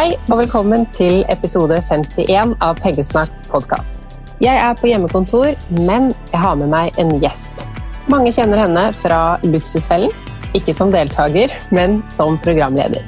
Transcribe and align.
Hei 0.00 0.14
og 0.32 0.38
velkommen 0.38 0.86
til 0.96 1.26
episode 1.28 1.76
51 1.84 2.54
av 2.64 2.78
Pengesnakk 2.80 3.34
podkast. 3.50 3.98
Jeg 4.40 4.56
er 4.56 4.78
på 4.78 4.88
hjemmekontor, 4.88 5.50
men 5.76 6.06
jeg 6.30 6.40
har 6.40 6.54
med 6.56 6.70
meg 6.72 6.96
en 7.02 7.10
gjest. 7.20 7.66
Mange 8.08 8.32
kjenner 8.32 8.62
henne 8.62 8.86
fra 8.96 9.36
Luksusfellen. 9.44 10.08
Ikke 10.56 10.72
som 10.72 10.88
deltaker, 10.88 11.52
men 11.76 11.98
som 12.08 12.40
programleder. 12.40 13.04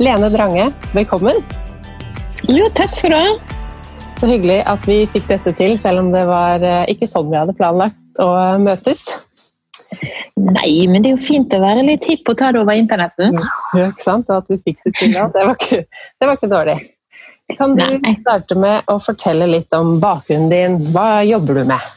Lene 0.00 0.32
Drange, 0.32 0.70
velkommen. 0.96 1.44
Jo, 2.48 2.72
takk 2.72 2.96
skal 2.96 3.12
du 3.12 3.18
ha. 3.18 3.36
Så 4.16 4.32
hyggelig 4.32 4.62
at 4.64 4.88
vi 4.88 5.02
fikk 5.12 5.28
dette 5.34 5.52
til, 5.60 5.76
selv 5.76 6.06
om 6.06 6.08
det 6.16 6.24
var 6.24 6.64
eh, 6.64 6.86
ikke 6.94 7.10
sånn 7.18 7.28
vi 7.28 7.36
hadde 7.36 7.58
planlagt 7.60 8.24
å 8.24 8.32
møtes. 8.64 9.10
Nei, 10.40 10.86
men 10.88 11.02
det 11.02 11.10
er 11.10 11.16
jo 11.16 11.24
fint 11.24 11.52
å 11.54 11.60
være 11.62 11.84
litt 11.86 12.06
hipp 12.08 12.28
og 12.30 12.38
ta 12.40 12.50
det 12.54 12.62
over 12.62 12.78
internetten. 12.78 13.36
Ja, 13.76 13.90
ikke 13.90 14.06
sant? 14.06 14.30
Og 14.30 14.42
at 14.44 14.50
vi 14.52 14.60
fikk 14.70 14.80
det 14.86 14.94
til 14.98 15.14
da, 15.16 15.26
det 15.34 15.46
var 15.48 15.58
ikke, 15.58 15.84
det 15.86 16.28
var 16.28 16.38
ikke 16.38 16.50
dårlig. 16.52 16.78
Kan 17.58 17.74
du 17.74 17.82
Nei. 17.82 18.12
starte 18.14 18.56
med 18.58 18.86
å 18.90 18.98
fortelle 19.02 19.48
litt 19.50 19.74
om 19.74 19.96
bakgrunnen 20.02 20.52
din? 20.52 20.76
Hva 20.94 21.24
jobber 21.26 21.60
du 21.60 21.64
med? 21.72 21.88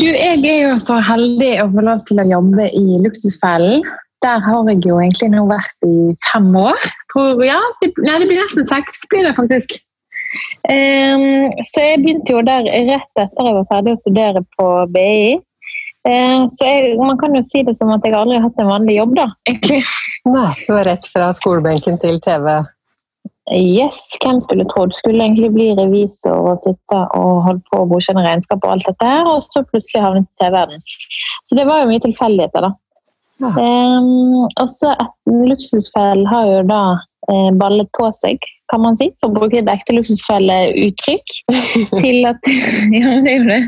Du, 0.00 0.06
jeg 0.08 0.40
er 0.42 0.60
jo 0.66 0.74
så 0.82 0.98
heldig 1.04 1.52
å 1.62 1.68
få 1.72 1.84
lov 1.86 2.04
til 2.08 2.20
å 2.20 2.26
jobbe 2.28 2.68
i 2.76 3.00
Luksusfellen. 3.04 3.84
Der 4.24 4.40
har 4.44 4.68
jeg 4.70 4.80
jo 4.88 4.98
egentlig 5.00 5.30
nå 5.34 5.44
vært 5.48 5.88
i 5.88 6.12
fem 6.26 6.48
år. 6.56 6.86
Tror, 7.12 7.42
ja, 7.44 7.60
det, 7.80 7.92
nei, 8.04 8.18
det 8.20 8.28
blir 8.30 8.40
nesten 8.40 8.68
seks, 8.68 9.04
blir 9.12 9.26
det 9.28 9.34
faktisk. 9.36 9.76
Um, 10.66 11.52
så 11.68 11.84
jeg 11.84 12.00
begynte 12.02 12.32
jo 12.32 12.40
der 12.46 12.66
rett 12.66 13.20
etter 13.20 13.48
jeg 13.48 13.56
var 13.60 13.68
ferdig 13.70 13.94
å 13.94 14.00
studere 14.00 14.42
på 14.56 14.68
BI. 14.94 15.36
Ehm, 16.08 16.48
så 16.52 16.68
jeg, 16.68 16.94
man 17.00 17.18
kan 17.20 17.34
jo 17.36 17.42
si 17.46 17.62
det 17.64 17.76
som 17.78 17.92
at 17.94 18.04
jeg 18.04 18.16
aldri 18.16 18.36
har 18.36 18.46
hatt 18.48 18.60
en 18.60 18.68
vanlig 18.68 18.98
jobb, 18.98 19.16
da, 19.16 19.28
egentlig. 19.48 19.80
Nei, 20.28 20.50
det 20.60 20.72
var 20.76 20.88
rett 20.90 21.08
fra 21.12 21.30
skolebenken 21.36 22.00
til 22.02 22.20
TV. 22.24 22.50
Yes, 23.52 23.98
hvem 24.22 24.38
skulle 24.40 24.64
trodd? 24.70 24.94
Skulle 24.96 25.20
egentlig 25.20 25.50
bli 25.52 25.66
revisor 25.76 26.46
og 26.52 26.62
sitte 26.64 27.00
og 27.16 27.42
holde 27.44 27.60
på 27.68 27.82
å 27.82 27.88
godkjenne 27.90 28.24
regnskap 28.24 28.64
og 28.64 28.76
alt 28.76 28.88
dette 28.88 29.08
her, 29.08 29.28
og 29.28 29.44
så 29.44 29.64
plutselig 29.68 30.04
havnet 30.04 30.28
i 30.28 30.44
TV-verdenen. 30.44 30.84
Så 31.44 31.58
det 31.58 31.66
var 31.68 31.82
jo 31.82 31.90
mye 31.90 32.04
tilfeldigheter, 32.04 32.68
da. 32.68 32.72
Ja. 33.42 33.50
Um, 33.58 34.46
og 34.46 34.68
så 34.70 34.94
Luksusfellen 35.26 36.28
har 36.30 36.46
jo 36.46 36.60
da 36.68 36.82
eh, 36.94 37.02
ballet 37.58 37.88
på 37.96 38.08
seg, 38.12 38.38
kan 38.72 38.80
man 38.80 38.96
si, 38.96 39.10
for 39.20 39.30
å 39.30 39.34
bruke 39.36 39.58
et 39.60 39.68
ekte 39.68 39.94
luksusfelleuttrykk, 39.96 41.34
til 42.02 42.24
at 42.28 42.40
ja, 42.96 43.14
det 43.24 43.32
er 43.34 43.38
jo 43.38 43.46
det. 43.50 43.60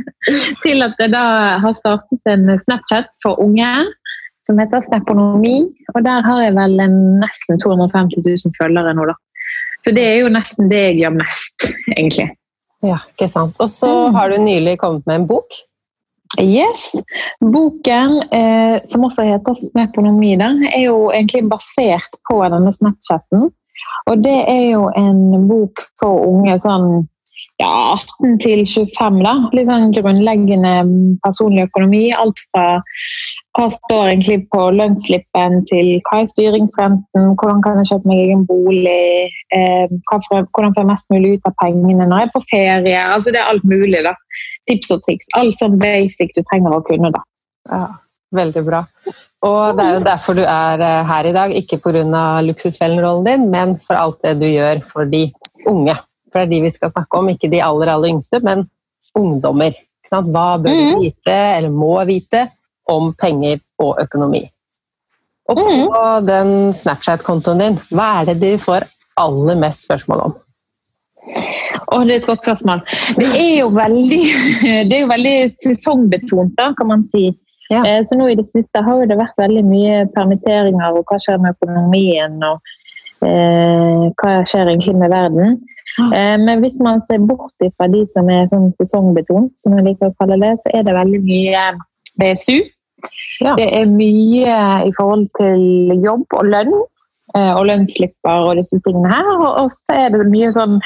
Til 0.65 0.83
at 0.87 0.95
jeg 1.03 1.13
da 1.15 1.25
har 1.63 1.77
startet 1.79 2.33
en 2.33 2.49
Snapchat 2.65 3.13
for 3.23 3.41
unge 3.43 3.69
som 4.47 4.59
heter 4.63 4.85
Snaponomi, 4.87 5.65
og 5.95 6.03
der 6.07 6.23
har 6.23 6.43
jeg 6.45 6.55
vel 6.55 6.77
en 6.85 6.99
nesten 7.19 7.59
250 7.63 8.23
000 8.23 8.55
følgere 8.61 8.93
nå, 8.95 9.09
da. 9.11 9.17
Så 9.83 9.93
det 9.93 10.05
er 10.07 10.21
jo 10.23 10.29
nesten 10.33 10.71
det 10.71 10.79
jeg 10.85 11.01
gjør 11.03 11.17
mest, 11.19 11.67
egentlig. 11.97 12.29
Ja, 12.87 13.01
ikke 13.13 13.27
sant. 13.33 13.57
Og 13.61 13.69
så 13.73 13.89
Mm. 13.91 14.15
har 14.15 14.31
du 14.31 14.37
nylig 14.39 14.79
kommet 14.79 15.03
med 15.07 15.17
en 15.23 15.27
bok. 15.27 15.51
Yes. 16.43 16.93
Boken, 17.41 18.19
eh, 18.33 18.81
som 18.89 19.05
også 19.05 19.25
heter 19.25 19.57
Snaponomi, 19.61 20.35
er 20.37 20.81
jo 20.85 21.11
egentlig 21.11 21.49
basert 21.49 22.19
på 22.29 22.41
denne 22.53 22.73
Snapchatten. 22.73 23.51
Og 24.07 24.23
det 24.25 24.39
er 24.49 24.65
jo 24.73 24.89
en 24.97 25.49
bok 25.49 25.83
for 26.01 26.27
unge 26.29 26.59
sånn 26.63 27.07
ja, 27.57 27.97
18 27.97 28.37
til 28.43 28.63
25, 28.69 29.23
da. 29.25 29.33
Litt 29.57 29.69
sånn 29.71 29.93
grunnleggende 29.95 30.73
personlig 31.25 31.65
økonomi. 31.71 32.03
Alt 32.13 32.41
fra 32.51 32.65
hva 33.57 33.69
står 33.73 34.11
egentlig 34.11 34.43
på 34.53 34.67
lønnsslippen 34.77 35.63
til 35.71 35.95
hva 36.05 36.21
er 36.21 36.29
styringsrenten, 36.35 37.31
hvordan 37.41 37.63
kan 37.65 37.81
jeg 37.81 37.89
kjøpe 37.93 38.11
meg 38.11 38.25
egen 38.27 38.43
bolig, 38.49 39.31
eh, 39.57 39.87
får 40.11 40.27
hvordan 40.29 40.75
får 40.75 40.83
jeg 40.83 40.91
mest 40.91 41.15
mulig 41.15 41.31
ut 41.37 41.49
av 41.49 41.55
pengene 41.63 42.05
når 42.05 42.21
jeg 42.21 42.29
er 42.29 42.35
på 42.35 42.43
ferie. 42.51 43.05
Altså 43.15 43.33
det 43.33 43.41
er 43.41 43.53
alt 43.53 43.65
mulig, 43.65 44.03
da. 44.05 44.13
Tips 44.69 44.93
og 44.93 45.01
triks. 45.07 45.31
Alt 45.41 45.63
sånn 45.63 45.79
basic 45.81 46.35
du 46.37 46.43
trenger 46.51 46.77
å 46.77 46.83
kunne, 46.85 47.13
da. 47.15 47.23
Ja, 47.73 47.87
veldig 48.37 48.65
bra. 48.67 48.83
Og 49.47 49.79
det 49.79 49.87
er 49.87 49.97
jo 49.97 50.05
derfor 50.05 50.37
du 50.37 50.43
er 50.45 50.85
eh, 50.85 51.09
her 51.09 51.31
i 51.31 51.33
dag, 51.33 51.57
ikke 51.57 51.81
pga. 51.81 52.27
luksusfellen-rollen 52.51 53.25
din, 53.25 53.49
men 53.51 53.75
for 53.81 53.97
alt 53.97 54.21
det 54.29 54.37
du 54.43 54.47
gjør 54.51 54.85
for 54.85 55.09
de 55.09 55.31
unge. 55.65 55.97
For 56.37 56.45
det 56.45 56.51
er 56.51 56.53
de 56.53 56.67
vi 56.67 56.71
skal 56.75 56.91
snakke 56.93 57.17
om, 57.17 57.29
ikke 57.33 57.49
de 57.49 57.63
aller, 57.65 57.89
aller 57.89 58.13
yngste, 58.13 58.43
men 58.45 58.67
ungdommer. 59.17 59.73
Hva 60.05 60.21
bør 60.21 60.67
mm. 60.69 60.91
du 60.93 61.05
vite, 61.07 61.37
eller 61.57 61.73
må 61.73 61.95
vite, 62.05 62.43
om 62.93 63.15
penger 63.17 63.63
og 63.81 64.03
økonomi? 64.03 64.43
Og 65.49 65.57
på 65.57 65.65
mm. 65.65 66.27
den 66.29 66.51
Snapchat-kontoen 66.77 67.63
din, 67.63 67.79
hva 67.89 68.11
er 68.19 68.29
det 68.29 68.35
du 68.43 68.61
får 68.61 68.85
aller 69.17 69.57
mest 69.57 69.87
spørsmål 69.87 70.27
om? 70.27 70.35
Oh, 71.89 72.03
det 72.05 72.13
er 72.13 72.21
et 72.21 72.29
godt 72.29 72.45
spørsmål. 72.45 72.83
Det 73.17 73.31
er 73.33 73.55
jo 73.63 73.71
veldig, 73.73 74.23
det 74.91 74.99
er 74.99 75.05
jo 75.07 75.11
veldig 75.15 75.37
sesongbetont, 75.65 76.53
da, 76.59 76.75
kan 76.77 76.91
man 76.91 77.07
si. 77.09 77.31
Ja. 77.71 77.81
Eh, 77.81 78.03
Så 78.05 78.19
nå 78.21 78.29
i 78.29 78.37
det 78.37 78.45
siste 78.51 78.83
har 78.85 79.09
det 79.09 79.17
vært 79.17 79.41
veldig 79.41 79.65
mye 79.65 80.05
permitteringer, 80.13 81.01
og 81.01 81.09
hva 81.09 81.17
skjer 81.17 81.41
med 81.41 81.57
økonomien, 81.57 82.37
og 82.45 82.61
eh, 83.25 84.05
hva 84.21 84.37
skjer 84.45 84.69
egentlig 84.69 84.99
med 85.01 85.17
verden. 85.17 85.57
Eh, 85.99 86.37
men 86.39 86.61
hvis 86.61 86.79
man 86.83 87.03
ser 87.09 87.23
bort 87.25 87.55
fra 87.77 87.89
de 87.93 88.03
som 88.13 88.29
er 88.33 88.49
sånn 88.53 88.73
sesongbetont, 88.81 89.53
som 89.61 89.77
jeg 89.79 89.87
liker 89.91 90.11
å 90.11 90.17
kalle 90.21 90.39
det, 90.43 90.57
så 90.65 90.75
er 90.77 90.87
det 90.87 90.97
veldig 90.97 91.23
mye 91.25 91.67
BSU. 92.21 92.59
Ja. 93.45 93.55
Det 93.59 93.69
er 93.77 93.89
mye 93.91 94.59
i 94.89 94.93
forhold 94.97 95.29
til 95.39 95.95
jobb 96.05 96.37
og 96.37 96.51
lønn, 96.53 96.73
eh, 97.37 97.53
og 97.53 97.67
lønnsslipper 97.71 98.49
og 98.49 98.57
disse 98.61 98.81
tingene 98.87 99.13
her. 99.13 99.31
Og 99.37 99.47
og 99.65 99.71
så 99.77 100.01
er 100.07 100.13
det 100.15 100.27
mye 100.33 100.53
sånn 100.57 100.79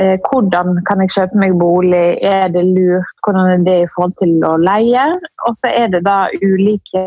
eh, 0.00 0.16
hvordan 0.28 0.82
kan 0.88 1.04
jeg 1.04 1.14
kjøpe 1.16 1.42
meg 1.44 1.56
bolig, 1.60 2.18
er 2.20 2.48
det 2.52 2.64
lurt, 2.70 3.16
hvordan 3.24 3.54
er 3.56 3.66
det 3.68 3.78
i 3.82 3.90
forhold 3.94 4.16
til 4.20 4.36
å 4.48 4.56
leie? 4.60 5.08
Og 5.48 5.56
så 5.60 5.72
er 5.72 5.92
det 5.94 6.04
da 6.08 6.26
ulike 6.42 7.06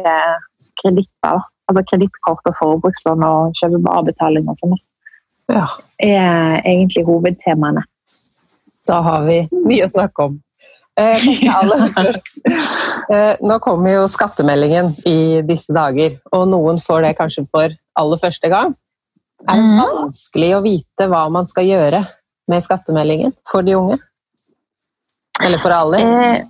kreditter, 0.81 1.45
altså 1.69 1.85
kredittkort 1.91 2.51
og 2.51 2.59
forbrukslån 2.61 3.25
og 3.25 3.55
kjøpe 3.61 3.81
på 3.85 3.97
avbetaling 4.01 4.49
og 4.51 4.61
sånn. 4.61 4.77
Ja, 5.51 5.67
er 6.01 6.61
egentlig 6.65 7.05
hovedtemaene. 7.05 7.83
da 8.87 8.99
har 9.01 9.23
vi 9.25 9.47
mye 9.65 9.85
å 9.85 9.89
snakke 9.89 10.23
om. 10.29 10.39
Eh. 10.97 11.19
Eh, 13.05 13.35
nå 13.45 13.59
kommer 13.61 13.91
jo 13.93 14.05
skattemeldingen 14.09 14.87
i 15.05 15.41
disse 15.45 15.73
dager, 15.75 16.15
og 16.33 16.47
noen 16.49 16.79
får 16.81 17.01
det 17.05 17.11
kanskje 17.19 17.43
for 17.51 17.69
aller 18.01 18.17
første 18.21 18.49
gang. 18.49 18.73
Er 19.47 19.55
det 19.59 19.63
Mhm. 19.63 19.81
vanskelig 19.99 20.49
å 20.55 20.61
vite 20.63 21.07
hva 21.11 21.29
man 21.31 21.45
skal 21.47 21.65
gjøre 21.65 22.07
med 22.47 22.63
skattemeldingen 22.63 23.33
for 23.45 23.61
de 23.61 23.75
unge? 23.75 23.99
Eller 25.43 25.57
for 25.59 25.69
alle? 25.69 25.99
Eh, 25.99 26.45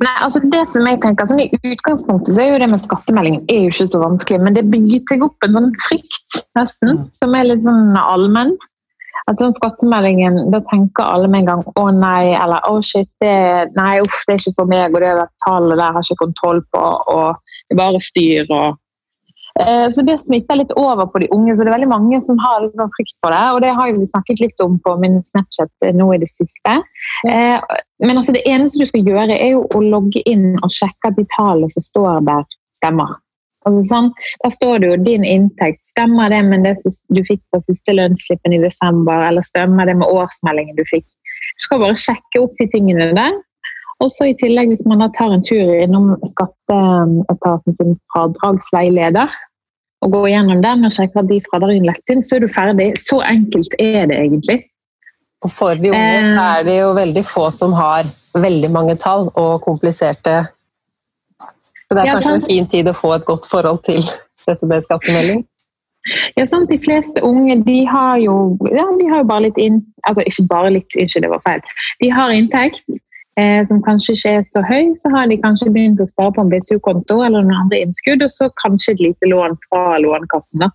nei, 0.00 0.14
altså 0.24 0.40
det 0.52 0.62
som 0.72 0.86
jeg 0.88 1.00
tenker, 1.02 1.28
sånn 1.28 1.42
I 1.44 1.50
utgangspunktet 1.74 2.34
så 2.34 2.42
er 2.42 2.52
jo 2.52 2.58
det 2.62 2.70
med 2.72 2.82
skattemeldingen 2.82 3.44
er 3.52 3.66
jo 3.66 3.74
ikke 3.74 3.88
så 3.92 4.00
vanskelig, 4.02 4.40
men 4.46 4.56
det 4.56 4.64
bygger 4.72 5.04
seg 5.10 5.24
opp 5.26 5.46
en 5.46 5.56
sånn 5.58 5.70
frykt 5.86 6.42
nesten, 6.58 6.96
Mm. 6.96 7.06
som 7.22 7.34
er 7.34 7.44
litt 7.44 7.62
sånn 7.62 7.96
allmenn. 7.96 8.56
At 9.28 9.38
sånn 9.38 9.52
skattemeldingen, 9.52 10.50
Da 10.50 10.60
tenker 10.60 11.04
alle 11.04 11.28
med 11.28 11.40
en 11.40 11.46
gang 11.46 11.62
'å 11.76 11.84
nei' 11.94 12.34
eller 12.34 12.60
'å 12.66 12.82
shit', 12.82 13.12
det, 13.20 13.70
nei, 13.76 14.00
uff, 14.00 14.24
det 14.26 14.34
er 14.34 14.38
ikke 14.38 14.56
for 14.56 14.66
meg, 14.66 14.94
og 14.94 15.00
det 15.00 15.08
er 15.08 15.28
tallet 15.46 15.78
der 15.78 15.92
har 15.92 16.00
ikke 16.00 16.24
kontroll 16.24 16.62
på, 16.74 16.82
og 17.06 17.36
det 17.68 17.78
er 17.78 17.82
bare 17.82 18.00
styr. 18.00 18.46
og 18.50 18.78
Så 19.92 20.02
Det 20.06 20.16
smitter 20.24 20.58
litt 20.60 20.72
over 20.78 21.08
på 21.10 21.22
de 21.22 21.28
unge, 21.34 21.54
så 21.56 21.64
det 21.64 21.72
er 21.72 21.76
veldig 21.78 21.90
mange 21.90 22.20
som 22.24 22.38
har 22.40 22.62
litt 22.64 22.76
sånn 22.78 22.92
frykt 22.96 23.16
for 23.24 23.34
det. 23.34 23.42
Og 23.54 23.60
det 23.64 23.72
har 23.76 23.92
vi 23.96 24.08
snakket 24.08 24.42
litt 24.42 24.64
om 24.64 24.78
på 24.84 24.94
min 25.02 25.18
Snapchat 25.26 25.72
eh, 25.86 25.94
nå 25.96 26.06
i 26.14 26.20
det 26.22 26.30
siste. 26.32 26.76
Eh, 27.28 27.58
Men 28.00 28.16
altså 28.16 28.32
det 28.32 28.46
eneste 28.48 28.80
du 28.80 28.88
skal 28.88 29.04
gjøre, 29.04 29.36
er 29.36 29.52
jo 29.54 29.66
å 29.76 29.82
logge 29.84 30.22
inn 30.30 30.54
og 30.64 30.72
sjekke 30.72 31.10
at 31.10 31.18
de 31.18 31.26
tallene 31.36 31.68
som 31.74 31.84
står 31.84 32.22
der, 32.28 32.46
stemmer. 32.80 33.18
Altså, 33.68 33.82
sånn, 33.90 34.08
der 34.40 34.54
står 34.54 34.80
det 34.80 34.88
jo 34.88 34.98
din 35.04 35.26
inntekt. 35.28 35.82
Stemmer 35.92 36.32
det 36.32 36.40
med 36.46 36.64
det 36.64 36.76
du 37.12 37.20
fikk 37.28 37.42
på 37.52 37.60
siste 37.66 37.92
lønnsslippen 37.92 38.56
i 38.56 38.62
desember, 38.62 39.26
eller 39.28 39.44
stemmer 39.44 39.90
det 39.90 39.98
med 40.00 40.08
årsmeldingen 40.08 40.78
du 40.78 40.84
fikk? 40.88 41.04
Du 41.60 41.66
skal 41.66 41.82
bare 41.82 42.00
sjekke 42.00 42.40
opp 42.40 42.56
de 42.56 42.70
tingene 42.72 43.10
der. 43.16 43.36
Og 44.00 44.14
så 44.16 44.30
i 44.30 44.36
tillegg, 44.40 44.72
hvis 44.72 44.86
man 44.88 45.02
da 45.04 45.10
tar 45.12 45.34
en 45.34 45.44
tur 45.44 45.74
innom 45.76 46.14
skatteetaten 46.32 47.76
sin 47.76 47.98
fradragsveileder, 48.14 49.34
og 50.00 50.14
gå 50.14 50.20
gjennom 50.32 50.62
den 50.64 50.86
og 50.88 50.94
sjekke 50.94 51.18
hva 51.18 51.26
de 51.28 51.40
fradragene 51.44 51.90
lagt 51.90 52.12
inn, 52.12 52.22
så 52.24 52.38
er 52.38 52.44
du 52.44 52.52
ferdig. 52.52 52.88
Så 53.00 53.20
enkelt 53.26 53.74
er 53.78 54.06
det 54.08 54.16
egentlig. 54.16 54.58
Og 55.44 55.52
for 55.52 55.76
de 55.76 55.92
unge 55.92 56.16
eh, 56.20 56.30
så 56.36 56.46
er 56.46 56.64
det 56.68 56.78
jo 56.78 56.88
veldig 56.96 57.24
få 57.24 57.46
som 57.54 57.76
har 57.76 58.08
veldig 58.36 58.70
mange 58.72 58.96
tall 59.00 59.30
og 59.40 59.62
kompliserte 59.64 60.42
Så 61.88 61.96
det 61.96 62.02
er 62.02 62.10
kanskje 62.12 62.34
en 62.36 62.44
fin 62.48 62.68
tid 62.70 62.90
å 62.90 62.96
få 62.96 63.14
et 63.16 63.24
godt 63.28 63.48
forhold 63.50 63.80
til 63.88 64.02
dette 64.48 64.68
med 64.68 64.84
skattemelding? 64.84 65.44
Ja, 66.36 66.46
sant? 66.48 66.70
De 66.70 66.78
fleste 66.80 67.20
unge 67.24 67.58
de 67.66 67.82
har 67.88 68.16
jo, 68.22 68.34
ja, 68.72 68.86
de 68.96 69.08
har 69.10 69.20
jo 69.20 69.28
bare 69.28 69.48
litt 69.48 69.58
inn, 69.60 69.82
altså 70.08 70.24
ikke 70.24 70.46
bare 70.48 70.70
litt, 70.78 70.96
unnskyld, 70.96 71.26
det 71.26 71.32
var 71.32 71.42
feil. 71.44 71.64
De 72.00 72.08
har 72.14 72.32
inntekt 72.32 72.86
eh, 73.38 73.66
som 73.68 73.82
kanskje 73.86 74.16
ikke 74.16 74.34
er 74.38 74.46
så 74.50 74.62
høy, 74.66 74.94
så 75.00 75.12
har 75.14 75.30
de 75.30 75.40
kanskje 75.42 75.72
begynt 75.74 76.02
å 76.02 76.08
spare 76.08 76.34
på 76.36 76.44
en 76.44 76.52
BSU-konto 76.52 77.20
eller 77.26 77.44
noen 77.44 77.64
andre 77.64 77.82
innskudd, 77.84 78.24
og 78.26 78.32
så 78.34 78.50
kanskje 78.62 78.96
et 78.96 79.04
lite 79.08 79.30
lån 79.30 79.58
fra 79.68 79.98
Lånekassen. 80.02 80.66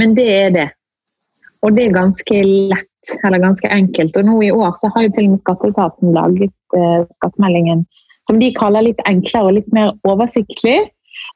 Men 0.00 0.16
det 0.18 0.28
er 0.32 0.50
det. 0.54 0.68
Og 1.64 1.76
det 1.76 1.88
er 1.88 1.96
ganske 1.96 2.40
lett, 2.44 3.16
eller 3.24 3.40
ganske 3.40 3.68
enkelt. 3.72 4.16
Og 4.20 4.28
nå 4.28 4.40
i 4.44 4.52
år 4.52 4.76
så 4.80 4.90
har 4.94 5.06
jo 5.06 5.14
til 5.14 5.28
og 5.28 5.36
med 5.36 5.44
Skatteetaten 5.44 6.16
laget 6.16 6.76
eh, 6.76 7.06
skattemeldingen 7.18 7.86
som 8.28 8.40
de 8.40 8.50
kaller 8.56 8.86
litt 8.86 9.00
enklere 9.08 9.50
og 9.50 9.56
litt 9.58 9.72
mer 9.76 9.92
oversiktlig. 10.08 10.78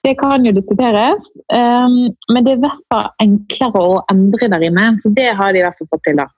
Det 0.05 0.15
kan 0.21 0.45
jo 0.47 0.55
diskuteres, 0.55 1.27
um, 1.53 2.09
men 2.31 2.45
det 2.47 2.55
er 2.55 2.59
i 2.61 2.63
hvert 2.63 2.85
fall 2.93 3.09
enklere 3.25 3.83
å 3.83 3.99
endre 4.13 4.49
der 4.53 4.65
inne. 4.69 4.87
Så 5.03 5.13
det 5.17 5.29
har 5.37 5.53
de 5.53 5.61
i 5.61 5.65
hvert 5.67 5.79
fall 5.79 5.91
fått 5.93 6.05
til, 6.07 6.21
da. 6.23 6.29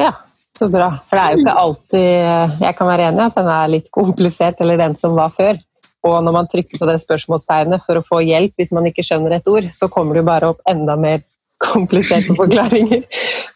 Ja, 0.00 0.12
så 0.58 0.68
bra. 0.68 0.90
For 1.08 1.16
det 1.16 1.24
er 1.24 1.34
jo 1.34 1.42
ikke 1.44 1.56
alltid 1.62 2.62
Jeg 2.64 2.76
kan 2.78 2.88
være 2.90 3.08
enig 3.08 3.22
i 3.22 3.26
at 3.28 3.36
den 3.38 3.50
er 3.54 3.74
litt 3.74 3.90
komplisert, 3.94 4.60
eller 4.60 4.80
den 4.80 4.96
som 5.00 5.16
var 5.18 5.34
før. 5.34 5.60
Og 6.06 6.16
når 6.24 6.32
man 6.32 6.48
trykker 6.48 6.80
på 6.80 6.88
det 6.88 7.00
spørsmålstegnet 7.02 7.84
for 7.84 8.00
å 8.00 8.04
få 8.04 8.22
hjelp 8.24 8.56
hvis 8.56 8.72
man 8.72 8.88
ikke 8.88 9.04
skjønner 9.04 9.36
et 9.36 9.50
ord, 9.52 9.68
så 9.74 9.90
kommer 9.92 10.16
det 10.16 10.22
jo 10.22 10.30
bare 10.30 10.50
opp 10.54 10.62
enda 10.70 10.96
mer 10.96 11.22
kompliserte 11.70 12.36
forklaringer. 12.38 13.04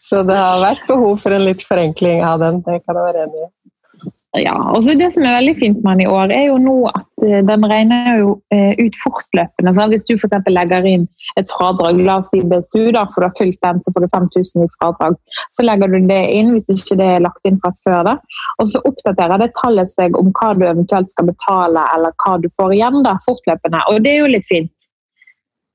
Så 0.02 0.22
det 0.28 0.36
har 0.36 0.60
vært 0.60 0.84
behov 0.90 1.16
for 1.22 1.32
en 1.32 1.46
litt 1.46 1.64
forenkling 1.64 2.24
av 2.26 2.42
den. 2.42 2.60
Det 2.66 2.82
kan 2.84 2.98
jeg 2.98 3.06
være 3.06 3.28
enig 3.28 3.46
i. 3.46 3.50
Ja, 4.34 4.54
og 4.74 4.82
så 4.82 4.96
Det 4.98 5.12
som 5.14 5.22
er 5.22 5.36
veldig 5.36 5.54
fint 5.60 5.82
med 5.84 5.92
den 5.92 6.06
i 6.06 6.10
år, 6.10 6.32
er 6.34 6.48
jo 6.48 6.56
nå 6.58 6.74
at 6.90 7.22
eh, 7.22 7.38
den 7.46 7.66
regner 7.70 8.16
jo 8.18 8.32
eh, 8.50 8.72
ut 8.80 8.96
fortløpende. 8.98 9.74
Så 9.76 9.86
hvis 9.92 10.06
du 10.08 10.14
f.eks. 10.16 10.48
legger 10.50 10.88
inn 10.90 11.04
et 11.38 11.52
fradrag, 11.54 12.00
la 12.02 12.16
oss 12.18 12.32
si 12.32 12.40
BSU, 12.42 12.90
da, 12.96 13.04
for 13.14 13.22
du 13.22 13.28
har 13.28 13.36
fylt 13.38 13.60
den, 13.62 13.78
så 13.84 13.94
får 13.94 14.02
du 14.02 14.08
5000 14.16 14.66
i 14.66 14.68
fradrag. 14.74 15.14
Så 15.54 15.66
legger 15.66 15.94
du 15.94 16.10
det 16.10 16.20
inn 16.34 16.50
hvis 16.50 16.66
ikke 16.66 16.98
det 16.98 17.08
er 17.12 17.22
lagt 17.22 17.46
inn 17.46 17.60
fra 17.62 17.70
før. 17.78 18.00
da, 18.10 18.16
Og 18.58 18.72
så 18.72 18.82
oppdaterer 18.90 19.44
det 19.44 19.52
tallet 19.60 19.92
seg 19.92 20.18
om 20.18 20.34
hva 20.34 20.50
du 20.58 20.66
eventuelt 20.66 21.14
skal 21.14 21.30
betale, 21.30 21.86
eller 21.94 22.18
hva 22.24 22.36
du 22.42 22.50
får 22.58 22.74
igjen 22.74 23.04
da, 23.06 23.14
fortløpende. 23.28 23.86
Og 23.92 24.02
det 24.02 24.16
er 24.16 24.24
jo 24.24 24.32
litt 24.34 24.50
fint. 24.50 24.72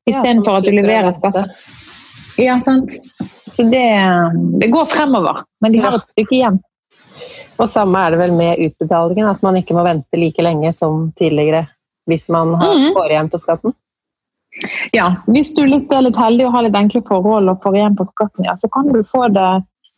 Istedenfor 0.09 0.57
ja, 0.57 0.59
at 0.59 0.67
du 0.67 0.75
leverer 0.75 1.15
skatt. 1.15 1.45
Ja, 2.39 2.59
sant. 2.63 2.91
Så 3.23 3.63
det, 3.71 3.87
det 4.59 4.71
går 4.71 4.91
fremover, 4.91 5.45
men 5.63 5.71
de 5.71 5.79
har 5.83 5.95
et 5.95 6.11
stykke 6.11 6.35
igjen. 6.35 6.59
Og 7.59 7.67
samme 7.67 7.99
er 7.99 8.13
det 8.13 8.21
vel 8.21 8.33
med 8.35 8.61
utbetalingen, 8.63 9.27
at 9.27 9.43
man 9.43 9.59
ikke 9.59 9.75
må 9.75 9.83
vente 9.87 10.19
like 10.19 10.43
lenge 10.43 10.71
som 10.75 11.09
tidligere 11.19 11.65
hvis 12.09 12.29
man 12.33 12.55
har, 12.57 12.73
mm. 12.73 12.93
får 12.95 13.11
igjen 13.11 13.29
på 13.29 13.39
skatten? 13.43 13.75
Ja, 14.95 15.11
hvis 15.29 15.51
du 15.53 15.61
er 15.63 15.73
litt, 15.75 15.91
er 15.93 16.07
litt 16.07 16.17
heldig 16.17 16.47
og 16.47 16.55
har 16.55 16.65
litt 16.65 16.77
enkle 16.79 17.03
forhold 17.05 17.51
og 17.51 17.61
får 17.63 17.77
igjen 17.77 17.97
på 17.99 18.07
skatten, 18.09 18.47
ja, 18.47 18.55
så 18.57 18.69
kan 18.73 18.89
du 18.89 19.03
få 19.05 19.27
det 19.35 19.49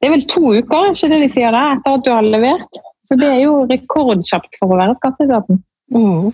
Det 0.02 0.10
er 0.10 0.16
vel 0.16 0.24
to 0.26 0.42
uker, 0.50 0.92
ikke 0.92 1.08
det 1.12 1.20
de 1.22 1.30
sier 1.30 1.54
det, 1.54 1.62
etter 1.76 1.98
at 2.00 2.06
du 2.06 2.10
har 2.10 2.26
levert? 2.26 2.80
Så 3.06 3.18
det 3.22 3.28
er 3.30 3.42
jo 3.44 3.68
rekordkjapt 3.70 4.58
for 4.58 4.74
å 4.74 4.80
være 4.80 4.96
skatteetaten. 4.98 5.60
Mm. 5.94 6.32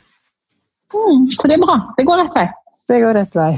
Mm, 0.96 1.26
så 1.36 1.50
det 1.52 1.58
er 1.58 1.66
bra. 1.66 1.76
Det 1.98 2.06
går 2.08 2.22
rett 2.22 2.38
vei. 2.38 2.46
Det 2.88 3.00
går 3.04 3.18
rett 3.18 3.36
vei. 3.36 3.50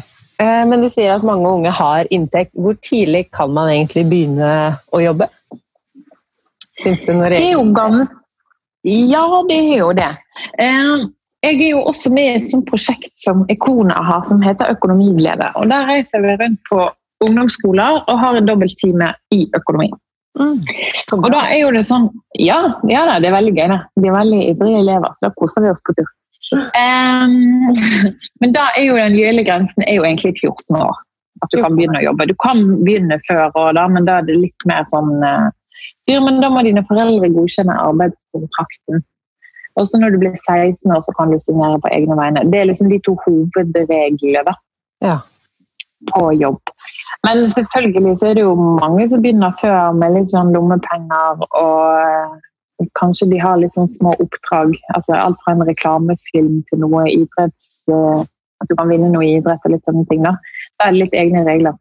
Eh, 0.41 0.63
men 0.65 0.81
du 0.81 0.87
sier 0.89 1.13
at 1.13 1.25
mange 1.27 1.51
unge 1.51 1.73
har 1.77 2.09
inntekt. 2.15 2.55
Hvor 2.57 2.79
tidlig 2.81 3.27
kan 3.35 3.53
man 3.53 3.69
egentlig 3.69 4.07
begynne 4.09 4.49
å 4.89 5.03
jobbe? 5.03 5.29
Fins 6.83 7.05
det 7.05 7.15
noen 7.15 7.31
regler? 7.33 8.03
Er. 8.03 8.17
Ja, 8.87 9.23
det 9.49 9.57
er 9.59 9.77
jo 9.81 9.89
det. 9.97 10.11
Eh, 10.63 11.07
jeg 11.43 11.55
er 11.55 11.69
jo 11.71 11.81
også 11.87 12.11
med 12.11 12.27
i 12.27 12.35
et 12.37 12.51
sånt 12.51 12.67
prosjekt 12.67 13.13
som 13.23 13.45
Ekona 13.51 14.01
har, 14.03 14.23
som 14.27 14.41
heter 14.43 14.71
Økonomiglede. 14.75 15.51
Og 15.59 15.69
Der 15.71 15.87
reiser 15.87 16.23
vi 16.23 16.35
rundt 16.39 16.59
på 16.69 16.89
ungdomsskoler 17.23 18.03
og 18.07 18.19
har 18.19 18.37
en 18.37 18.47
dobbelttime 18.47 19.13
i 19.35 19.45
økonomi. 19.55 19.89
Mm. 20.39 20.59
Og 21.17 21.27
da 21.33 21.41
er 21.49 21.63
jo 21.63 21.71
det 21.73 21.81
sånn 21.87 22.05
Ja, 22.37 22.59
ja 22.87 23.01
det 23.19 23.27
er 23.27 23.35
veldig 23.35 23.53
gøy. 23.55 23.67
Det. 23.71 23.79
De 23.99 24.07
er 24.07 24.15
veldig 24.15 24.41
ivrige 24.53 24.81
elever, 24.83 25.15
så 25.17 25.27
da 25.27 25.35
koser 25.39 25.65
vi 25.65 25.71
oss 25.73 25.83
på 25.83 25.95
tur. 25.97 26.09
Um, 26.55 27.75
men 28.41 28.55
da 28.55 28.69
er 28.77 28.87
jo 28.87 28.97
den 28.97 29.17
gylne 29.17 29.45
grensen 29.47 29.85
er 29.85 29.99
jo 29.99 30.07
egentlig 30.07 30.35
14 30.39 30.79
år. 30.79 30.99
At 31.43 31.53
du 31.53 31.61
kan 31.63 31.75
begynne 31.75 32.01
å 32.01 32.03
jobbe. 32.03 32.27
Du 32.27 32.35
kan 32.43 32.63
begynne 32.83 33.19
før, 33.27 33.51
da, 33.75 33.87
men 33.87 34.07
da 34.07 34.19
er 34.19 34.27
det 34.27 34.39
litt 34.39 34.67
mer 34.67 34.87
sånn 34.91 35.23
uh, 35.23 35.47
styr, 36.03 36.19
men 36.25 36.41
da 36.43 36.49
må 36.53 36.63
dine 36.65 36.83
foreldre 36.89 37.31
godkjenne 37.35 37.75
arbeidskontrakten. 37.85 39.03
Også 39.79 39.99
når 40.01 40.15
du 40.15 40.21
blir 40.21 40.35
16 40.35 40.91
år, 40.91 41.01
så 41.05 41.13
kan 41.17 41.31
du 41.31 41.39
signere 41.39 41.79
på 41.83 41.91
egne 41.95 42.17
vegne. 42.19 42.45
Det 42.51 42.59
er 42.59 42.69
liksom 42.71 42.89
de 42.91 42.99
to 43.05 43.15
hovedreglene 43.25 44.43
da, 44.47 44.55
ja. 45.05 45.17
på 46.13 46.31
jobb. 46.39 46.73
Men 47.27 47.45
selvfølgelig 47.51 48.17
så 48.19 48.31
er 48.31 48.39
det 48.39 48.45
jo 48.47 48.55
mange 48.55 49.07
som 49.09 49.23
begynner 49.23 49.55
før 49.61 49.95
med 49.95 50.15
litt 50.17 50.33
sånn 50.35 50.53
lommepenger 50.55 51.45
og 51.47 52.89
kanskje 52.95 53.27
de 53.33 53.39
har 53.43 53.59
litt 53.59 53.75
sånn 53.75 53.91
små 53.91 54.15
oppdrag. 54.23 54.75
altså 54.95 55.15
Alt 55.19 55.39
fra 55.43 55.55
en 55.55 55.65
reklamefilm 55.71 56.59
til 56.71 56.85
noe 56.87 57.07
idretts... 57.11 57.71
Eh, 57.91 58.27
at 58.59 58.67
du 58.67 58.75
kan 58.75 58.89
vinne 58.91 59.07
noe 59.13 59.23
i 59.23 59.37
idrett 59.37 59.63
og 59.63 59.71
litt 59.71 59.85
sånne 59.87 60.05
ting. 60.09 60.25
Da 60.25 60.35
Da 60.79 60.87
er 60.87 60.95
det 60.95 61.03
litt 61.03 61.13
egne 61.15 61.45
regler. 61.47 61.77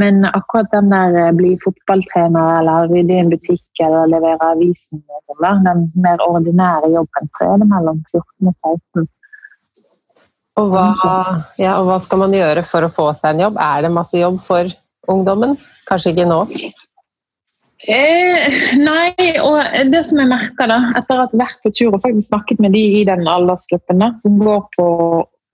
Men 0.00 0.24
akkurat 0.24 0.70
den 0.72 0.88
der 0.88 1.16
eh, 1.20 1.32
bli 1.36 1.50
fotballtrener 1.64 2.60
eller 2.60 2.88
rydde 2.88 3.12
i 3.12 3.22
en 3.22 3.32
butikk 3.32 3.82
eller 3.84 4.08
levere 4.08 4.52
avisen, 4.54 5.02
sånn 5.28 5.66
den 5.66 5.82
mer 6.00 6.22
ordinære 6.24 6.92
jobben, 6.94 7.32
så 7.36 7.50
er 7.50 7.60
det 7.60 7.68
mellom 7.72 7.98
14 8.12 8.52
og 8.52 8.70
16. 8.72 9.10
Og 10.60 10.68
hva, 10.68 10.86
ja, 11.60 11.78
og 11.80 11.88
hva 11.88 11.98
skal 12.04 12.20
man 12.24 12.34
gjøre 12.36 12.64
for 12.68 12.84
å 12.84 12.92
få 12.92 13.10
seg 13.16 13.34
en 13.34 13.46
jobb? 13.46 13.60
Er 13.60 13.84
det 13.84 13.92
masse 13.92 14.18
jobb 14.20 14.40
for 14.40 14.72
ungdommen? 15.12 15.54
Kanskje 15.88 16.12
ikke 16.12 16.28
nå? 16.28 16.40
Eh, 17.82 18.58
nei, 18.78 19.12
og 19.42 19.88
det 19.90 20.04
som 20.06 20.20
jeg 20.20 20.30
merker 20.30 20.68
da, 20.70 20.78
etter 21.00 21.18
at 21.24 21.32
jeg 21.32 21.40
har 21.40 21.40
vært 21.40 21.64
på 21.64 21.72
tur 21.74 21.96
og 21.96 22.02
faktisk 22.04 22.28
snakket 22.30 22.60
med 22.62 22.76
de 22.76 22.82
i 23.00 23.04
den 23.08 23.24
aldersgruppen 23.28 24.04
da, 24.04 24.12
som 24.22 24.36
går 24.40 24.60
på 24.76 24.86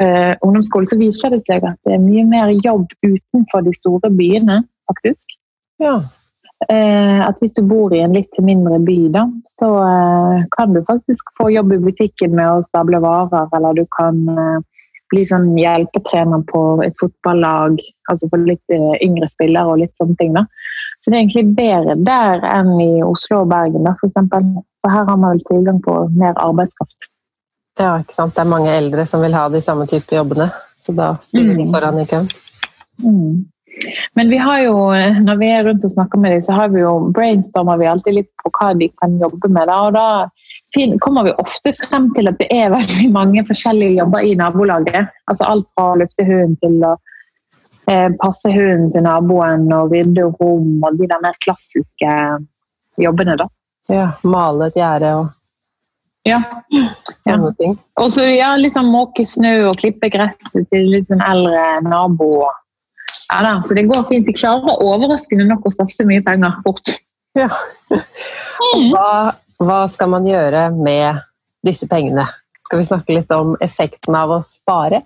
eh, 0.02 0.34
ungdomsskole, 0.44 0.88
så 0.88 0.98
viser 1.00 1.34
det 1.34 1.42
seg 1.48 1.66
at 1.66 1.78
det 1.86 1.96
er 1.96 2.04
mye 2.04 2.24
mer 2.28 2.52
jobb 2.64 2.86
utenfor 3.04 3.66
de 3.66 3.74
store 3.76 4.10
byene, 4.14 4.62
faktisk. 4.90 5.36
Ja. 5.82 5.98
Eh, 6.66 7.20
at 7.22 7.38
hvis 7.38 7.54
du 7.54 7.62
bor 7.70 7.92
i 7.94 8.00
en 8.02 8.16
litt 8.16 8.34
mindre 8.42 8.80
by, 8.82 8.98
da, 9.14 9.28
så 9.60 9.68
eh, 9.84 10.46
kan 10.56 10.74
du 10.74 10.82
faktisk 10.88 11.30
få 11.38 11.52
jobb 11.54 11.76
i 11.76 11.82
butikken 11.84 12.34
med 12.34 12.50
å 12.50 12.64
stable 12.66 12.98
varer, 13.04 13.46
eller 13.54 13.78
du 13.78 13.84
kan 13.94 14.24
eh, 14.34 14.58
bli 15.12 15.22
sånn 15.28 15.52
hjelpetrener 15.56 16.42
på 16.50 16.62
et 16.84 16.96
fotballag, 17.00 17.78
altså 18.10 18.28
for 18.32 18.42
litt 18.48 18.74
eh, 18.74 18.96
yngre 19.04 19.30
spillere 19.30 19.74
og 19.74 19.84
litt 19.84 19.94
sånne 20.00 20.18
ting. 20.18 20.34
da. 20.34 20.44
Så 20.98 21.10
det 21.12 21.16
er 21.16 21.22
egentlig 21.22 21.54
bedre 21.56 21.94
der 22.08 22.42
enn 22.50 22.74
i 22.82 22.90
Oslo 23.06 23.44
og 23.44 23.52
Bergen, 23.54 23.86
da, 23.86 23.94
for 24.00 24.10
eksempel. 24.10 24.50
For 24.82 24.94
her 24.94 25.06
har 25.06 25.16
man 25.16 25.36
vel 25.36 25.46
tilgang 25.46 25.78
på 25.84 25.94
mer 26.18 26.34
arbeidskraft. 26.42 27.12
Ja, 27.78 27.92
ikke 28.02 28.16
sant. 28.16 28.34
Det 28.34 28.42
er 28.42 28.50
mange 28.50 28.75
eldre 28.75 29.04
som 29.06 29.22
vil 29.22 29.36
ha 29.38 29.46
de 29.52 29.62
samme 29.62 29.87
type 29.90 30.16
jobbene, 30.16 30.49
så 30.82 30.94
da 30.97 31.12
stiller 31.23 31.54
de 31.54 31.68
mm. 31.68 31.70
foran 31.73 32.00
i 32.02 32.06
køen. 32.11 32.28
Mm. 33.04 33.47
Men 34.18 34.30
vi 34.30 34.38
har 34.42 34.61
jo, 34.64 34.75
når 35.23 35.37
vi 35.38 35.50
er 35.54 35.64
rundt 35.68 35.85
og 35.87 35.92
snakker 35.92 36.18
med 36.18 36.32
dem, 36.35 36.42
så 36.42 36.56
har 36.58 36.73
vi 36.73 36.80
jo 36.82 36.94
brainstormer 37.14 37.78
vi 37.78 37.87
alltid 37.87 38.16
litt 38.16 38.30
på 38.42 38.50
hva 38.50 38.73
de 38.75 38.88
kan 38.99 39.14
jobbe 39.20 39.50
med. 39.54 39.70
Da, 39.70 39.76
og 39.87 39.94
da 39.94 40.99
kommer 41.04 41.28
vi 41.28 41.37
ofte 41.38 41.75
frem 41.78 42.11
til 42.16 42.30
at 42.30 42.40
det 42.40 42.49
er 42.54 42.75
veldig 42.75 43.12
mange 43.14 43.44
forskjellige 43.47 44.00
jobber 44.00 44.26
i 44.26 44.35
nabolaget. 44.40 45.14
Altså 45.30 45.47
alt 45.47 45.68
fra 45.75 45.92
å 45.92 46.00
lufte 46.02 46.26
hunden 46.26 46.58
til 46.64 46.82
å 46.82 46.97
eh, 47.87 48.11
passe 48.18 48.50
hunden 48.50 48.90
til 48.94 49.06
naboen 49.06 49.70
og 49.76 49.94
rydde 49.94 50.26
rom 50.40 50.82
og 50.82 50.99
de 50.99 51.11
der 51.11 51.23
mer 51.23 51.38
klassiske 51.44 52.18
jobbene, 52.99 53.38
da. 53.38 53.47
Ja, 53.88 54.08
male 54.26 54.68
et 54.68 54.76
gjerde 54.76 55.14
og 55.23 55.28
ja. 56.28 56.38
Sånne 57.26 57.52
ting. 57.58 57.76
Og 58.00 58.12
så 58.14 58.26
ja, 58.28 58.52
liksom 58.61 58.90
måke 58.92 59.26
snø 59.28 59.54
og 59.70 59.78
klippe 59.80 60.11
gresset 60.12 60.68
til 60.73 60.88
litt 60.94 61.11
sånn 61.11 61.25
eldre 61.25 61.66
naboer. 61.87 62.56
Ja 63.28 63.42
da, 63.44 63.52
så 63.66 63.76
det 63.76 63.87
går 63.88 64.06
fint. 64.08 64.28
De 64.28 64.35
klarer 64.37 64.82
overraskende 64.85 65.47
nok 65.49 65.66
å 65.68 65.75
skaffe 65.75 66.06
mye 66.08 66.25
penger 66.25 66.61
fort. 66.64 66.94
Ja. 67.37 67.49
Og 67.92 68.92
Hva, 68.92 69.08
hva, 69.62 69.80
skal 69.92 70.12
man 70.12 70.28
gjøre 70.28 70.68
med 70.75 71.23
disse 71.66 71.88
pengene? 71.90 72.26
Skal 72.66 72.82
vi 72.82 72.88
snakke 72.88 73.16
litt 73.16 73.32
om 73.32 73.54
effekten 73.64 74.16
av 74.16 74.38
å 74.38 74.42
spare? 74.49 75.04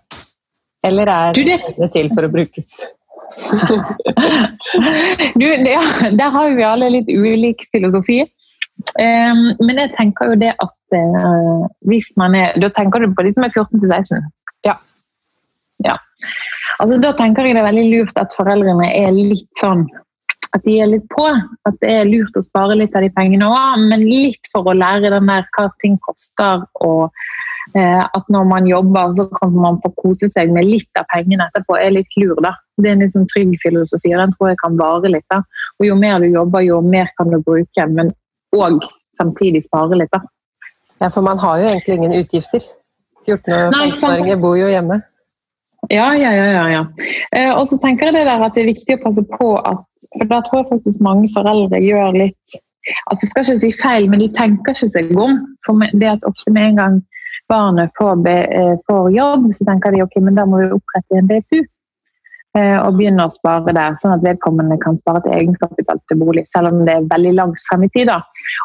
Eller 0.83 1.11
er 1.11 1.37
du, 1.37 1.45
det... 1.47 1.61
pengene 1.63 1.91
til 1.95 2.11
for 2.15 2.27
å 2.27 2.33
brukes? 2.33 2.75
du, 5.41 5.47
ja, 5.47 5.83
der 6.13 6.31
har 6.35 6.57
vi 6.57 6.65
alle 6.67 6.91
litt 6.99 7.11
ulik 7.11 7.67
filosofi. 7.75 8.23
Men 8.99 9.79
jeg 9.79 9.93
tenker 9.97 10.33
jo 10.33 10.39
det 10.41 10.53
at 10.63 10.97
uh, 10.97 11.65
hvis 11.89 12.09
man 12.21 12.35
er 12.39 12.57
Da 12.61 12.69
tenker 12.75 13.03
du 13.03 13.13
på 13.15 13.25
de 13.27 13.33
som 13.37 13.47
er 13.47 13.53
14 13.55 13.81
til 13.81 13.89
16? 13.89 14.31
Ja. 14.67 14.77
ja. 15.87 15.97
Altså, 16.81 16.99
da 17.03 17.13
tenker 17.19 17.47
jeg 17.47 17.57
det 17.57 17.63
er 17.63 17.69
veldig 17.71 17.89
lurt 17.93 18.19
at 18.21 18.35
foreldrene 18.37 18.89
er 18.91 19.13
litt 19.17 19.51
sånn 19.61 19.87
at 20.53 20.65
de 20.67 20.79
er 20.81 20.91
litt 20.91 21.07
på. 21.13 21.27
At 21.69 21.79
det 21.83 21.93
er 21.93 22.09
lurt 22.09 22.37
å 22.37 22.45
spare 22.45 22.77
litt 22.79 22.97
av 22.97 23.05
de 23.05 23.13
pengene 23.15 23.49
òg, 23.49 23.87
men 23.89 24.05
litt 24.07 24.51
for 24.53 24.69
å 24.69 24.77
lære 24.77 25.13
den 25.15 25.31
der 25.31 25.47
hva 25.57 25.69
ting 25.83 25.99
koster. 26.05 26.65
Og 26.85 27.09
eh, 27.79 28.03
at 28.05 28.33
når 28.33 28.49
man 28.51 28.69
jobber, 28.69 29.15
så 29.19 29.29
kan 29.39 29.55
man 29.57 29.81
få 29.85 29.93
kose 30.03 30.29
seg 30.35 30.53
med 30.55 30.69
litt 30.69 31.01
av 31.01 31.09
pengene 31.13 31.49
etterpå. 31.49 31.79
er 31.79 31.97
litt 31.97 32.19
lur, 32.21 32.37
da. 32.45 32.55
Det 32.81 32.91
er 32.91 32.99
en 32.99 33.15
sånn 33.15 33.29
trygg 33.33 33.55
filosofi, 33.63 34.15
og 34.15 34.25
den 34.25 34.35
tror 34.37 34.53
jeg 34.53 34.61
kan 34.65 34.81
vare 34.81 35.13
litt. 35.13 35.29
da. 35.33 35.43
Og 35.81 35.89
Jo 35.89 35.97
mer 35.97 36.21
du 36.21 36.29
jobber, 36.29 36.67
jo 36.67 36.81
mer 36.85 37.09
kan 37.17 37.33
du 37.33 37.41
bruke. 37.41 37.89
Men 37.89 38.13
og 38.57 38.85
samtidig 39.19 39.65
spare 39.67 39.99
litt. 39.99 40.13
da. 40.13 40.23
Ja, 41.01 41.09
For 41.09 41.21
man 41.21 41.39
har 41.39 41.59
jo 41.59 41.71
egentlig 41.71 41.97
ingen 41.97 42.15
utgifter. 42.21 42.63
14-åringer 43.27 44.41
bor 44.41 44.57
jo 44.59 44.69
hjemme. 44.71 45.01
Ja, 45.91 46.13
ja, 46.15 46.31
ja. 46.31 46.45
ja, 46.47 46.67
ja. 46.71 46.83
Eh, 47.37 47.53
og 47.59 47.67
så 47.67 47.79
tenker 47.83 48.07
jeg 48.07 48.15
det 48.15 48.27
der 48.27 48.45
at 48.47 48.55
det 48.55 48.63
er 48.63 48.71
viktig 48.71 48.99
å 48.99 49.03
passe 49.03 49.25
på 49.35 49.49
at 49.59 49.83
For 50.19 50.29
da 50.31 50.39
tror 50.47 50.63
jeg 50.63 50.71
faktisk 50.71 51.03
mange 51.03 51.31
foreldre 51.35 51.81
gjør 51.83 52.15
litt 52.15 52.61
altså 53.11 53.27
Jeg 53.27 53.31
skal 53.31 53.43
ikke 53.43 53.59
si 53.63 53.73
feil, 53.83 54.09
men 54.11 54.23
de 54.23 54.29
tenker 54.35 54.75
ikke 54.75 54.91
seg 54.91 55.11
om. 55.19 55.37
For 55.67 55.79
det 55.99 56.09
at 56.17 56.25
ofte 56.27 56.51
med 56.55 56.73
en 56.73 56.81
gang 56.81 56.97
barnet 57.51 57.93
får, 57.99 58.17
be, 58.25 58.37
eh, 58.59 58.75
får 58.89 59.11
jobb, 59.15 59.45
så 59.55 59.67
tenker 59.69 59.95
de 59.95 60.03
ok, 60.03 60.17
men 60.25 60.39
da 60.39 60.47
må 60.49 60.63
vi 60.63 60.71
opprette 60.75 61.19
en 61.19 61.29
BSU. 61.31 61.61
Eh, 62.53 62.77
og 62.77 62.99
begynne 62.99 63.25
å 63.25 63.33
spare 63.33 63.73
der, 63.73 63.95
sånn 64.03 64.13
at 64.19 64.25
vedkommende 64.27 64.77
kan 64.83 64.99
spare 65.01 65.23
til 65.25 65.33
egenkapital 65.39 66.03
til 66.11 66.19
bolig. 66.21 66.45
Selv 66.51 66.69
om 66.69 66.83
det 66.85 66.99
er 66.99 67.09
veldig 67.09 67.33
langt 67.39 67.63
frem 67.65 67.87
i 67.87 67.89
tid. 67.95 68.11
da. 68.13 68.21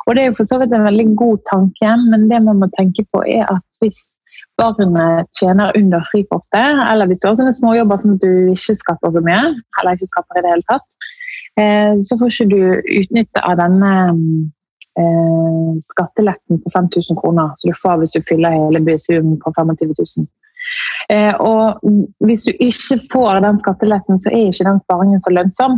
Og 0.05 0.15
Det 0.15 0.23
er 0.23 0.27
jo 0.27 0.37
for 0.39 0.49
så 0.49 0.59
vidt 0.59 0.73
en 0.75 0.83
veldig 0.89 1.15
god 1.15 1.39
tanke, 1.51 1.93
men 2.11 2.27
det 2.27 2.41
man 2.43 2.59
må 2.59 2.67
tenke 2.75 3.05
på 3.13 3.23
er 3.23 3.45
at 3.47 3.63
hvis 3.79 4.13
barnet 4.59 5.29
tjener 5.39 5.71
under 5.77 6.03
frikortet, 6.11 6.83
eller 6.91 7.07
hvis 7.07 7.21
du 7.21 7.27
har 7.29 7.37
sånne 7.39 7.55
småjobber 7.55 8.01
som 8.01 8.17
du 8.19 8.51
ikke 8.51 8.75
skatter 8.75 9.13
så 9.13 9.23
mye, 9.23 9.55
eller 9.79 9.95
ikke 9.95 10.11
skatter 10.11 10.39
i 10.39 10.43
det 10.43 10.51
hele 10.51 10.67
tatt, 10.67 10.87
eh, 11.61 11.93
så 12.03 12.17
får 12.19 12.33
ikke 12.33 12.51
du 12.51 12.61
utnytte 12.99 13.43
av 13.47 13.55
denne 13.61 13.93
eh, 14.99 15.71
skatteletten 15.85 16.59
på 16.59 16.73
5000 16.75 17.21
kroner 17.21 17.55
som 17.55 17.71
du 17.71 17.77
får 17.77 18.01
hvis 18.01 18.17
du 18.17 18.25
fyller 18.27 18.57
hele 18.57 18.83
BSU-en 18.83 19.37
på 19.39 19.53
25 19.55 19.95
000. 19.95 20.27
Eh, 21.13 21.33
og 21.39 21.79
hvis 22.25 22.43
du 22.47 22.51
ikke 22.53 22.99
får 23.11 23.41
den 23.45 23.59
skatteletten, 23.63 24.21
så 24.21 24.31
er 24.31 24.49
ikke 24.51 24.67
den 24.67 24.81
sparingen 24.85 25.23
så 25.23 25.33
lønnsom. 25.33 25.77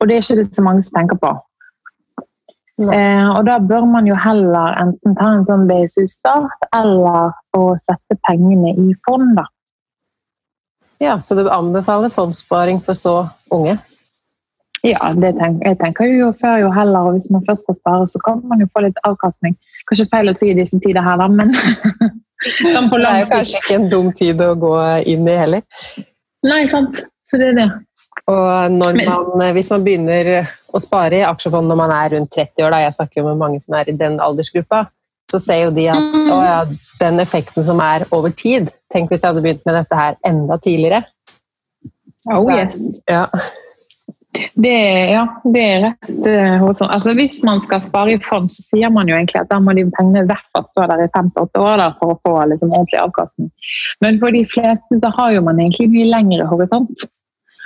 Og 0.00 0.08
det 0.08 0.16
er 0.16 0.24
ikke 0.24 0.40
det 0.42 0.56
så 0.56 0.64
mange 0.66 0.82
som 0.82 0.98
tenker 0.98 1.20
på. 1.22 1.32
Eh, 2.82 3.28
og 3.30 3.44
da 3.46 3.60
bør 3.62 3.86
man 3.86 4.06
jo 4.10 4.16
heller 4.18 4.74
enten 4.82 5.14
ta 5.14 5.30
en 5.30 5.44
sånn 5.46 5.68
BSU-start 5.68 6.66
eller 6.74 7.30
å 7.54 7.66
sette 7.84 8.18
pengene 8.26 8.74
i 8.74 8.94
fond, 9.06 9.36
da. 9.38 9.46
Ja, 11.02 11.18
Så 11.20 11.34
du 11.34 11.50
anbefaler 11.50 12.10
fondssparing 12.10 12.80
for 12.82 12.98
så 12.98 13.14
unge? 13.52 13.76
Ja, 14.84 15.14
tenker, 15.16 15.62
jeg 15.64 15.78
tenker 15.80 16.10
jo 16.10 16.32
før 16.40 16.58
jo 16.60 16.70
heller. 16.74 17.08
Og 17.08 17.16
hvis 17.16 17.30
man 17.32 17.44
først 17.46 17.64
skal 17.64 17.76
spare, 17.78 18.08
så 18.08 18.20
kan 18.24 18.42
man 18.48 18.60
jo 18.60 18.68
få 18.72 18.84
litt 18.84 18.98
avkastning. 19.08 19.56
Kanskje 19.88 20.10
feil 20.10 20.28
å 20.28 20.36
si 20.36 20.50
i 20.52 20.58
disse 20.58 20.80
tider 20.82 21.04
her, 21.04 21.16
da, 21.20 21.28
men 21.28 21.54
sånn 22.44 22.90
Det 22.92 23.00
er 23.10 23.22
jo 23.22 23.30
kanskje 23.32 23.62
ikke 23.62 23.78
en 23.78 23.90
dum 23.92 24.12
tid 24.16 24.40
å 24.44 24.52
gå 24.60 24.74
inn 25.10 25.28
i 25.28 25.36
heller. 25.38 25.64
Nei, 26.44 26.64
sant. 26.70 27.04
Så 27.24 27.40
det 27.40 27.52
er 27.52 27.60
det. 27.62 27.68
Og 28.30 28.76
man, 28.78 29.00
hvis 29.56 29.70
man 29.72 29.84
begynner 29.84 30.28
å 30.72 30.80
spare 30.80 31.20
i 31.20 31.24
aksjefond 31.26 31.68
når 31.68 31.78
man 31.80 31.92
er 31.92 32.14
rundt 32.14 32.32
30 32.32 32.64
år, 32.64 32.72
da, 32.72 32.82
jeg 32.84 32.96
snakker 32.96 33.20
jo 33.20 33.26
med 33.30 33.40
mange 33.40 33.60
som 33.64 33.76
er 33.76 33.90
i 33.90 33.96
den 33.98 34.20
aldersgruppa, 34.22 34.84
så 35.32 35.40
ser 35.40 35.64
jo 35.64 35.74
de 35.76 35.88
at 35.92 36.14
mm. 36.14 36.30
å, 36.32 36.38
ja, 36.44 36.60
den 37.00 37.20
effekten 37.22 37.64
som 37.66 37.80
er 37.80 38.04
over 38.14 38.32
tid 38.36 38.68
Tenk 38.92 39.10
hvis 39.10 39.24
jeg 39.24 39.32
hadde 39.32 39.42
begynt 39.42 39.64
med 39.66 39.74
dette 39.74 39.96
her 39.98 40.18
enda 40.28 40.54
tidligere. 40.62 41.00
Oh, 42.30 42.46
yes. 42.46 42.76
Ja. 43.10 43.24
Det, 44.34 44.78
ja, 45.12 45.24
det 45.54 45.62
er 45.62 45.80
rett. 45.84 46.08
Eh, 46.26 46.62
altså, 46.62 47.12
hvis 47.14 47.40
man 47.46 47.60
skal 47.64 47.82
spare 47.84 48.14
i 48.14 48.20
fond, 48.22 48.50
så 48.50 48.64
sier 48.66 48.90
man 48.90 49.08
jo 49.10 49.14
egentlig 49.14 49.40
at 49.40 49.50
da 49.50 49.60
må 49.62 49.74
de 49.76 49.84
pengene 49.94 50.24
i 50.24 50.30
hvert 50.30 50.46
fall 50.54 50.64
stå 50.70 50.86
der 50.90 51.04
i 51.04 51.10
fem 51.14 51.30
åtte 51.38 51.62
år 51.62 51.78
da, 51.78 51.90
for 52.00 52.14
å 52.14 52.18
få 52.26 52.32
liksom, 52.50 52.72
ordentlig 52.74 53.00
avkastning. 53.02 53.52
Men 54.02 54.18
for 54.22 54.34
de 54.34 54.42
fleste 54.50 54.98
så 55.02 55.12
har 55.18 55.36
jo 55.36 55.44
man 55.46 55.60
egentlig 55.62 55.90
mye 55.92 56.08
lengre 56.10 56.48
horisont. 56.50 57.06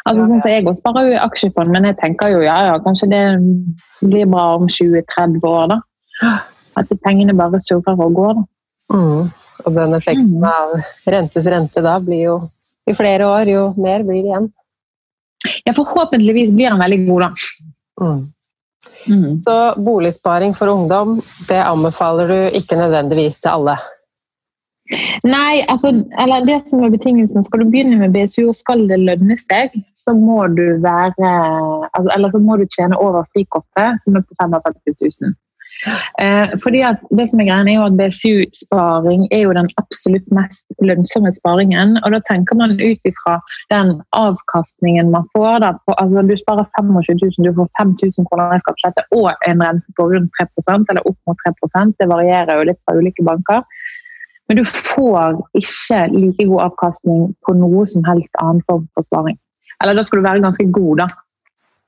Altså, 0.08 0.28
sånn 0.28 0.42
som 0.42 0.52
Jeg 0.52 0.66
også 0.66 0.82
sparer 0.82 1.08
jo 1.08 1.16
i 1.16 1.22
aksjefond, 1.22 1.72
men 1.72 1.88
jeg 1.88 1.98
tenker 2.02 2.36
jo 2.36 2.44
ja, 2.44 2.58
ja, 2.70 2.76
kanskje 2.84 3.10
det 3.12 3.24
blir 4.04 4.28
bra 4.28 4.46
om 4.60 4.68
20-30 4.68 5.40
år. 5.48 5.74
da. 5.74 6.36
At 6.78 6.92
pengene 7.04 7.36
bare 7.36 7.60
surrer 7.64 7.96
og 7.96 8.14
går. 8.16 8.38
da. 8.38 8.46
Mm. 8.94 9.32
Og 9.66 9.74
den 9.74 9.96
effekten 9.96 10.38
mm. 10.38 10.46
av 10.48 10.76
rentes 11.16 11.48
rente 11.52 11.82
da 11.84 11.98
blir 12.00 12.22
jo 12.22 12.38
i 12.88 12.94
flere 12.96 13.26
år, 13.28 13.50
jo 13.52 13.64
mer 13.76 14.04
blir 14.06 14.22
det 14.22 14.30
igjen. 14.30 14.46
Ja, 15.64 15.74
forhåpentligvis 15.74 16.50
blir 16.56 16.72
han 16.72 16.82
veldig 16.82 17.04
god, 17.06 17.20
da. 17.20 17.30
Mm. 18.00 18.32
Mm. 19.08 19.42
Så 19.44 19.74
boligsparing 19.82 20.54
for 20.54 20.70
ungdom, 20.72 21.20
det 21.48 21.60
anbefaler 21.62 22.28
du 22.28 22.58
ikke 22.58 22.78
nødvendigvis 22.78 23.40
til 23.40 23.54
alle? 23.54 23.76
Nei, 25.24 25.64
altså, 25.68 25.92
eller 26.22 26.46
det 26.48 26.62
som 26.70 26.82
er 26.84 26.92
betingelsen, 26.92 27.44
skal 27.44 27.60
du 27.60 27.70
begynne 27.70 27.98
med 28.00 28.14
BSU 28.14 28.48
og 28.48 28.56
skal 28.56 28.86
det 28.88 29.00
lønnes 29.02 29.44
deg, 29.50 29.74
så 30.00 30.14
må 30.16 30.46
du 30.56 30.64
være 30.80 31.32
altså, 31.92 32.08
Eller 32.14 32.32
så 32.32 32.40
må 32.40 32.56
du 32.56 32.64
tjene 32.72 32.96
over 32.96 33.26
frikortet, 33.34 34.00
som 34.04 34.16
er 34.16 34.24
på 34.24 34.38
55 34.40 34.96
000. 35.22 35.36
Eh, 36.22 36.50
fordi 36.62 36.80
at 36.82 37.02
det 37.14 37.28
som 37.30 37.40
er 37.40 37.48
greia 37.48 37.62
er 37.62 37.76
jo 37.76 37.86
at 37.86 37.98
BSU-sparing 37.98 39.26
er 39.34 39.44
jo 39.44 39.54
den 39.54 39.68
absolutt 39.80 40.26
mest 40.34 40.64
lønnsomme 40.82 41.30
sparingen. 41.36 41.98
og 42.02 42.12
Da 42.14 42.20
tenker 42.30 42.58
man 42.58 42.74
ut 42.80 43.10
ifra 43.10 43.38
den 43.74 43.94
avkastningen 44.18 45.12
man 45.14 45.28
får. 45.36 45.60
Da, 45.64 45.72
på, 45.86 45.94
altså 46.02 46.24
Du 46.26 46.34
sparer 46.40 46.66
25 46.78 47.20
000, 47.22 47.46
du 47.46 47.54
får 47.60 47.70
5000 47.78 48.26
kroner 48.30 48.58
i 48.58 48.64
skattelette 48.64 49.06
og 49.14 49.30
en 49.46 49.62
rente 49.62 49.96
på 49.96 50.08
rundt 50.10 50.32
3% 50.40 50.90
eller 50.90 51.06
opp 51.06 51.18
mot 51.26 51.46
3% 51.46 51.94
Det 52.00 52.10
varierer 52.10 52.58
jo 52.58 52.68
litt 52.70 52.82
fra 52.84 52.98
ulike 52.98 53.24
banker. 53.24 53.62
Men 54.48 54.56
du 54.56 54.64
får 54.64 55.38
ikke 55.60 56.06
like 56.16 56.48
god 56.48 56.70
avkastning 56.70 57.34
på 57.44 57.54
noe 57.54 57.84
som 57.86 58.04
helst 58.08 58.32
annen 58.42 58.64
form 58.66 58.88
for 58.96 59.04
sparing. 59.04 59.36
Eller 59.82 59.94
da 59.94 60.02
skal 60.02 60.18
du 60.18 60.26
være 60.26 60.42
ganske 60.42 60.64
god, 60.74 61.04
da. 61.04 61.08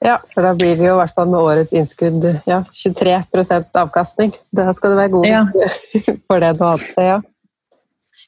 Ja, 0.01 0.17
for 0.33 0.47
da 0.47 0.55
blir 0.57 0.79
det 0.79 0.87
jo 0.87 0.95
i 0.95 1.01
hvert 1.03 1.13
fall 1.13 1.29
med 1.29 1.45
årets 1.45 1.75
innskudd 1.77 2.25
ja, 2.49 2.63
23% 2.73 3.77
avkastning. 3.83 4.33
Da 4.57 4.73
skal 4.77 4.95
du 4.95 5.01
være 5.01 5.13
god 5.13 5.29
ja. 5.29 5.43
for 6.29 6.41
det 6.41 6.55
du 6.57 6.65
har 6.65 6.79
hatt 6.79 6.89
sted, 6.89 7.09
ja. 7.11 7.21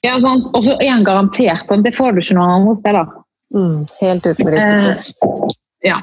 Ja, 0.03 0.17
sant. 0.21 0.49
Og 0.53 0.65
så 0.67 0.77
er 0.77 0.91
den 0.91 1.05
garantert. 1.07 1.71
Det 1.85 1.95
får 1.97 2.13
du 2.13 2.23
ikke 2.23 2.37
noen 2.37 2.55
andre 2.59 2.79
steder. 2.81 3.13
Mm, 3.55 3.77
helt 4.01 4.27
uten 4.27 4.51
risiko. 4.53 5.29
Eh, 5.47 5.55
ja. 5.89 6.01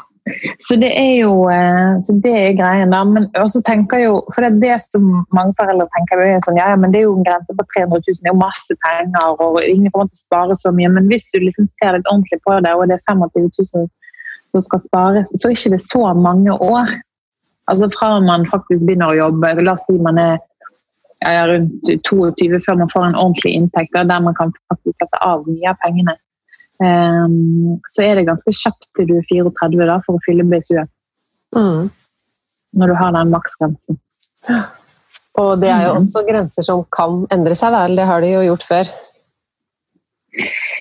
Så 0.61 0.75
det 0.77 0.89
er 0.93 1.13
jo 1.23 1.31
eh, 1.49 1.99
så 2.05 2.13
det 2.23 2.33
er 2.37 2.57
greien, 2.57 2.93
da. 2.93 3.03
Men 3.05 3.27
også 3.41 3.61
tenker 3.65 4.03
jo, 4.03 4.17
for 4.33 4.45
det 4.45 4.49
er 4.49 4.59
det 4.63 4.77
som 4.87 5.05
mange 5.35 5.53
foreldre 5.59 5.89
tenker, 5.95 6.21
er 6.23 6.41
sånn, 6.45 6.59
ja, 6.61 6.69
men 6.79 6.93
det 6.93 7.01
er 7.01 7.07
jo 7.07 7.15
en 7.17 7.25
grense 7.27 7.55
på 7.57 7.65
300 7.75 8.01
000, 8.07 8.19
det 8.21 8.29
er 8.29 8.33
jo 8.33 8.41
masse 8.41 8.77
penger, 8.85 9.31
og 9.45 9.61
ingen 9.63 9.93
kommer 9.93 10.09
til 10.11 10.21
å 10.21 10.25
spare 10.25 10.57
så 10.61 10.73
mye. 10.75 10.91
Men 10.97 11.09
hvis 11.11 11.29
du 11.33 11.39
liksom 11.43 11.69
ser 11.81 11.97
litt 11.97 12.11
ordentlig 12.11 12.41
på 12.45 12.59
det, 12.65 12.75
og 12.77 12.89
det 12.89 12.99
er 12.99 13.05
25 13.09 13.49
000 13.49 13.89
som 14.51 14.65
skal 14.65 14.81
spares, 14.83 15.31
så 15.35 15.49
er 15.49 15.55
det 15.55 15.59
ikke 15.59 15.79
så 15.85 16.13
mange 16.17 16.53
år. 16.53 16.93
Altså 17.69 17.89
Fra 17.93 18.15
man 18.23 18.47
faktisk 18.49 18.85
begynner 18.85 19.13
å 19.13 19.17
jobbe, 19.17 19.53
la 19.61 19.75
oss 19.75 19.85
si 19.87 19.97
man 20.01 20.17
er 20.21 20.39
ja, 21.25 21.43
rundt 21.49 21.91
22 22.07 22.61
før 22.65 22.79
man 22.79 22.91
får 22.93 23.05
en 23.09 23.19
ordentlig 23.19 23.53
inntekt, 23.57 23.93
der 23.93 24.25
man 24.25 24.35
kan 24.37 24.53
faktisk 24.71 24.97
sette 25.03 25.21
av 25.25 25.45
mye 25.47 25.69
av 25.69 25.79
pengene. 25.83 26.15
Um, 26.79 27.75
så 27.91 28.05
er 28.05 28.15
det 28.15 28.29
ganske 28.29 28.53
kjapt 28.55 28.87
til 28.95 29.09
du 29.09 29.17
er 29.17 29.25
34 29.27 29.87
da, 29.89 29.99
for 30.05 30.15
å 30.15 30.23
fylle 30.23 30.47
BSU-en. 30.47 30.87
Mm. 31.55 31.89
Når 32.79 32.91
du 32.91 32.95
har 33.01 33.15
den 33.17 33.33
maksgrensen. 33.33 33.99
Og 35.39 35.51
det 35.59 35.69
er 35.71 35.85
jo 35.87 35.93
mm. 35.97 35.99
også 35.99 36.23
grenser 36.27 36.65
som 36.65 36.85
kan 36.95 37.23
endre 37.33 37.57
seg, 37.57 37.73
vel. 37.75 37.99
det 37.99 38.07
har 38.07 38.23
de 38.23 38.31
jo 38.31 38.45
gjort 38.47 38.65
før. 38.65 38.91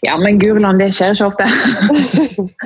Ja, 0.06 0.16
men 0.20 0.38
Gurland, 0.38 0.80
det 0.82 0.92
skjer 0.96 1.14
ikke 1.14 1.30
ofte. 1.32 1.46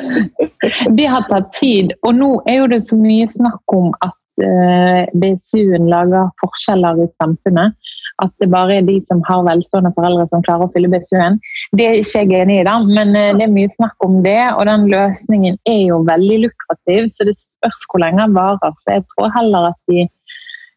det 0.99 1.07
har 1.09 1.29
tatt 1.31 1.53
tid. 1.57 1.95
Og 2.03 2.17
nå 2.19 2.33
er 2.51 2.63
jo 2.63 2.71
det 2.75 2.83
så 2.89 2.99
mye 2.99 3.29
snakk 3.31 3.77
om 3.77 3.93
at 4.05 4.45
eh, 4.45 5.05
BSU-en 5.15 5.89
lager 5.93 6.33
forskjeller 6.43 7.05
i 7.05 7.11
samfunnet 7.23 7.79
at 8.23 8.33
det 8.43 8.51
bare 8.53 8.79
er 8.79 8.87
de 8.87 8.99
som 9.07 9.23
har 9.27 9.45
velstående 9.47 9.93
foreldre 9.97 10.27
som 10.31 10.43
klarer 10.45 10.69
å 10.69 10.73
fylle 10.75 10.91
BSU-en. 10.93 11.39
Det 11.79 11.87
er 11.87 12.01
ikke 12.01 12.25
jeg 12.25 12.43
enig 12.45 12.59
i, 12.61 12.67
da, 12.69 12.77
men 12.85 13.15
eh, 13.19 13.33
det 13.39 13.47
er 13.47 13.55
mye 13.55 13.73
snakk 13.75 14.07
om 14.07 14.21
det. 14.27 14.41
Og 14.57 14.67
den 14.69 14.89
løsningen 14.93 15.59
er 15.69 15.81
jo 15.89 16.03
veldig 16.09 16.43
lukrativ, 16.47 17.09
så 17.13 17.29
det 17.29 17.39
spørs 17.41 17.87
hvor 17.89 18.05
lenge 18.05 18.23
den 18.23 18.37
varer. 18.37 18.77
Så 18.83 18.99
jeg 18.99 19.07
tror 19.15 19.33
heller 19.37 19.71
at 19.73 19.81
de 19.91 20.07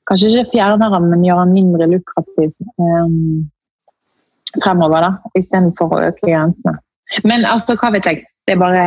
kanskje 0.09 0.31
ikke 0.31 0.55
fjerner 0.55 0.95
den, 0.95 1.09
men 1.12 1.27
gjør 1.27 1.43
den 1.43 1.55
mindre 1.57 1.89
lukrativ 1.95 2.51
um, 2.77 3.45
fremover, 4.63 5.05
da, 5.05 5.31
istedenfor 5.39 5.93
å 5.93 6.01
øke 6.09 6.27
grensene. 6.27 6.77
Men 7.24 7.45
altså, 7.45 7.77
hva 7.79 7.91
vet 7.95 8.07
jeg. 8.09 8.24
Det 8.45 8.53
er 8.53 8.62
bare 8.62 8.85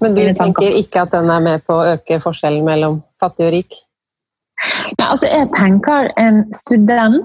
Men 0.00 0.16
du 0.16 0.22
tenker 0.36 0.76
ikke 0.76 1.04
at 1.04 1.12
den 1.12 1.30
er 1.32 1.42
med 1.44 1.64
på 1.64 1.76
å 1.76 1.94
øke 1.94 2.20
forskjellen 2.20 2.64
mellom 2.66 3.00
fattig 3.20 3.46
og 3.48 3.54
rik? 3.56 3.78
Nei, 4.98 5.06
altså 5.06 5.28
jeg 5.28 5.48
tenker 5.56 6.08
En 6.20 6.42
student 6.56 7.24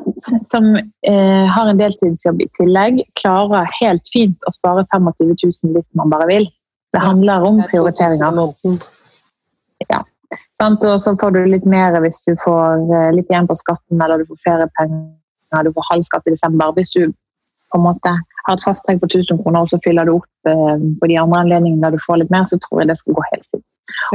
som 0.52 0.70
eh, 0.76 1.46
har 1.48 1.70
en 1.70 1.80
deltidsjobb 1.80 2.42
i 2.44 2.48
tillegg, 2.58 3.04
klarer 3.20 3.70
helt 3.80 4.12
fint 4.14 4.50
å 4.50 4.54
spare 4.56 4.86
25 4.92 5.36
000 5.36 5.76
hvis 5.76 5.88
man 6.00 6.12
bare 6.12 6.28
vil. 6.32 6.50
Det 6.94 7.04
handler 7.04 7.46
om 7.46 7.62
prioriteringer. 7.70 8.54
Ja. 9.88 10.02
sant? 10.60 10.84
Og 10.84 11.00
så 11.04 11.14
får 11.22 11.38
du 11.38 11.44
litt 11.52 11.68
mer 11.70 11.96
hvis 12.04 12.24
du 12.26 12.34
får 12.44 12.90
eh, 12.90 13.12
litt 13.16 13.30
igjen 13.32 13.48
på 13.50 13.58
skatten, 13.62 14.02
eller 14.04 14.24
du 14.24 14.32
får 14.32 14.44
feriepenger, 14.48 15.64
du 15.66 15.74
får 15.76 15.90
halv 15.92 16.10
skatt 16.10 16.28
i 16.28 16.36
desember. 16.36 16.74
Hvis 16.76 16.92
du 16.98 17.04
på 17.70 17.80
en 17.80 17.86
måte 17.86 18.14
har 18.46 18.58
et 18.58 18.66
fasttrekk 18.66 19.02
på 19.04 19.10
1000 19.12 19.42
kroner, 19.44 19.64
og 19.64 19.72
så 19.72 19.80
fyller 19.86 20.10
du 20.10 20.16
opp 20.18 20.50
eh, 20.50 20.76
på 21.02 21.10
de 21.12 21.18
andre 21.22 21.46
anledningene 21.46 21.86
der 21.86 21.98
du 21.98 22.04
får 22.06 22.22
litt 22.24 22.34
mer, 22.34 22.46
så 22.50 22.60
tror 22.64 22.84
jeg 22.84 22.92
det 22.92 23.00
skal 23.00 23.18
gå 23.18 23.26
helt 23.32 23.48
fint. 23.50 23.66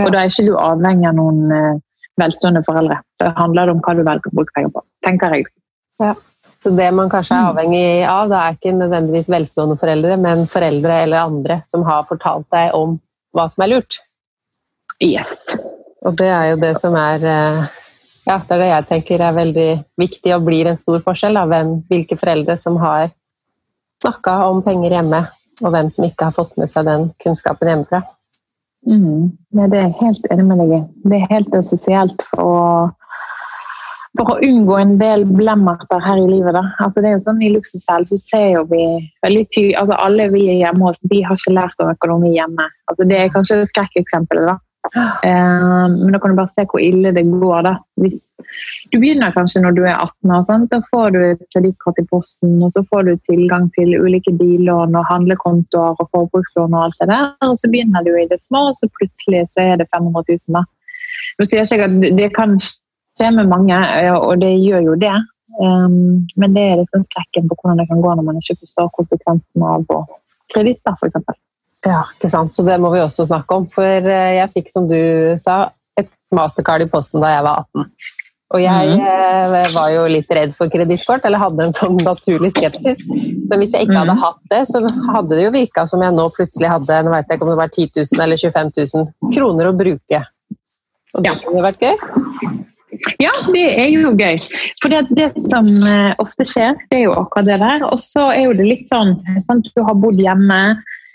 Og 0.03 0.13
da 0.13 0.21
er 0.21 0.31
ikke 0.31 0.47
du 0.47 0.55
avhengig 0.59 1.09
av 1.11 1.19
noen 1.19 1.81
velstående 2.21 2.63
foreldre. 2.67 3.01
Det 3.19 3.33
handler 3.39 3.73
om 3.73 3.81
hva 3.83 3.95
du 3.97 4.05
velger 4.07 4.31
å 4.31 4.39
bruke 4.39 4.55
penger 4.55 4.73
på, 4.75 4.85
tenker 5.07 5.35
jeg. 5.35 5.49
Ja. 6.03 6.15
Så 6.65 6.71
det 6.73 6.87
man 6.97 7.11
kanskje 7.13 7.37
er 7.37 7.51
avhengig 7.51 7.89
av, 8.09 8.31
da 8.33 8.41
er 8.41 8.55
ikke 8.57 8.73
nødvendigvis 8.73 9.29
velstående 9.29 9.77
foreldre, 9.77 10.17
men 10.17 10.47
foreldre 10.49 11.03
eller 11.05 11.27
andre 11.27 11.59
som 11.69 11.85
har 11.85 12.07
fortalt 12.09 12.47
deg 12.55 12.73
om 12.79 12.97
hva 13.37 13.45
som 13.53 13.67
er 13.67 13.75
lurt. 13.75 13.99
Yes. 15.03 15.59
Og 16.05 16.17
det 16.17 16.31
er 16.33 16.53
jo 16.53 16.61
det 16.63 16.75
som 16.81 16.97
er 16.97 17.27
eh, 17.29 17.65
Ja, 18.25 18.39
det 18.41 18.55
er 18.57 18.63
det 18.63 18.71
jeg 18.71 18.87
tenker 18.89 19.21
er 19.21 19.37
veldig 19.37 19.69
viktig 20.01 20.33
og 20.33 20.47
blir 20.47 20.71
en 20.71 20.79
stor 20.81 21.03
forskjell. 21.05 21.37
Da. 21.37 21.45
Hvem, 21.51 21.75
hvilke 21.91 22.17
foreldre 22.17 22.57
som 22.57 22.79
har 22.81 23.11
snakka 24.05 24.37
om 24.51 24.61
penger 24.65 24.99
hjemme, 24.99 25.25
og 25.63 25.73
hvem 25.73 25.89
som 25.91 26.07
ikke 26.07 26.29
har 26.29 26.37
fått 26.37 26.55
med 26.61 26.71
seg 26.71 26.87
den 26.89 27.09
kunnskapen 27.25 27.73
hjemmefra. 27.73 28.05
Mm. 28.85 29.33
Ja, 29.57 29.67
det 29.73 29.81
er 29.81 29.95
helt 30.03 30.27
enig. 30.31 30.83
Det 31.09 31.17
er 31.19 31.33
helt 31.33 31.57
essensielt 31.57 32.25
for 32.29 32.45
å 32.45 32.61
for 34.15 34.31
å 34.31 34.43
unngå 34.47 34.77
en 34.79 34.93
del 35.01 35.25
blemmerter 35.27 36.03
her 36.03 36.21
i 36.23 36.29
livet. 36.29 36.57
Altså, 36.83 37.03
det 37.03 37.11
er 37.11 37.17
jo 37.17 37.25
sånn 37.25 37.43
I 37.43 37.51
luksusfellen 37.55 38.07
så 38.07 38.19
ser 38.21 38.45
jo 38.53 38.61
vi 38.71 38.85
veldig 39.27 39.43
tydelig 39.51 39.79
altså 39.81 39.99
Alle 40.05 40.29
vi 40.31 40.45
hjemme 40.61 40.87
hos 40.87 41.01
de 41.03 41.23
har 41.27 41.41
ikke 41.41 41.57
lært 41.57 41.83
om 41.83 41.91
økonomi 41.91 42.35
hjemme. 42.37 42.69
Altså, 42.91 43.09
det 43.11 43.19
er 43.19 43.33
kanskje 43.35 43.65
skrekkeksempelet. 43.73 44.53
da. 44.53 44.57
Uh, 44.93 45.89
men 45.89 46.13
da 46.13 46.21
kan 46.21 46.35
du 46.35 46.39
bare 46.39 46.53
se 46.53 46.67
hvor 46.69 46.83
ille 46.83 47.13
det 47.17 47.25
går. 47.31 47.63
da. 47.67 47.75
Hvis 48.03 48.21
du 48.93 48.99
begynner 49.01 49.35
kanskje 49.35 49.63
når 49.65 49.77
du 49.79 49.83
er 49.85 49.97
18 49.97 50.35
år, 50.37 50.45
sant? 50.49 50.71
da 50.71 50.81
får 50.91 51.15
du 51.15 51.21
et 51.25 51.43
kredittkort 51.55 52.01
i 52.03 52.07
posten, 52.11 52.57
og 52.63 52.73
så 52.77 52.85
får 52.91 53.09
du 53.09 53.13
tilgang 53.31 53.71
til 53.79 53.97
ulike 53.97 54.35
billån 54.39 54.97
og 55.01 55.09
handlekontoer 55.11 55.99
og 55.99 56.09
forbrukslån 56.13 56.77
og 56.77 56.87
alt 56.87 57.01
det 57.01 57.11
der. 57.13 57.29
Og 57.49 57.59
så 57.61 57.71
begynner 57.73 58.07
du 58.07 58.13
i 58.15 58.29
det 58.31 58.43
små, 58.45 58.69
og 58.71 58.81
så 58.81 58.91
plutselig 59.01 59.47
så 59.55 59.69
er 59.69 59.77
det 59.83 59.91
500 59.95 60.25
000. 60.29 60.59
da. 60.59 60.65
Nå 61.39 61.47
sier 61.49 61.63
jeg 61.63 61.79
ikke 61.79 61.91
at 61.91 62.19
det 62.19 62.33
kan 62.37 62.59
skje 62.63 63.31
med 63.35 63.51
mange, 63.51 63.79
og 64.19 64.43
det 64.43 64.53
gjør 64.63 64.91
jo 64.91 64.99
det. 65.01 65.17
Um, 65.63 66.27
men 66.41 66.55
det 66.57 66.63
er 66.67 66.81
liksom 66.81 67.05
skrekken 67.07 67.47
på 67.47 67.55
hvordan 67.61 67.79
det 67.79 67.87
kan 67.87 68.01
gå 68.03 68.15
når 68.15 68.27
man 68.27 68.41
ikke 68.41 68.57
forstår 68.65 68.89
konsekvensene 68.97 69.69
av 69.77 69.85
kreditter, 70.51 70.97
f.eks. 70.99 71.44
Ja, 71.85 72.03
ikke 72.17 72.31
sant. 72.33 72.55
Så 72.57 72.65
det 72.67 72.81
må 72.81 72.91
vi 72.95 73.03
også 73.05 73.27
snakke 73.29 73.61
om. 73.61 73.69
For 73.71 73.85
eh, 73.85 74.35
jeg 74.39 74.53
fikk, 74.57 74.73
som 74.73 74.89
du 74.91 74.99
sa, 75.41 75.69
et 76.01 76.11
mastercard 76.35 76.85
i 76.85 76.91
posten 76.91 77.23
da 77.25 77.37
jeg 77.37 77.47
var 77.47 77.65
18. 77.67 77.89
Og 78.55 78.61
jeg 78.63 78.91
mm. 79.01 79.55
var 79.75 79.89
jo 79.91 80.03
litt 80.07 80.31
redd 80.37 80.53
for 80.55 80.71
kredittkort, 80.71 81.25
eller 81.27 81.43
hadde 81.43 81.65
en 81.65 81.75
sånn 81.75 81.97
naturlig 82.05 82.53
skepsis. 82.55 83.03
Men 83.09 83.59
hvis 83.59 83.75
jeg 83.75 83.89
ikke 83.89 83.97
hadde 83.99 84.15
mhm. 84.15 84.23
hatt 84.23 84.53
det, 84.53 84.61
så 84.71 84.83
hadde 85.17 85.35
det 85.35 85.47
jo 85.49 85.55
virka 85.57 85.87
som 85.91 86.05
jeg 86.05 86.15
nå 86.15 86.29
plutselig 86.37 86.71
hadde 86.71 87.01
nå 87.03 87.15
vet 87.17 87.27
jeg 87.27 87.41
ikke 87.41 87.49
om 87.49 87.51
det 87.51 87.59
var 87.59 87.73
10 87.73 87.91
000 87.99 88.23
eller 88.27 88.41
25 88.45 88.71
000 88.79 89.35
kroner 89.35 89.71
å 89.71 89.75
bruke. 89.75 90.23
Og 91.15 91.25
det 91.25 91.33
ja. 91.33 91.41
kunne 91.43 91.65
vært 91.67 91.83
gøy? 91.83 91.97
Ja, 93.21 93.33
det 93.53 93.65
er 93.75 93.91
jo 93.91 94.13
gøy. 94.15 94.39
For 94.83 94.93
det, 94.93 95.03
det, 95.19 95.33
som 95.51 95.67
eh, 95.89 96.13
ofte 96.23 96.47
skjer, 96.49 96.79
det 96.91 97.01
er 97.01 97.05
jo 97.09 97.17
akkurat 97.19 97.49
det 97.49 97.59
der. 97.63 97.87
Og 97.91 98.01
så 98.03 98.29
er 98.33 98.47
jo 98.47 98.55
det 98.59 98.69
litt 98.69 98.87
sånn 98.93 99.17
sant? 99.49 99.69
Du 99.75 99.83
har 99.87 99.99
bodd 99.99 100.21
hjemme. 100.21 100.61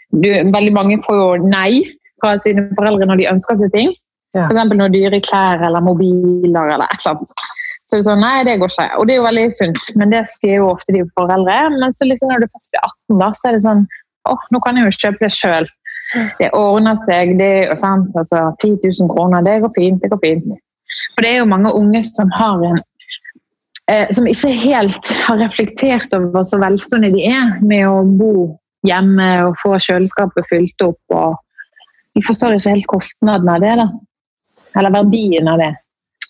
Du, 0.10 0.28
veldig 0.28 0.74
mange 0.74 1.00
får 1.06 1.18
jo 1.18 1.50
nei 1.50 1.84
fra 2.22 2.36
sine 2.42 2.68
foreldre 2.78 3.08
når 3.10 3.22
de 3.22 3.32
ønsker 3.32 3.60
seg 3.60 3.74
ting. 3.76 3.96
Ja. 4.38 4.46
F.eks. 4.48 4.76
noe 4.78 4.92
dyre 4.94 5.22
klær 5.26 5.62
eller 5.66 5.84
mobiler 5.86 6.74
eller 6.76 6.86
et 6.86 7.02
eller 7.02 7.16
annet. 7.16 7.34
Så 7.90 7.98
det 7.98 8.04
er 8.04 8.06
sånn, 8.12 8.22
nei, 8.22 8.44
det 8.46 8.60
går 8.62 8.70
ikke. 8.70 8.88
Og 9.02 9.08
det 9.10 9.16
er 9.16 9.18
jo 9.18 9.26
veldig 9.26 9.46
sunt, 9.56 9.88
men 9.98 10.12
det 10.14 10.22
sier 10.36 10.60
jo 10.60 10.70
ofte 10.70 10.94
de 10.94 11.02
foreldre. 11.18 11.58
Men 11.74 11.96
så 11.98 12.06
liksom 12.06 12.30
når 12.30 12.44
du 12.44 12.52
først 12.52 12.70
blir 12.70 12.84
18, 12.86 13.20
da, 13.22 13.30
så 13.34 13.50
er 13.50 13.58
det 13.58 13.64
sånn 13.66 13.86
åh, 14.30 14.44
nå 14.54 14.62
kan 14.62 14.78
jeg 14.78 14.86
jo 14.86 14.98
kjøpe 14.98 15.26
det 15.26 15.32
sjøl. 15.34 15.70
Det 16.38 16.50
ordner 16.58 16.98
seg. 17.06 17.36
det 17.40 17.48
er 17.48 17.66
jo 17.72 17.78
sant, 17.82 18.14
altså 18.18 18.50
10 18.62 18.78
000 19.00 19.10
kroner, 19.14 19.46
det 19.46 19.60
går 19.64 19.74
fint. 19.76 20.02
det 20.02 20.12
går 20.14 20.22
fint. 20.22 20.62
For 21.16 21.26
det 21.26 21.34
er 21.34 21.42
jo 21.42 21.50
mange 21.50 21.74
unge 21.74 22.04
som 22.08 22.32
har 22.38 22.62
en 22.66 22.80
eh, 23.90 24.10
som 24.16 24.28
ikke 24.30 24.54
helt 24.64 25.14
har 25.26 25.42
reflektert 25.42 26.14
over 26.18 26.46
så 26.50 26.60
velstående 26.62 27.14
de 27.14 27.26
er 27.30 27.58
med 27.62 27.86
å 27.90 28.02
bo 28.06 28.34
hjemme 28.88 29.30
og 29.48 29.58
få 29.62 29.76
kjøleskapet 29.84 30.48
fylt 30.50 30.86
opp. 30.86 31.02
og 31.10 31.38
vi 32.18 32.24
forstår 32.26 32.58
ikke 32.58 32.76
helt 32.76 32.88
kostnaden 32.92 33.50
av 33.52 33.62
det, 33.64 33.76
da. 33.80 33.88
Eller 34.80 34.94
verdien 34.94 35.48
av 35.48 35.60
det. 35.62 35.74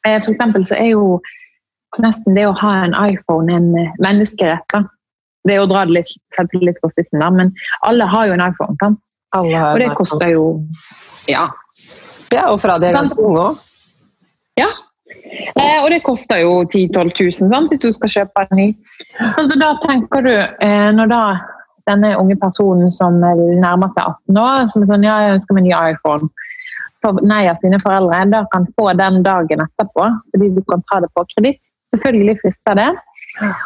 Eh, 0.07 0.19
for 0.21 0.31
eksempel 0.33 0.65
så 0.67 0.77
er 0.77 0.91
jo 0.93 1.19
nesten 1.99 2.35
det 2.38 2.45
å 2.47 2.55
ha 2.59 2.73
en 2.85 2.95
iPhone 2.99 3.53
en 3.53 3.69
eh, 3.77 3.93
menneskerett. 4.03 4.65
da. 4.73 4.83
Det 5.47 5.55
er 5.55 5.63
å 5.63 5.69
dra 5.71 5.85
det 5.88 5.95
litt, 5.95 6.12
litt 6.59 6.81
på 6.83 6.91
spissen, 6.91 7.23
da, 7.23 7.29
men 7.33 7.53
alle 7.88 8.07
har 8.12 8.27
jo 8.27 8.35
en 8.35 8.45
iPhone. 8.49 8.75
sant? 8.83 8.99
og 9.38 9.77
det 9.77 9.91
koster 9.93 10.31
jo 10.33 10.45
Ja. 11.29 11.49
Ja, 12.33 12.49
Og 12.49 12.59
fra 12.62 12.77
de 12.79 12.89
er 12.89 12.93
ganske 12.93 13.21
unge 13.21 13.41
òg. 13.41 13.59
Ja. 14.57 14.69
Eh, 15.55 15.79
og 15.83 15.89
det 15.89 16.03
koster 16.03 16.41
jo 16.41 16.63
10 16.65 16.89
000-12 16.93 17.49
000 17.49 17.69
hvis 17.69 17.81
du 17.81 17.93
skal 17.93 18.09
kjøpe 18.09 18.45
en 18.45 18.57
ny. 18.57 18.67
Altså, 19.19 19.57
da 19.59 19.69
tenker 19.85 20.25
du, 20.25 20.33
eh, 20.35 20.89
når 20.93 21.09
da 21.09 21.21
denne 21.89 22.13
unge 22.19 22.38
personen 22.39 22.93
som 22.95 23.17
nærmer 23.19 23.91
seg 23.95 24.06
18 24.06 24.39
år, 24.43 24.69
som 24.73 24.86
er 24.86 24.93
sånn 24.93 25.08
ja, 25.08 25.17
jeg 25.25 25.39
ønsker 25.39 25.58
meg 25.58 25.67
ny 25.67 25.73
iPhone 25.75 26.30
for 27.04 27.19
nei 27.23 27.43
av 27.47 27.60
sine 27.63 27.80
foreldre, 27.82 28.23
da 28.32 28.43
kan 28.54 28.67
få 28.78 28.91
den 28.99 29.21
dagen 29.25 29.63
etterpå 29.63 30.08
fordi 30.32 30.49
du 30.56 30.62
kan 30.69 30.84
ta 30.91 30.99
det 31.04 31.12
på 31.15 31.25
kreditt. 31.34 31.62
Selvfølgelig 31.95 32.36
frister 32.41 32.75
det. 32.78 32.89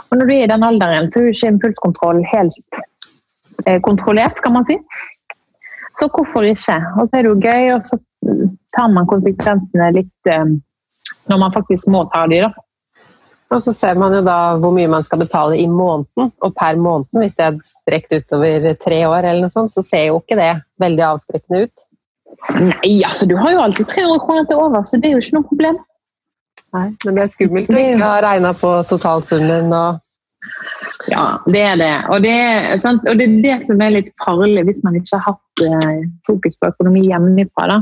Og 0.10 0.18
når 0.18 0.28
du 0.28 0.34
er 0.36 0.44
i 0.46 0.52
den 0.52 0.66
alderen, 0.68 1.10
så 1.12 1.20
er 1.20 1.26
jo 1.28 1.34
ikke 1.34 1.52
impulskontroll 1.54 2.22
helt 2.30 2.80
eh, 3.66 3.80
kontrollert, 3.84 4.40
kan 4.44 4.56
man 4.56 4.68
si. 4.70 4.78
Så 6.00 6.10
hvorfor 6.14 6.46
ikke? 6.48 6.78
Og 6.98 7.10
så 7.10 7.20
er 7.20 7.26
det 7.26 7.32
jo 7.32 7.42
gøy, 7.42 7.74
og 7.76 7.90
så 7.90 8.00
tar 8.78 8.94
man 8.94 9.10
konsekvensene 9.10 9.90
litt 9.98 10.32
eh, 10.32 10.46
når 11.32 11.42
man 11.42 11.56
faktisk 11.56 11.90
må 11.92 12.06
ta 12.14 12.26
de, 12.32 12.44
da. 12.46 12.54
Og 13.54 13.62
så 13.62 13.74
ser 13.76 14.00
man 14.02 14.16
jo 14.16 14.22
da 14.26 14.56
hvor 14.62 14.74
mye 14.74 14.90
man 14.90 15.06
skal 15.06 15.22
betale 15.22 15.58
i 15.62 15.68
måneden, 15.70 16.32
og 16.42 16.54
per 16.58 16.78
måned, 16.82 17.10
hvis 17.22 17.38
det 17.38 17.46
er 17.46 17.60
strekt 17.68 18.14
utover 18.16 18.72
tre 18.82 19.04
år, 19.06 19.28
eller 19.30 19.46
noe 19.46 19.54
sånt, 19.54 19.74
så 19.74 19.84
ser 19.86 20.08
jo 20.10 20.22
ikke 20.22 20.40
det 20.40 20.52
veldig 20.82 21.06
avskrekkende 21.12 21.66
ut. 21.68 21.90
Nei, 22.58 22.96
altså 23.06 23.28
du 23.30 23.36
har 23.40 23.54
jo 23.54 23.62
alltid 23.64 23.90
300 23.92 24.24
kroner 24.26 24.48
til 24.50 24.62
over, 24.62 24.88
så 24.90 24.98
det 24.98 25.10
er 25.10 25.16
jo 25.16 25.22
ikke 25.22 25.38
noe 25.38 25.50
problem. 25.52 25.78
Nei, 26.74 26.88
Men 27.06 27.20
det 27.20 27.24
er 27.24 27.30
skummelt 27.30 27.70
å 27.70 27.78
ikke 27.78 28.02
ha 28.02 28.16
regna 28.26 28.56
på 28.58 28.74
totalsummen 28.90 29.78
og 29.78 30.02
Ja, 31.12 31.24
det 31.46 31.62
er 31.62 31.78
det. 31.78 31.94
Og 32.14 32.24
det, 32.24 32.34
og 32.88 33.18
det, 33.20 33.26
er 33.26 33.42
det 33.44 33.56
som 33.68 33.82
er 33.84 33.94
litt 33.98 34.12
farlig 34.24 34.64
hvis 34.70 34.82
man 34.86 34.96
ikke 34.98 35.20
har 35.20 35.34
hatt 35.34 35.64
eh, 35.66 36.06
fokus 36.26 36.56
på 36.58 36.70
økonomi 36.72 37.04
hjemmefra. 37.10 37.68
Da. 37.70 37.80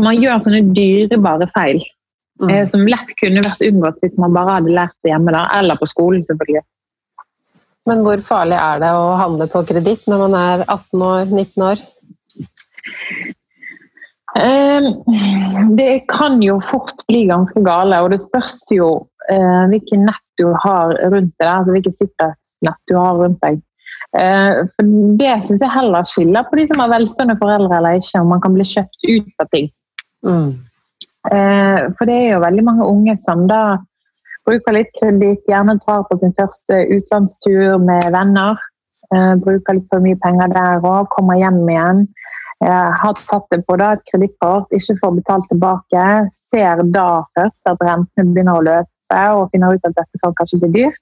Man 0.00 0.20
gjør 0.22 0.44
sånne 0.44 0.62
dyrebare 0.76 1.48
feil 1.50 1.82
Mm. 2.40 2.50
Eh, 2.50 2.68
som 2.72 2.86
lett 2.88 3.10
kunne 3.20 3.42
vært 3.44 3.64
unngått 3.66 3.98
hvis 4.00 4.16
man 4.20 4.32
bare 4.32 4.58
hadde 4.58 4.76
lært 4.76 4.96
det 5.04 5.12
hjemme, 5.12 5.32
da, 5.34 5.44
eller 5.58 5.80
på 5.80 5.88
skolen. 5.90 6.24
selvfølgelig. 6.28 6.64
Men 7.88 8.04
hvor 8.04 8.22
farlig 8.24 8.56
er 8.60 8.80
det 8.80 8.90
å 8.96 9.04
handle 9.20 9.48
på 9.50 9.64
kreditt 9.68 10.06
når 10.08 10.24
man 10.26 10.36
er 10.38 10.64
18 10.66 11.04
år, 11.04 11.32
19 11.32 11.66
år? 11.66 11.84
Um, 14.30 15.74
det 15.76 16.04
kan 16.08 16.38
jo 16.44 16.60
fort 16.62 17.02
bli 17.08 17.24
ganske 17.28 17.64
gale, 17.66 17.98
og 18.04 18.12
det 18.12 18.20
spørs 18.22 18.60
jo 18.72 18.90
uh, 19.32 19.64
hvilke 19.72 19.98
nett 19.98 20.22
du 20.38 20.46
har 20.64 20.94
rundt 21.12 21.34
deg. 21.40 21.48
Altså 21.48 21.74
Hvilket 21.74 21.98
sikkerhetsnett 21.98 22.80
du 22.88 22.96
har 22.96 23.20
rundt 23.20 23.42
deg. 23.44 23.60
For 24.10 24.88
Det 25.20 25.34
syns 25.46 25.60
jeg 25.62 25.70
heller 25.70 26.06
skiller 26.08 26.46
på 26.48 26.56
de 26.58 26.64
som 26.66 26.80
har 26.82 26.90
velstående 26.90 27.36
foreldre 27.38 27.76
eller 27.76 28.00
ikke, 28.00 28.22
om 28.24 28.32
man 28.32 28.40
kan 28.42 28.56
bli 28.56 28.64
kjøpt 28.66 29.06
ut 29.06 29.44
av 29.44 29.50
ting. 29.52 29.68
Mm. 30.26 30.48
Eh, 31.28 31.90
for 31.98 32.08
det 32.08 32.16
er 32.16 32.30
jo 32.34 32.44
veldig 32.44 32.64
mange 32.64 32.88
unge 32.88 33.16
som 33.20 33.44
da 33.50 33.78
bruker 34.48 34.74
litt 34.74 34.92
kreditt, 34.96 35.42
gjerne 35.50 35.76
tar 35.84 36.06
på 36.08 36.16
sin 36.20 36.32
første 36.38 36.80
utlandstur 36.96 37.76
med 37.82 38.08
venner. 38.14 38.56
Eh, 39.12 39.34
bruker 39.44 39.76
litt 39.76 39.90
for 39.92 40.02
mye 40.04 40.18
penger 40.24 40.54
der 40.54 40.86
og 40.86 41.10
kommer 41.16 41.40
hjem 41.40 41.62
igjen. 41.68 42.08
Har 42.60 43.14
tatt 43.16 43.46
det 43.48 43.62
på 43.64 43.78
da, 43.80 43.94
et 43.96 44.02
kredittkort, 44.10 44.66
ikke 44.76 44.98
får 45.00 45.14
betalt 45.16 45.46
tilbake. 45.48 46.02
Ser 46.52 46.82
da 46.92 47.22
først 47.32 47.70
at 47.70 47.80
rentene 47.80 48.34
begynner 48.34 48.58
å 48.58 48.64
løpe 48.66 49.22
og 49.32 49.46
finner 49.54 49.72
ut 49.72 49.86
at 49.88 49.96
dette 49.96 50.20
kan 50.20 50.34
kanskje 50.36 50.58
bli 50.60 50.68
dyrt. 50.74 51.00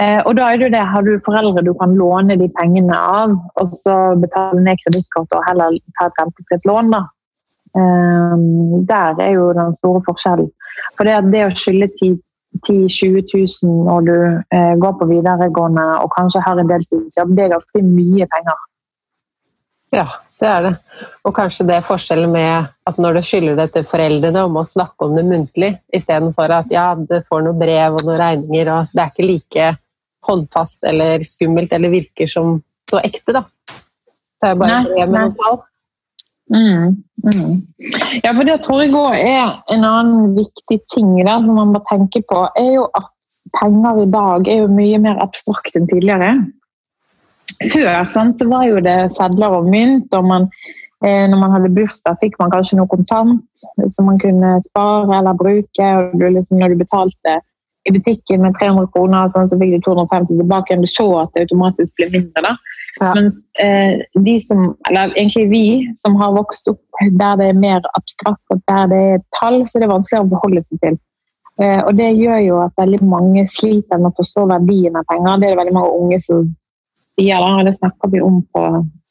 Eh, 0.00 0.20
og 0.24 0.36
da 0.38 0.48
er 0.52 0.60
det 0.60 0.72
det, 0.72 0.80
Har 0.80 1.02
du 1.02 1.18
foreldre 1.24 1.64
du 1.64 1.74
kan 1.76 1.94
låne 1.96 2.38
de 2.40 2.48
pengene 2.58 2.96
av, 2.96 3.34
og 3.60 3.74
så 3.82 3.96
betale 4.20 4.60
ned 4.60 4.80
kredittkortet 4.84 5.36
og 5.36 5.44
heller 5.48 5.76
ta 5.98 6.08
et 6.08 6.20
rentefritt 6.20 6.64
lån, 6.68 6.92
da, 6.94 7.02
der 7.72 9.22
er 9.24 9.30
jo 9.32 9.46
den 9.56 9.72
store 9.78 10.02
forskjellen. 10.04 10.50
For 10.98 11.08
det, 11.08 11.32
det 11.32 11.46
å 11.46 11.54
skylde 11.56 11.88
10 11.96 12.18
20 12.62 13.22
000 13.62 13.84
når 13.86 14.00
du 14.06 14.16
eh, 14.54 14.74
går 14.76 14.98
på 15.00 15.08
videregående 15.08 15.86
og 16.02 16.12
kanskje 16.12 16.42
har 16.44 16.60
en 16.60 16.68
deltidsjobb, 16.68 17.32
det 17.36 17.46
er 17.46 17.54
ganske 17.54 17.82
mye 17.86 18.28
penger. 18.34 18.60
Ja, 19.92 20.06
det 20.40 20.48
er 20.48 20.66
det. 20.66 20.72
Og 21.24 21.34
kanskje 21.36 21.66
det 21.68 21.78
er 21.78 21.86
forskjellen 21.86 22.32
med 22.32 22.68
at 22.88 23.00
når 23.00 23.18
du 23.18 23.22
skylder 23.28 23.58
det 23.60 23.68
til 23.74 23.86
foreldrene 23.88 24.44
om 24.48 24.60
å 24.60 24.66
snakke 24.68 25.08
om 25.08 25.16
det 25.16 25.24
muntlig, 25.28 25.72
istedenfor 25.92 26.54
at 26.60 26.72
ja, 26.72 26.92
det 26.96 27.24
får 27.28 27.44
noen 27.46 27.60
brev 27.60 27.98
og 27.98 28.06
noen 28.06 28.20
regninger, 28.20 28.72
og 28.72 28.92
det 28.92 29.04
er 29.04 29.12
ikke 29.12 29.28
like 29.28 29.68
håndfast 30.28 30.86
eller 30.88 31.24
skummelt 31.26 31.72
eller 31.74 31.92
virker 31.92 32.30
som 32.30 32.56
så 32.90 33.02
ekte, 33.02 33.34
da. 33.36 33.44
Det 34.42 34.50
er 34.50 34.58
bare 34.58 34.80
brev 34.88 35.04
med 35.06 35.18
noen 35.18 35.36
tall. 35.38 35.60
Mm, 36.50 36.96
mm. 37.22 37.52
Ja, 38.24 38.32
for 38.34 38.44
det 38.44 38.58
tror 38.64 38.82
jeg 38.82 38.94
òg 38.96 39.14
er 39.16 39.62
en 39.72 39.84
annen 39.86 40.34
viktig 40.36 40.80
ting 40.92 41.14
der 41.20 41.38
som 41.44 41.54
man 41.56 41.72
må 41.72 41.80
tenke 41.88 42.22
på, 42.28 42.42
er 42.58 42.72
jo 42.74 42.88
at 42.98 43.08
penger 43.60 44.02
i 44.02 44.10
dag 44.10 44.48
er 44.50 44.64
jo 44.64 44.72
mye 44.72 44.98
mer 45.02 45.22
abstrakt 45.22 45.76
enn 45.78 45.88
tidligere. 45.90 46.34
Før 47.72 48.08
sant, 48.10 48.40
så 48.40 48.48
var 48.50 48.66
jo 48.66 48.82
det 48.84 48.98
sedler 49.16 49.58
og 49.58 49.70
mynt, 49.70 50.12
og 50.16 50.26
man, 50.28 50.48
eh, 51.04 51.24
når 51.30 51.38
man 51.38 51.54
hadde 51.56 51.72
bursdag, 51.76 52.18
fikk 52.20 52.38
man 52.42 52.52
kanskje 52.52 52.78
noe 52.80 52.90
kontant 52.90 53.64
som 53.94 54.08
man 54.08 54.20
kunne 54.22 54.58
spare 54.68 55.20
eller 55.20 55.38
bruke. 55.38 55.88
og 55.96 56.18
du, 56.18 56.28
liksom, 56.28 56.58
Når 56.58 56.74
du 56.74 56.84
betalte 56.84 57.40
i 57.84 57.92
butikken 57.92 58.42
med 58.42 58.54
300 58.58 58.90
kroner, 58.94 59.28
sånn, 59.28 59.48
så 59.48 59.58
fikk 59.58 59.76
du 59.76 59.80
250 59.88 60.38
tilbake. 60.38 60.78
Du 60.80 60.86
så 60.90 61.08
at 61.24 61.32
det 61.34 61.46
automatisk 61.46 61.94
ble 61.98 62.10
mindre. 62.12 62.42
da. 62.46 62.56
Ja. 63.00 63.12
Men 63.16 63.30
eh, 63.62 64.02
de 64.20 64.34
som, 64.44 64.74
eller 64.90 65.14
egentlig 65.16 65.46
vi 65.48 65.66
som 65.96 66.16
har 66.20 66.34
vokst 66.36 66.68
opp 66.68 66.80
der 67.00 67.38
det 67.40 67.48
er 67.50 67.58
mer 67.58 67.80
abstrakt, 67.96 68.42
og 68.52 68.60
der 68.68 68.90
det 68.92 69.00
er 69.14 69.22
tall, 69.38 69.62
så 69.66 69.80
det 69.80 69.88
er 69.88 69.94
vanskeligere 69.94 70.28
å 70.28 70.34
forholde 70.34 70.64
seg 70.66 70.82
til. 70.84 70.98
Eh, 71.60 71.80
og 71.82 71.94
det 71.98 72.10
gjør 72.16 72.40
jo 72.46 72.58
at 72.64 72.80
veldig 72.80 73.02
mange 73.08 73.44
sliter 73.50 74.00
med 74.00 74.12
å 74.12 74.18
forstå 74.20 74.46
verdien 74.50 74.96
av 74.98 75.06
penger. 75.10 75.38
Det 75.38 75.48
er 75.48 75.54
det 75.54 75.60
veldig 75.60 75.76
mange 75.76 75.94
unge 76.00 76.18
som 76.22 76.48
sier, 77.18 77.36
da, 77.36 77.52
og 77.58 77.68
det 77.68 77.76
snakker 77.76 78.12
vi 78.12 78.22
om 78.24 78.40
på, 78.54 78.64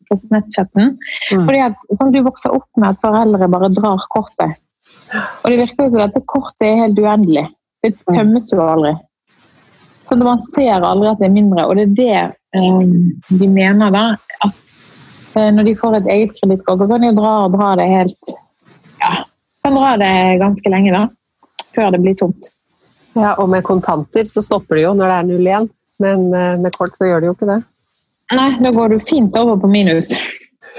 på 0.09 0.19
Snapchatten. 0.23 0.95
Mm. 1.31 1.45
Fordi 1.47 1.63
at 1.67 1.87
sånn, 1.93 2.13
Du 2.15 2.21
vokser 2.25 2.57
opp 2.57 2.69
med 2.81 2.91
at 2.93 3.01
foreldre 3.03 3.49
bare 3.51 3.71
drar 3.75 4.03
kortet. 4.13 4.59
Og 5.43 5.47
det 5.51 5.61
virker 5.61 5.87
jo 5.87 5.93
som 5.93 6.03
dette 6.03 6.23
kortet 6.29 6.67
er 6.67 6.83
helt 6.85 6.99
uendelig. 7.01 7.47
Det 7.81 7.95
mm. 7.95 8.13
tømmes 8.13 8.53
jo 8.53 8.61
aldri. 8.65 8.93
Så 10.09 10.17
Man 10.19 10.41
ser 10.51 10.83
aldri 10.83 11.07
at 11.07 11.21
det 11.21 11.29
er 11.29 11.35
mindre, 11.37 11.65
og 11.67 11.77
det 11.77 11.85
er 11.87 11.97
det 11.97 12.21
de 12.53 13.47
mener. 13.47 13.91
da, 13.91 14.05
At 14.43 14.75
uh, 15.35 15.49
når 15.55 15.69
de 15.69 15.75
får 15.79 15.99
et 16.01 16.09
eget 16.15 16.33
kredittkort, 16.39 16.79
så 16.81 16.87
kan 16.91 17.05
de 17.05 17.13
dra 17.17 17.33
og 17.45 17.55
dra 17.55 17.73
det 17.79 17.89
helt 17.91 18.33
ja, 19.01 19.23
kan 19.63 19.77
dra 19.77 19.95
det 19.97 20.13
ganske 20.41 20.73
lenge, 20.73 20.91
da. 20.93 21.07
Før 21.75 21.93
det 21.93 22.01
blir 22.03 22.17
tomt. 22.19 22.51
Ja, 23.15 23.33
Og 23.39 23.49
med 23.49 23.63
kontanter 23.67 24.27
så 24.27 24.43
stopper 24.43 24.77
det 24.77 24.85
jo 24.85 24.93
når 24.95 25.07
det 25.07 25.15
er 25.17 25.29
null 25.29 25.47
igjen, 25.47 25.71
men 26.03 26.29
uh, 26.35 26.59
med 26.61 26.75
kort 26.77 26.95
så 26.97 27.09
gjør 27.09 27.23
det 27.23 27.31
jo 27.31 27.37
ikke 27.37 27.49
det. 27.49 27.61
Nei, 28.31 28.51
da 28.63 28.71
går 28.71 28.93
du 28.93 29.01
fint 29.07 29.35
over 29.35 29.57
på 29.59 29.67
minus. 29.71 30.13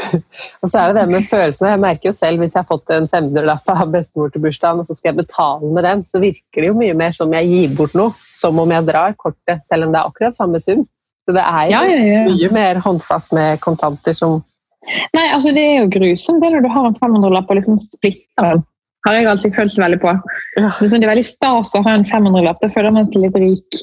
og 0.62 0.70
så 0.70 0.78
er 0.78 0.92
det 0.92 1.02
det 1.02 1.08
med 1.10 1.26
følelsene. 1.28 1.74
Jeg 1.74 1.82
merker 1.82 2.08
jo 2.08 2.14
selv 2.16 2.40
hvis 2.40 2.54
jeg 2.56 2.62
har 2.62 2.68
fått 2.68 2.94
en 2.94 3.08
500-lapp 3.12 3.68
av 3.74 3.90
bestemor 3.92 4.32
til 4.32 4.44
bursdagen, 4.44 4.80
og 4.80 4.88
så 4.88 4.96
skal 4.96 5.12
jeg 5.12 5.20
betale 5.20 5.72
med 5.76 5.84
den, 5.88 6.04
så 6.08 6.22
virker 6.22 6.64
det 6.64 6.70
jo 6.70 6.78
mye 6.78 6.96
mer 6.96 7.16
som 7.16 7.34
jeg 7.36 7.50
gir 7.50 7.76
bort 7.76 7.96
noe. 7.98 8.16
Som 8.32 8.60
om 8.62 8.72
jeg 8.72 8.88
drar 8.88 9.16
kortet, 9.20 9.64
selv 9.68 9.86
om 9.86 9.92
det 9.92 10.00
er 10.00 10.08
akkurat 10.08 10.38
samme 10.38 10.62
sum. 10.64 10.86
Så 11.22 11.34
det 11.36 11.42
er 11.42 11.68
jo 11.68 11.74
ja, 11.76 11.82
ja, 11.86 12.00
ja. 12.02 12.22
mye 12.30 12.50
mer 12.54 12.80
håndfast 12.82 13.34
med 13.36 13.60
kontanter 13.62 14.16
som 14.16 14.40
Nei, 15.14 15.28
altså 15.30 15.52
det 15.54 15.62
er 15.62 15.76
jo 15.84 15.90
grusomt 15.94 16.42
det 16.42 16.48
når 16.50 16.64
du 16.64 16.72
har 16.74 16.88
en 16.88 16.96
500-lapp 16.98 17.50
og 17.52 17.58
liksom 17.60 17.76
splitter 17.78 18.48
den. 18.48 18.64
Har 19.06 19.14
jeg 19.14 19.28
alltid 19.30 19.54
følt 19.54 19.76
veldig 19.78 19.98
på. 20.02 20.14
Det 20.56 20.62
er, 20.62 20.72
sånn, 20.80 21.02
det 21.02 21.06
er 21.06 21.12
veldig 21.12 21.26
stas 21.26 21.74
å 21.78 21.82
ha 21.86 21.94
en 21.94 22.06
500-lapp. 22.06 22.58
Da 22.58 22.70
føler 22.74 22.94
man 22.94 23.06
seg 23.06 23.22
litt 23.22 23.38
rik. 23.38 23.78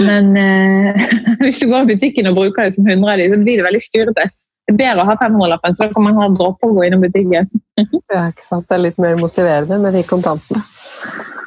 Men 0.00 0.30
eh, 0.40 1.04
hvis 1.44 1.60
du 1.60 1.68
går 1.70 1.84
i 1.84 1.94
butikken 1.94 2.28
og 2.30 2.38
bruker 2.40 2.68
det 2.68 2.76
som 2.76 2.88
100 2.88 3.12
av 3.12 3.20
dem, 3.20 3.34
så 3.34 3.40
blir 3.44 3.60
det 3.60 3.66
veldig 3.68 3.82
styrete. 3.84 4.26
Det 4.64 4.74
er 4.74 4.78
bedre 4.78 5.04
å 5.04 5.08
ha 5.08 5.16
500-lappen, 5.20 5.76
så 5.76 5.88
kan 5.92 6.06
man 6.06 6.20
ha 6.20 6.28
dråper 6.32 6.70
å 6.70 6.76
gå 6.76 6.86
innom 6.88 7.04
butikken. 7.04 7.48
ja, 8.14 8.26
ikke 8.28 8.46
sant. 8.46 8.68
Det 8.68 8.76
er 8.76 8.84
litt 8.88 9.00
mer 9.02 9.20
motiverende 9.20 9.80
med 9.82 9.96
de 9.96 10.04
kontantene. 10.08 10.64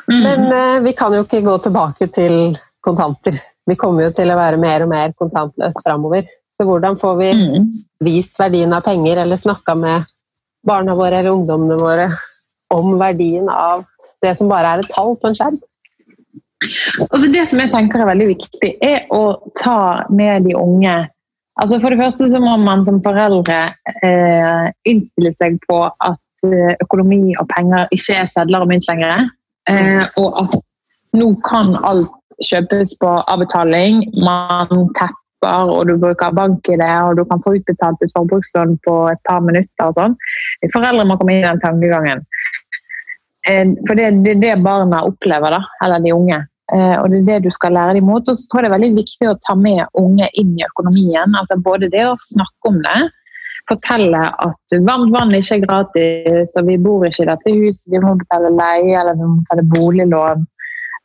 Mm. 0.09 0.21
Men 0.21 0.45
eh, 0.49 0.77
vi 0.85 0.93
kan 0.97 1.13
jo 1.17 1.25
ikke 1.25 1.41
gå 1.45 1.57
tilbake 1.65 2.09
til 2.13 2.37
kontanter. 2.83 3.37
Vi 3.69 3.77
kommer 3.79 4.07
jo 4.07 4.15
til 4.15 4.31
å 4.31 4.39
være 4.39 4.59
mer 4.59 4.85
og 4.85 4.91
mer 4.91 5.13
kontantløse 5.19 5.83
framover. 5.85 6.25
Så 6.59 6.67
hvordan 6.67 6.97
får 6.99 7.15
vi 7.19 7.29
mm. 7.37 7.69
vist 8.05 8.39
verdien 8.39 8.73
av 8.75 8.83
penger, 8.85 9.23
eller 9.23 9.39
snakka 9.39 9.75
med 9.79 10.09
barna 10.67 10.95
våre 10.95 11.19
eller 11.19 11.35
ungdommene 11.35 11.79
våre 11.79 12.07
om 12.73 12.95
verdien 12.99 13.49
av 13.51 13.83
det 14.23 14.35
som 14.39 14.51
bare 14.51 14.75
er 14.75 14.83
et 14.83 14.91
tall 14.93 15.17
på 15.19 15.29
en 15.29 15.37
skjerm? 15.37 15.61
Altså 17.09 17.27
det 17.33 17.43
som 17.49 17.59
jeg 17.59 17.71
tenker 17.73 18.03
er 18.03 18.09
veldig 18.13 18.27
viktig, 18.29 18.69
er 18.83 19.07
å 19.11 19.23
ta 19.59 20.05
med 20.13 20.47
de 20.47 20.55
unge 20.55 20.93
altså 21.61 21.77
For 21.83 21.93
det 21.93 21.99
første 21.99 22.29
så 22.31 22.39
må 22.41 22.55
man 22.63 22.85
som 22.87 23.01
foreldre 23.03 23.57
eh, 24.07 24.69
innstille 24.89 25.33
seg 25.37 25.59
på 25.67 25.83
at 25.85 26.47
eh, 26.47 26.71
økonomi 26.81 27.35
og 27.37 27.45
penger 27.51 27.91
ikke 27.93 28.15
er 28.23 28.31
sedler 28.31 28.65
og 28.65 28.71
mynt 28.71 28.87
lenger. 28.89 29.27
Eh, 29.69 30.01
og 30.17 30.39
at 30.41 30.55
nå 31.13 31.27
kan 31.45 31.75
alt 31.85 32.15
kjøpes 32.41 32.95
på 33.01 33.11
avbetaling. 33.31 34.03
Man 34.23 34.89
tepper, 34.97 35.73
og 35.73 35.87
du 35.89 35.97
bruker 36.01 36.35
bank 36.35 36.69
i 36.71 36.79
det, 36.79 36.93
og 37.07 37.19
du 37.19 37.25
kan 37.29 37.43
få 37.43 37.57
utbetalt 37.57 38.01
et 38.01 38.13
forbrukslån 38.15 38.77
på 38.87 38.95
et 39.11 39.21
par 39.29 39.43
minutter. 39.45 39.87
og 39.87 39.97
sånn. 39.99 40.17
Foreldre 40.73 41.05
må 41.05 41.17
komme 41.19 41.37
inn 41.37 41.43
i 41.43 41.49
den 41.49 41.63
tankegangen. 41.63 42.25
Eh, 43.49 43.75
for 43.87 43.99
det 43.99 44.09
er 44.09 44.41
det 44.41 44.55
barna 44.63 45.03
opplever, 45.07 45.57
da, 45.57 45.61
eller 45.83 46.03
de 46.03 46.15
unge. 46.15 46.39
Eh, 46.73 46.95
og 47.01 47.09
det 47.11 47.19
er 47.19 47.25
det 47.27 47.41
du 47.47 47.51
skal 47.51 47.75
lære 47.75 47.97
dem 47.97 48.07
mot. 48.07 48.23
Og 48.23 48.39
så 48.39 48.47
tror 48.47 48.63
jeg 48.63 48.69
det 48.69 48.71
er 48.71 48.77
veldig 48.77 49.01
viktig 49.01 49.29
å 49.29 49.39
ta 49.47 49.55
med 49.59 49.83
unge 49.99 50.29
inn 50.39 50.55
i 50.57 50.65
økonomien. 50.69 51.35
altså 51.39 51.59
Både 51.59 51.91
det 51.91 52.07
å 52.07 52.15
snakke 52.29 52.71
om 52.71 52.79
det, 52.85 53.01
fortelle 53.69 54.21
at 54.43 54.75
varmt 54.83 55.13
vann 55.13 55.35
ikke 55.37 55.59
er 55.59 55.65
gratis, 55.65 56.55
og 56.59 56.67
vi 56.67 56.79
bor 56.81 57.05
ikke 57.07 57.23
i 57.23 57.29
dette 57.29 57.53
huset, 57.53 57.85
vi 57.91 58.01
må 58.03 58.15
betale 58.19 58.51
leie 58.51 58.97
eller 58.99 59.15
vi 59.19 59.27
må 59.27 59.37
betale 59.43 59.67
boliglån. 59.75 60.43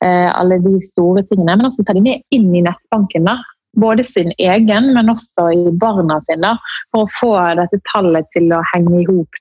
Eh, 0.05 0.41
alle 0.41 0.61
de 0.63 0.77
store 0.87 1.25
tingene. 1.27 1.57
Men 1.57 1.71
også 1.71 1.85
ta 1.87 1.95
de 1.97 2.03
med 2.05 2.23
inn 2.35 2.53
i 2.55 2.63
nettbanken. 2.63 3.25
da, 3.27 3.39
både 3.77 4.05
sin 4.05 4.33
egen, 4.39 4.93
men 4.95 5.11
også 5.11 5.49
i 5.55 5.71
barna 5.71 6.21
sine, 6.25 6.55
for 6.91 7.07
å 7.07 7.13
få 7.19 7.33
dette 7.59 7.81
tallet 7.93 8.27
til 8.35 8.53
å 8.55 8.63
henge 8.73 9.03
i 9.03 9.07
hop. 9.09 9.41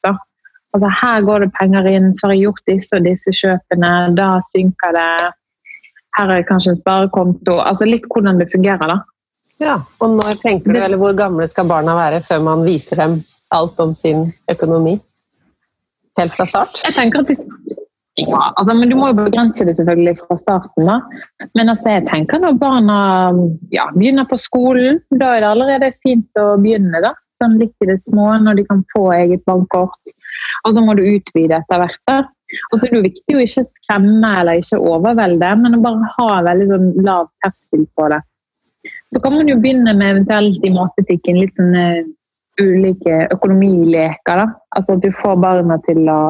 Altså, 0.76 0.90
her 1.02 1.22
går 1.26 1.46
det 1.46 1.52
penger 1.58 1.90
inn, 1.90 2.14
så 2.16 2.28
har 2.28 2.36
jeg 2.36 2.48
gjort 2.48 2.72
disse 2.72 2.98
og 3.00 3.06
disse 3.08 3.34
kjøpene, 3.34 3.92
da 4.18 4.30
synker 4.52 4.98
det 4.98 5.12
her 6.18 6.34
er 6.34 6.48
kanskje 6.50 6.74
en 6.74 6.82
sparekonto. 6.82 7.60
Altså 7.62 7.86
litt 7.86 8.08
hvordan 8.10 8.42
det 8.42 8.50
fungerer, 8.52 8.90
da. 8.90 8.98
Ja, 9.62 9.78
og 10.02 10.18
når 10.18 10.38
tenker 10.38 10.74
du, 10.74 10.80
eller 10.82 10.98
Hvor 11.02 11.14
gamle 11.18 11.48
skal 11.50 11.66
barna 11.70 11.96
være 11.98 12.22
før 12.26 12.44
man 12.46 12.66
viser 12.66 13.00
dem 13.02 13.16
alt 13.54 13.80
om 13.80 13.94
sin 13.98 14.28
økonomi? 14.50 14.98
Helt 16.18 16.34
fra 16.34 16.46
start? 16.50 16.82
Jeg 16.86 16.98
tenker 16.98 17.22
at 17.22 17.32
ja, 18.18 18.54
altså, 18.56 18.74
men 18.74 18.90
Du 18.90 18.96
må 18.98 19.12
jo 19.12 19.20
begrense 19.20 19.66
det 19.66 19.76
selvfølgelig 19.78 20.18
fra 20.24 20.38
starten. 20.40 20.90
da. 20.90 20.98
Men 21.54 21.70
altså, 21.70 21.90
jeg 21.98 22.08
tenker 22.10 22.42
når 22.42 22.58
barna 22.62 22.98
ja, 23.74 23.86
begynner 23.94 24.26
på 24.30 24.40
skolen, 24.42 25.02
da 25.22 25.36
er 25.36 25.44
det 25.44 25.52
allerede 25.52 25.92
fint 26.02 26.42
å 26.42 26.56
begynne. 26.62 27.02
da. 27.04 27.14
Sånn 27.38 27.60
litt 27.62 27.86
i 27.86 27.90
det 27.92 28.00
små, 28.08 28.32
når 28.42 28.58
de 28.58 28.66
kan 28.66 28.82
få 28.96 29.12
eget 29.14 29.44
bankkort. 29.46 30.16
Og 30.66 30.74
så 30.74 30.82
må 30.82 30.98
du 30.98 31.06
utvide 31.06 31.60
etter 31.60 31.84
hvert. 31.84 32.02
da. 32.10 32.24
Og 32.72 32.80
så 32.80 32.88
er 32.88 32.96
det 32.96 33.10
viktig 33.12 33.36
å 33.36 33.44
ikke 33.44 33.66
skremme 33.70 34.34
eller 34.40 34.64
ikke 34.64 34.80
overvelde, 34.80 35.54
men 35.62 35.78
å 35.78 35.84
bare 35.84 36.12
ha 36.16 36.42
veldig 36.48 36.68
sånn 36.72 36.90
lav 37.06 37.30
terskel 37.46 37.86
på 38.00 38.10
det. 38.14 38.22
Så 39.14 39.22
kan 39.22 39.36
man 39.36 39.50
jo 39.52 39.60
begynne 39.62 39.94
med 39.94 40.16
eventuelt 40.16 40.64
i 40.66 40.74
matbutikken 40.74 41.42
litt 41.42 41.54
sånne 41.60 41.86
ulike 42.58 43.28
økonomileker. 43.36 44.42
da. 44.42 44.48
Altså 44.76 44.98
at 44.98 45.06
du 45.06 45.12
får 45.22 45.38
barna 45.44 45.78
til 45.86 46.08
å 46.10 46.22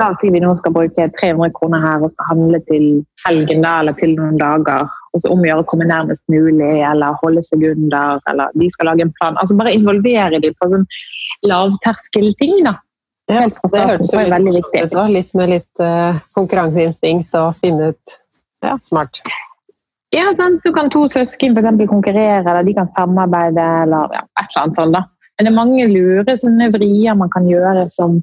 Da 0.00 0.08
sier 0.20 0.32
vi 0.34 0.40
nå 0.40 0.54
skal 0.58 0.72
bruke 0.74 1.06
300 1.20 1.52
kroner 1.56 1.82
her 1.84 2.04
og 2.04 2.12
skal 2.14 2.30
handle 2.30 2.60
til 2.68 2.86
helgen 3.26 3.64
da, 3.64 3.74
eller 3.82 3.96
til 3.98 4.14
noen 4.16 4.38
dager. 4.40 4.88
Og 5.12 5.20
så 5.20 5.32
om 5.34 5.44
å 5.44 5.58
komme 5.68 5.84
nærmest 5.88 6.22
mulig, 6.32 6.70
eller 6.88 7.18
holde 7.20 7.42
seg 7.44 7.66
under, 7.68 8.22
eller 8.30 8.54
de 8.56 8.70
skal 8.72 8.88
lage 8.88 9.04
en 9.04 9.12
plan. 9.20 9.36
Altså 9.36 9.58
Bare 9.58 9.74
involvere 9.76 10.40
dem 10.40 10.56
på 10.56 10.70
sånn 10.72 10.88
lavterskelting. 11.50 12.62
da. 12.64 12.78
Ja, 13.30 13.46
det 13.46 13.84
hørtes 13.86 14.12
jo 14.12 14.24
veldig 14.32 14.56
viktig 14.58 14.84
ut. 14.86 14.98
Litt 15.12 15.32
med 15.38 15.52
litt 15.52 15.84
uh, 15.84 16.18
konkurranseinstinkt 16.36 17.36
og 17.38 17.56
finne 17.62 17.92
ut 17.92 18.18
Ja, 18.62 18.76
smart. 18.82 19.20
Ja, 20.12 20.28
sant? 20.38 20.60
Så 20.64 20.72
kan 20.76 20.90
to 20.92 21.06
søsken 21.12 21.56
f.eks. 21.56 21.86
konkurrere, 21.90 22.42
eller 22.42 22.66
de 22.66 22.74
kan 22.76 22.90
samarbeide, 22.96 23.64
eller 23.86 24.12
ja, 24.12 24.26
et 24.40 24.44
eller 24.48 24.64
annet 24.64 24.80
sånt. 24.80 24.96
da. 24.96 25.06
Men 25.36 25.46
det 25.46 25.52
er 25.52 25.56
mange 25.56 25.86
lure 25.88 26.36
sånne 26.38 26.68
vrier 26.74 27.16
man 27.18 27.32
kan 27.32 27.48
gjøre 27.48 27.88
som 27.92 28.20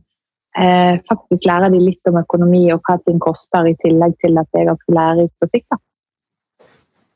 eh, 0.57 0.99
faktisk 1.09 1.45
lærer 1.49 1.73
de 1.73 1.81
litt 1.83 2.09
om 2.09 2.19
økonomi 2.21 2.65
og 2.73 2.81
hva 2.85 2.97
ting 3.03 3.19
koster, 3.21 3.67
i 3.69 3.77
tillegg 3.81 4.17
til 4.23 4.37
at 4.39 4.49
det 4.53 4.63
er 4.63 4.71
ganske 4.71 4.95
lærerikt 4.95 5.35
på 5.39 5.49
sikt. 5.51 5.79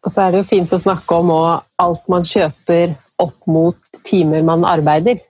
Og 0.03 0.11
så 0.11 0.25
er 0.25 0.33
det 0.33 0.41
jo 0.41 0.49
fint 0.49 0.73
å 0.75 0.81
snakke 0.81 1.15
om 1.15 1.31
alt 1.33 2.09
man 2.11 2.25
kjøper 2.27 2.97
opp 3.23 3.47
mot 3.47 4.01
timer 4.03 4.43
man 4.43 4.65
arbeider. 4.67 5.21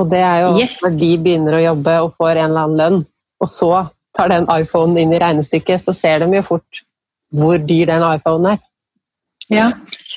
Og 0.00 0.08
det 0.12 0.22
er 0.24 0.42
jo 0.44 0.54
yes. 0.60 0.80
når 0.84 0.96
de 1.00 1.10
begynner 1.24 1.56
å 1.56 1.64
jobbe 1.64 1.98
og 2.04 2.16
får 2.16 2.32
en 2.34 2.50
eller 2.50 2.64
annen 2.64 2.80
lønn, 2.80 3.04
og 3.40 3.50
så 3.50 3.70
tar 4.16 4.32
den 4.32 4.48
iPhonen 4.48 4.96
inn 5.02 5.12
i 5.12 5.20
regnestykket, 5.20 5.82
så 5.82 5.92
ser 5.96 6.24
de 6.24 6.38
jo 6.38 6.44
fort 6.44 6.82
hvor 7.36 7.60
dyr 7.60 7.90
den 7.90 8.04
iPhonen 8.06 8.54
er. 8.54 8.62
Ja, 9.52 9.70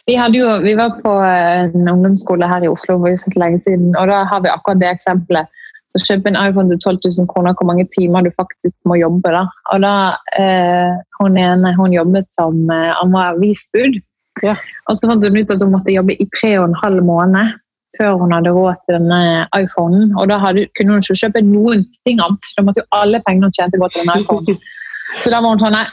vi, 0.07 0.15
jo, 0.39 0.47
vi 0.63 0.73
var 0.77 0.95
på 1.03 1.11
en 1.21 1.89
ungdomsskole 1.91 2.47
her 2.49 2.65
i 2.65 2.71
Oslo 2.71 2.97
for 3.03 3.19
så 3.21 3.33
lenge 3.37 3.61
siden, 3.65 3.91
og 3.93 4.07
da 4.09 4.23
har 4.29 4.41
vi 4.41 4.51
akkurat 4.51 4.81
det 4.81 4.89
eksempelet. 4.89 5.51
Å 5.97 5.99
kjøpe 6.03 6.29
en 6.29 6.37
iPhone 6.37 6.69
til 6.69 6.81
12 6.85 6.99
000 7.17 7.29
kroner, 7.31 7.55
hvor 7.57 7.65
mange 7.65 7.87
timer 7.95 8.25
du 8.25 8.29
faktisk 8.37 8.75
må 8.85 8.99
jobbe. 8.99 9.31
da. 9.33 9.45
Og 9.73 9.81
da, 9.81 9.93
eh, 10.37 10.99
Hun 11.19 11.37
ene 11.37 11.73
hun 11.75 11.93
jobbet 11.93 12.27
som 12.37 12.69
eh, 12.69 12.93
avisbud, 13.01 13.97
ja. 14.43 14.55
og 14.87 14.99
så 14.99 15.09
fant 15.09 15.25
hun 15.25 15.37
ut 15.37 15.51
at 15.51 15.63
hun 15.63 15.73
måtte 15.73 15.91
jobbe 15.91 16.15
i 16.15 16.29
tre 16.37 16.59
og 16.59 16.69
en 16.69 16.77
halv 16.83 17.03
måned 17.03 17.57
før 17.97 18.19
hun 18.21 18.31
hadde 18.31 18.53
råd 18.55 18.77
til 18.85 18.99
denne 18.99 19.47
iPhonen. 19.57 20.13
Og 20.15 20.29
da 20.29 20.37
hadde, 20.37 20.67
kunne 20.77 20.95
hun 20.95 21.03
ikke 21.03 21.19
kjøpe 21.23 21.41
noen 21.43 21.83
ting 22.07 22.21
annet. 22.21 22.51
Da 22.55 22.63
måtte 22.63 22.83
jo 22.83 22.87
alle 22.95 23.21
pengene 23.25 23.49
hun 23.49 23.57
tjente, 23.57 23.81
gå 23.81 23.89
til 23.89 24.05
den 24.05 24.21
iPhonen. 24.21 24.61
Så 25.23 25.33
da 25.33 25.41
var 25.41 25.55
hun 25.55 25.63
sånn 25.65 25.73
Nei, 25.73 25.87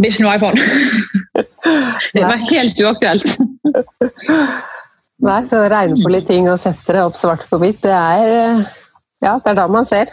Det 0.00 0.08
er 0.08 0.12
ikke 0.12 0.24
noe 0.24 0.36
iPhone. 0.36 0.58
det 2.16 2.22
var 2.24 2.46
helt 2.50 2.80
uaktuelt. 2.82 3.34
Nei, 5.24 5.40
så 5.48 5.60
regne 5.70 6.02
på 6.02 6.10
litt 6.10 6.26
ting 6.28 6.48
og 6.50 6.58
sette 6.60 6.96
det 6.96 7.04
opp 7.06 7.14
svart 7.16 7.44
på 7.48 7.60
hvitt, 7.62 7.84
det 7.86 7.94
er 7.94 8.64
Ja, 9.24 9.38
det 9.40 9.54
er 9.54 9.58
da 9.62 9.66
man 9.72 9.88
ser. 9.88 10.12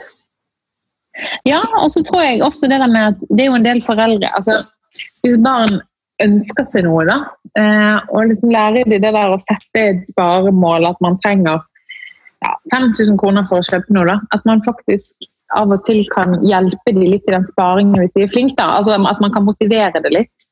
Ja, 1.46 1.60
og 1.82 1.92
så 1.92 2.04
tror 2.08 2.24
jeg 2.24 2.44
også 2.44 2.70
det 2.72 2.80
der 2.80 2.92
med 2.92 3.14
at 3.14 3.24
det 3.30 3.44
er 3.44 3.50
jo 3.50 3.58
en 3.58 3.66
del 3.66 3.82
foreldre 3.84 4.30
altså 4.32 4.62
Hvis 5.26 5.42
barn 5.44 5.82
ønsker 6.24 6.68
seg 6.72 6.86
noe, 6.86 7.04
da, 7.08 7.18
eh, 7.58 7.98
og 8.14 8.30
liksom 8.30 8.52
lærer 8.54 8.88
de 8.88 9.00
det 9.02 9.12
der 9.16 9.34
å 9.34 9.40
sette 9.42 9.82
et 9.82 10.02
sparemål, 10.12 10.86
at 10.92 11.00
man 11.02 11.18
trenger 11.24 11.64
ja, 12.44 12.52
5000 12.74 13.18
kroner 13.22 13.48
for 13.50 13.62
å 13.62 13.66
kjøpe 13.66 13.96
noe, 13.96 14.06
da, 14.10 14.18
at 14.36 14.46
man 14.46 14.62
faktisk 14.66 15.30
av 15.58 15.72
og 15.74 15.82
til 15.88 16.04
kan 16.12 16.38
hjelpe 16.46 16.94
de 16.96 17.08
litt 17.14 17.28
i 17.28 17.36
den 17.36 17.48
sparingen 17.50 17.98
hvis 18.00 18.14
de 18.16 18.26
er 18.26 18.34
flinke. 18.34 18.58
da, 18.60 18.78
altså 18.78 18.96
At 18.96 19.24
man 19.24 19.34
kan 19.34 19.48
motivere 19.48 20.04
det 20.04 20.14
litt. 20.14 20.48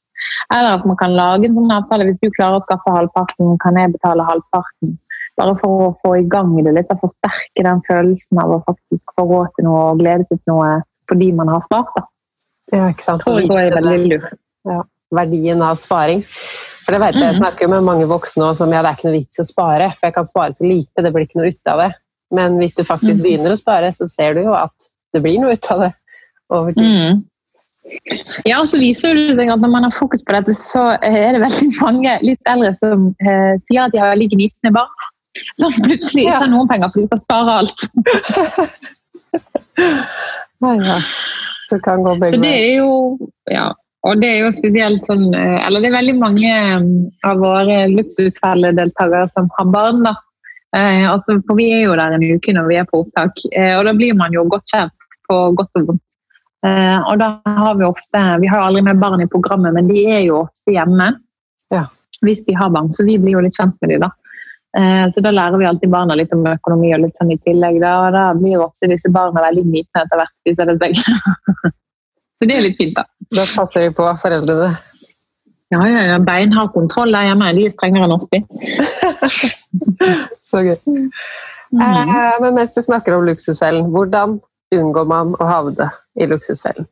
Eller 0.54 0.80
at 0.80 0.86
man 0.88 0.98
kan 1.00 1.16
lage 1.16 1.48
en 1.48 1.56
sånn 1.56 1.72
avtale. 1.72 2.10
Hvis 2.10 2.20
du 2.24 2.34
klarer 2.36 2.60
å 2.60 2.66
skaffe 2.66 2.96
halvparten, 2.96 3.56
kan 3.64 3.80
jeg 3.80 3.94
betale 3.96 4.26
halvparten. 4.28 4.98
Bare 5.40 5.56
for 5.62 5.82
å 5.86 5.90
få 6.04 6.14
i 6.20 6.26
gang 6.28 6.52
det 6.66 6.74
litt 6.76 6.90
og 6.92 7.00
forsterke 7.06 7.64
den 7.64 7.82
følelsen 7.88 8.42
av 8.44 8.52
å 8.58 8.62
faktisk 8.68 9.14
få 9.16 9.24
råd 9.30 9.54
til 9.56 9.70
noe 9.70 9.84
og 9.94 10.02
glede 10.02 10.26
seg 10.28 10.42
til 10.42 10.52
noe 10.54 10.72
fordi 11.10 11.32
man 11.38 11.48
har 11.54 11.62
spart. 11.66 11.94
da. 11.96 12.04
Ja, 12.76 12.90
ikke 12.92 13.06
sant. 13.06 13.24
Tror 13.24 13.40
jeg 13.42 13.72
er 13.72 13.78
veldig 13.80 14.10
lurt. 14.12 14.34
Ja, 14.68 14.82
verdien 15.16 15.64
av 15.66 15.80
sparing. 15.80 16.22
For 16.84 16.92
det 16.94 17.00
vet 17.02 17.16
Jeg 17.16 17.24
jeg 17.24 17.34
Mhm. 17.36 17.42
snakker 17.42 17.62
jo 17.66 17.70
med 17.70 17.84
mange 17.84 18.06
voksne 18.10 18.44
også, 18.50 18.58
som 18.66 18.72
ja, 18.74 18.82
det 18.84 18.90
er 18.92 18.96
ikke 18.98 19.10
noe 19.10 19.20
vits 19.20 19.40
i 19.40 19.42
å 19.42 19.46
spare, 19.48 19.88
for 19.96 20.08
jeg 20.08 20.14
kan 20.14 20.26
spare 20.26 20.54
så 20.54 20.64
lite, 20.68 21.02
det 21.04 21.14
blir 21.14 21.26
ikke 21.26 21.40
noe 21.40 21.48
ut 21.48 21.68
av 21.68 21.80
det. 21.80 21.94
Men 22.32 22.58
hvis 22.60 22.76
du 22.76 22.84
faktisk 22.84 23.16
Mhm. 23.18 23.24
begynner 23.24 23.52
å 23.52 23.58
spare, 23.58 23.90
så 23.94 24.10
ser 24.10 24.34
du 24.36 24.44
jo 24.44 24.54
at 24.54 24.74
det 25.14 25.24
blir 25.24 25.40
noe 25.40 25.54
ut 25.54 25.72
av 25.72 25.80
det 25.82 25.94
over 26.52 26.72
tid. 26.74 26.84
Mm. 26.84 27.24
Ja, 28.46 28.60
og 28.62 28.68
så 28.68 28.78
viser 28.78 29.16
det 29.16 29.36
seg 29.38 29.50
at 29.50 29.60
Når 29.60 29.72
man 29.72 29.84
har 29.84 29.92
fokus 29.92 30.22
på 30.22 30.34
dette, 30.36 30.54
så 30.54 30.98
er 31.02 31.32
det 31.34 31.42
veldig 31.42 31.82
mange 31.82 32.20
litt 32.22 32.42
eldre 32.46 32.76
som 32.78 33.16
eh, 33.20 33.58
sier 33.66 33.86
at 33.86 33.92
de 33.92 33.98
har 34.00 34.16
like 34.16 34.36
nitne 34.38 34.72
barn. 34.74 34.88
Som 35.60 35.72
plutselig 35.84 36.24
ikke 36.26 36.42
har 36.44 36.52
noen 36.52 36.70
penger 36.70 36.90
for 36.94 37.00
de 37.02 37.08
skal 37.10 37.22
spare 37.26 37.52
alt. 37.62 37.80
Nei, 40.66 40.78
ja. 40.84 40.98
Så 41.70 41.76
kan 41.84 42.04
gå 42.04 42.12
begge 42.18 42.34
Så 42.34 42.38
det 42.42 42.50
er 42.50 42.74
jo 42.82 42.92
ja, 43.52 43.68
og 44.08 44.22
det 44.22 44.30
er 44.32 44.46
jo 44.46 44.52
spesielt 44.56 45.06
sånn 45.08 45.28
eh, 45.36 45.60
Eller 45.68 45.84
det 45.84 45.92
er 45.92 45.98
veldig 45.98 46.16
mange 46.20 46.52
mm, 46.84 46.92
av 47.28 47.42
våre 47.44 47.82
luksusfelledeltakere 47.92 49.28
som 49.32 49.50
har 49.58 49.72
barn, 49.74 50.04
da. 50.08 50.16
Eh, 50.78 51.06
altså, 51.10 51.40
for 51.48 51.60
vi 51.60 51.70
er 51.74 51.84
jo 51.88 51.98
der 51.98 52.16
en 52.16 52.24
uke 52.24 52.54
når 52.56 52.70
vi 52.70 52.78
er 52.80 52.88
på 52.90 53.04
opptak, 53.04 53.42
eh, 53.52 53.74
og 53.78 53.86
da 53.88 53.96
blir 53.98 54.16
man 54.18 54.36
jo 54.36 54.46
godt 54.50 54.70
kjent 54.72 54.96
på 55.30 55.42
godt 55.58 55.82
og 55.82 55.92
vondt. 55.92 56.06
Eh, 56.66 56.98
og 57.08 57.20
da 57.22 57.28
har 57.46 57.78
vi 57.80 57.86
ofte 57.88 58.22
Vi 58.42 58.50
har 58.52 58.66
aldri 58.66 58.82
med 58.84 59.00
barn 59.00 59.22
i 59.24 59.30
programmet, 59.32 59.72
men 59.76 59.88
de 59.88 60.02
er 60.12 60.26
jo 60.26 60.42
ofte 60.44 60.74
hjemme 60.76 61.14
Ja. 61.72 61.86
hvis 62.26 62.42
de 62.48 62.56
har 62.58 62.72
barn, 62.74 62.92
så 62.94 63.06
vi 63.08 63.18
blir 63.18 63.38
jo 63.38 63.44
litt 63.46 63.56
kjent 63.56 63.78
med 63.82 63.94
dem, 63.94 64.08
da. 64.08 64.10
Eh, 64.78 65.12
Så 65.14 65.22
da 65.22 65.32
lærer 65.32 65.58
vi 65.58 65.66
alltid 65.66 65.90
barna 65.90 66.16
litt 66.16 66.34
om 66.34 66.46
økonomi 66.46 66.94
og 66.94 67.02
litt 67.06 67.18
sånn 67.18 67.34
i 67.34 67.40
tillegg. 67.42 67.80
Da, 67.82 67.94
og 68.06 68.14
da 68.14 68.26
blir 68.38 68.58
jo 68.58 68.66
også 68.68 68.90
disse 68.92 69.10
barna 69.14 69.42
veldig 69.48 69.66
gnitne 69.66 70.04
etter 70.04 70.22
hvert. 70.22 70.36
hvis 70.46 70.58
det 70.58 70.78
seg. 70.84 71.74
Så 72.40 72.48
det 72.48 72.56
er 72.56 72.64
litt 72.64 72.78
fint, 72.80 72.96
da. 72.96 73.04
Da 73.36 73.44
passer 73.52 73.88
de 73.88 73.96
på 73.96 74.06
foreldrene. 74.22 74.70
Ja, 75.74 75.82
ja, 75.86 76.04
ja. 76.14 76.20
Beinhard 76.24 76.72
kontroll 76.74 77.12
der 77.14 77.28
hjemme. 77.28 77.50
De 77.58 77.66
er 77.68 77.74
strengere 77.74 78.08
enn 78.08 78.16
oss. 78.16 78.30
Så 80.50 80.64
gøy. 80.66 80.78
Mhm. 80.86 81.10
Eh, 81.82 82.38
men 82.42 82.56
mens 82.56 82.74
du 82.74 82.82
snakker 82.82 83.18
om 83.18 83.28
luksusfellen, 83.28 83.92
hvordan 83.94 84.40
unngår 84.74 85.06
man 85.10 85.36
å 85.38 85.50
havne 85.50 85.90
i 86.18 86.26
luksusfellen? 86.30 86.88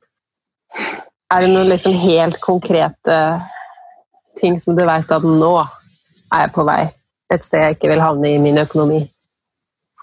Er 1.33 1.43
det 1.43 1.49
noen 1.51 1.69
liksom 1.71 1.95
helt 1.97 2.37
konkrete 2.41 3.17
ting 4.37 4.59
som 4.61 4.77
du 4.77 4.83
vet 4.85 5.11
at 5.11 5.25
nå 5.25 5.53
er 5.61 6.45
jeg 6.45 6.53
på 6.53 6.65
vei 6.67 6.83
et 7.33 7.45
sted 7.45 7.63
jeg 7.63 7.77
ikke 7.77 7.91
vil 7.91 8.03
havne 8.03 8.33
i 8.33 8.41
min 8.41 8.59
økonomi? 8.61 9.01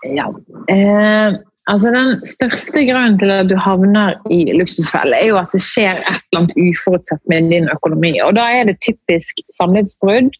Ja. 0.04 0.28
Eh, 0.68 1.38
altså 1.72 1.90
Den 1.94 2.20
største 2.28 2.84
grunnen 2.88 3.18
til 3.18 3.32
at 3.32 3.48
du 3.48 3.56
havner 3.56 4.18
i 4.30 4.52
luksusfelle, 4.52 5.16
er 5.16 5.32
jo 5.32 5.40
at 5.40 5.52
det 5.54 5.62
skjer 5.64 6.02
et 6.02 6.20
eller 6.20 6.42
annet 6.42 6.56
uforutsett 6.60 7.22
med 7.32 7.50
din 7.54 7.68
økonomi. 7.72 8.18
Og 8.20 8.36
Da 8.36 8.48
er 8.52 8.68
det 8.68 8.82
typisk 8.84 9.40
samlivsbrudd, 9.56 10.30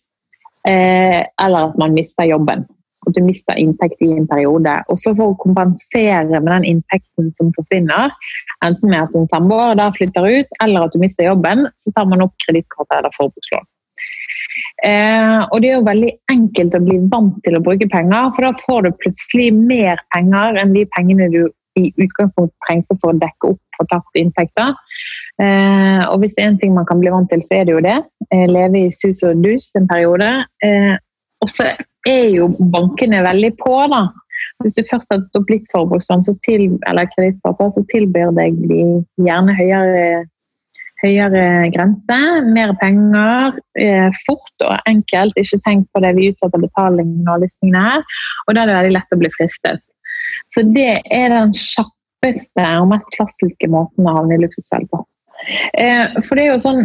eh, 0.69 1.23
eller 1.45 1.71
at 1.71 1.79
man 1.79 1.97
mister 1.97 2.29
jobben. 2.29 2.67
At 3.07 3.17
du 3.17 3.21
mister 3.25 3.57
inntekt 3.61 4.01
i 4.01 4.09
en 4.13 4.29
periode. 4.29 4.79
Og 4.89 4.97
så 4.99 5.13
For 5.17 5.33
å 5.33 5.41
kompensere 5.41 6.41
med 6.41 6.53
den 6.53 6.65
inntekten 6.65 7.33
som 7.37 7.53
forsvinner, 7.57 8.13
enten 8.65 8.91
med 8.91 9.03
at 9.03 9.15
en 9.15 9.29
samboer 9.29 9.93
flytter 9.97 10.25
ut, 10.25 10.57
eller 10.65 10.85
at 10.85 10.93
du 10.93 10.99
mister 10.99 11.25
jobben, 11.25 11.69
så 11.77 11.93
tar 11.93 12.09
man 12.09 12.23
opp 12.23 12.33
kredittkort 12.47 12.89
eller 12.97 13.13
forbrukslån. 13.17 13.69
Eh, 14.83 15.41
og 15.53 15.61
det 15.63 15.71
er 15.71 15.77
jo 15.77 15.87
veldig 15.87 16.13
enkelt 16.33 16.75
å 16.75 16.83
bli 16.83 16.97
vant 17.13 17.37
til 17.47 17.57
å 17.57 17.63
bruke 17.63 17.87
penger, 17.93 18.33
for 18.35 18.47
da 18.47 18.65
får 18.65 18.87
du 18.87 18.97
plutselig 19.05 19.53
mer 19.55 20.03
penger 20.15 20.59
enn 20.61 20.75
de 20.75 20.83
pengene 20.97 21.31
du 21.33 21.45
i 21.79 21.91
utgangspunktet 21.99 22.67
trengte 22.67 22.97
for 23.03 23.13
å 23.13 23.19
dekke 23.19 23.53
opp 23.53 23.61
for 23.79 23.91
tapte 23.91 24.21
inntekter. 24.21 24.75
Eh, 25.43 26.03
og 26.07 26.21
hvis 26.23 26.37
det 26.37 26.45
er 26.45 26.53
en 26.53 26.61
ting 26.61 26.75
man 26.75 26.87
kan 26.87 27.01
bli 27.03 27.11
vant 27.11 27.31
til, 27.31 27.43
så 27.43 27.61
er 27.61 27.67
det 27.67 27.75
jo 27.75 27.85
det. 27.85 27.97
Eh, 28.31 28.47
leve 28.51 28.85
i 28.87 28.93
sus 28.95 29.23
og 29.27 29.43
dus 29.43 29.71
en 29.79 29.89
periode. 29.91 30.29
Eh, 30.63 30.95
og 31.43 31.51
så 31.51 31.73
er 32.09 32.29
jo 32.35 32.51
bankene 32.75 33.25
veldig 33.27 33.55
på, 33.63 33.75
da. 33.91 34.07
Hvis 34.63 34.77
du 34.77 34.85
først 34.87 35.11
har 35.11 35.25
tatt 35.25 35.41
opp 35.41 35.51
forbrukslån 35.73 36.23
eller 36.89 37.11
kredittkort, 37.15 37.75
så 37.75 37.83
tilbyr 37.91 38.31
deg 38.37 38.59
de 38.69 38.85
gjerne 39.27 39.57
høyere 39.59 40.25
høyere 41.03 41.71
grense, 41.75 42.19
mer 42.55 42.75
penger, 42.81 43.59
eh, 43.81 44.11
fort 44.27 44.67
og 44.67 44.77
enkelt. 44.91 45.37
Ikke 45.41 45.61
tenk 45.65 45.89
på 45.93 46.03
det 46.05 46.15
vi 46.19 46.31
utsetter 46.33 46.63
betalingen 46.63 47.29
og 47.29 47.45
disse 47.45 47.73
her. 47.75 48.05
Og 48.47 48.55
da 48.55 48.63
er 48.63 48.71
det 48.71 48.79
veldig 48.79 48.95
lett 48.97 49.17
å 49.17 49.21
bli 49.21 49.33
fristet. 49.35 49.83
Så 50.55 50.65
det 50.75 51.03
er 51.13 51.33
den 51.33 51.53
kjappeste 51.57 52.69
og 52.81 52.91
mest 52.93 53.11
klassiske 53.17 53.71
måten 53.71 54.09
å 54.09 54.19
havne 54.19 54.37
i 54.39 54.43
luksusfell 54.45 54.87
på. 54.93 55.05
Eh, 55.79 56.15
for 56.23 56.37
det 56.37 56.47
er 56.47 56.53
jo 56.55 56.63
sånn 56.63 56.85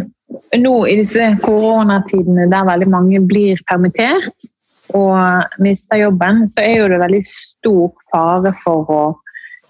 nå 0.58 0.74
i 0.86 0.96
disse 1.00 1.26
koronatidene 1.42 2.48
der 2.50 2.66
veldig 2.66 2.88
mange 2.90 3.20
blir 3.26 3.58
permittert 3.70 4.50
og 4.94 5.56
mister 5.62 6.00
jobben, 6.00 6.48
så 6.50 6.64
er 6.66 6.80
jo 6.80 6.88
det 6.90 6.98
veldig 6.98 7.22
stor 7.30 7.92
fare 8.10 8.52
for 8.62 8.90
å 8.90 9.02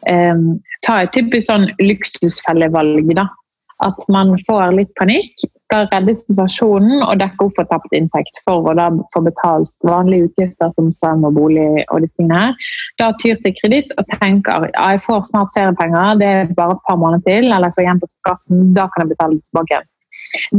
eh, 0.09 0.43
ta 0.87 0.97
et 1.03 1.13
typisk 1.13 1.49
sånn 1.49 1.69
luksusfellevalg, 1.81 3.13
da 3.17 3.29
at 3.85 4.07
man 4.13 4.33
får 4.47 4.75
litt 4.77 4.91
panikk, 4.99 5.33
skal 5.71 5.87
redde 5.93 6.17
situasjonen 6.19 7.05
og 7.07 7.21
dekke 7.21 7.47
opp 7.47 7.59
for 7.59 7.69
tapt 7.71 7.93
inntekt 7.95 8.41
for 8.47 8.67
å 8.67 8.75
da 8.77 8.89
få 9.15 9.23
betalt 9.27 9.71
vanlige 9.87 10.29
utgifter 10.29 10.73
som 10.75 10.91
strøm 10.97 11.27
og 11.29 11.37
bolig 11.39 11.69
og 11.87 12.03
disse 12.03 12.17
tingene 12.19 12.41
her. 12.43 12.73
Da 13.01 13.13
tyr 13.23 13.39
til 13.45 13.55
kreditt 13.61 13.95
og 13.97 14.11
tenker 14.17 14.67
ja, 14.73 14.89
jeg 14.95 15.05
får 15.07 15.29
snart 15.31 15.55
feriepenger, 15.57 16.19
det 16.21 16.33
er 16.33 16.53
bare 16.59 16.77
et 16.77 16.85
par 16.89 16.99
måneder 17.01 17.25
til, 17.29 17.49
eller 17.51 17.71
jeg 17.71 17.79
får 17.79 17.87
igjen 17.87 18.03
på 18.03 18.11
skatten, 18.11 18.67
da 18.77 18.89
kan 18.91 19.05
jeg 19.05 19.13
betale 19.15 19.41
tilbake. 19.47 19.83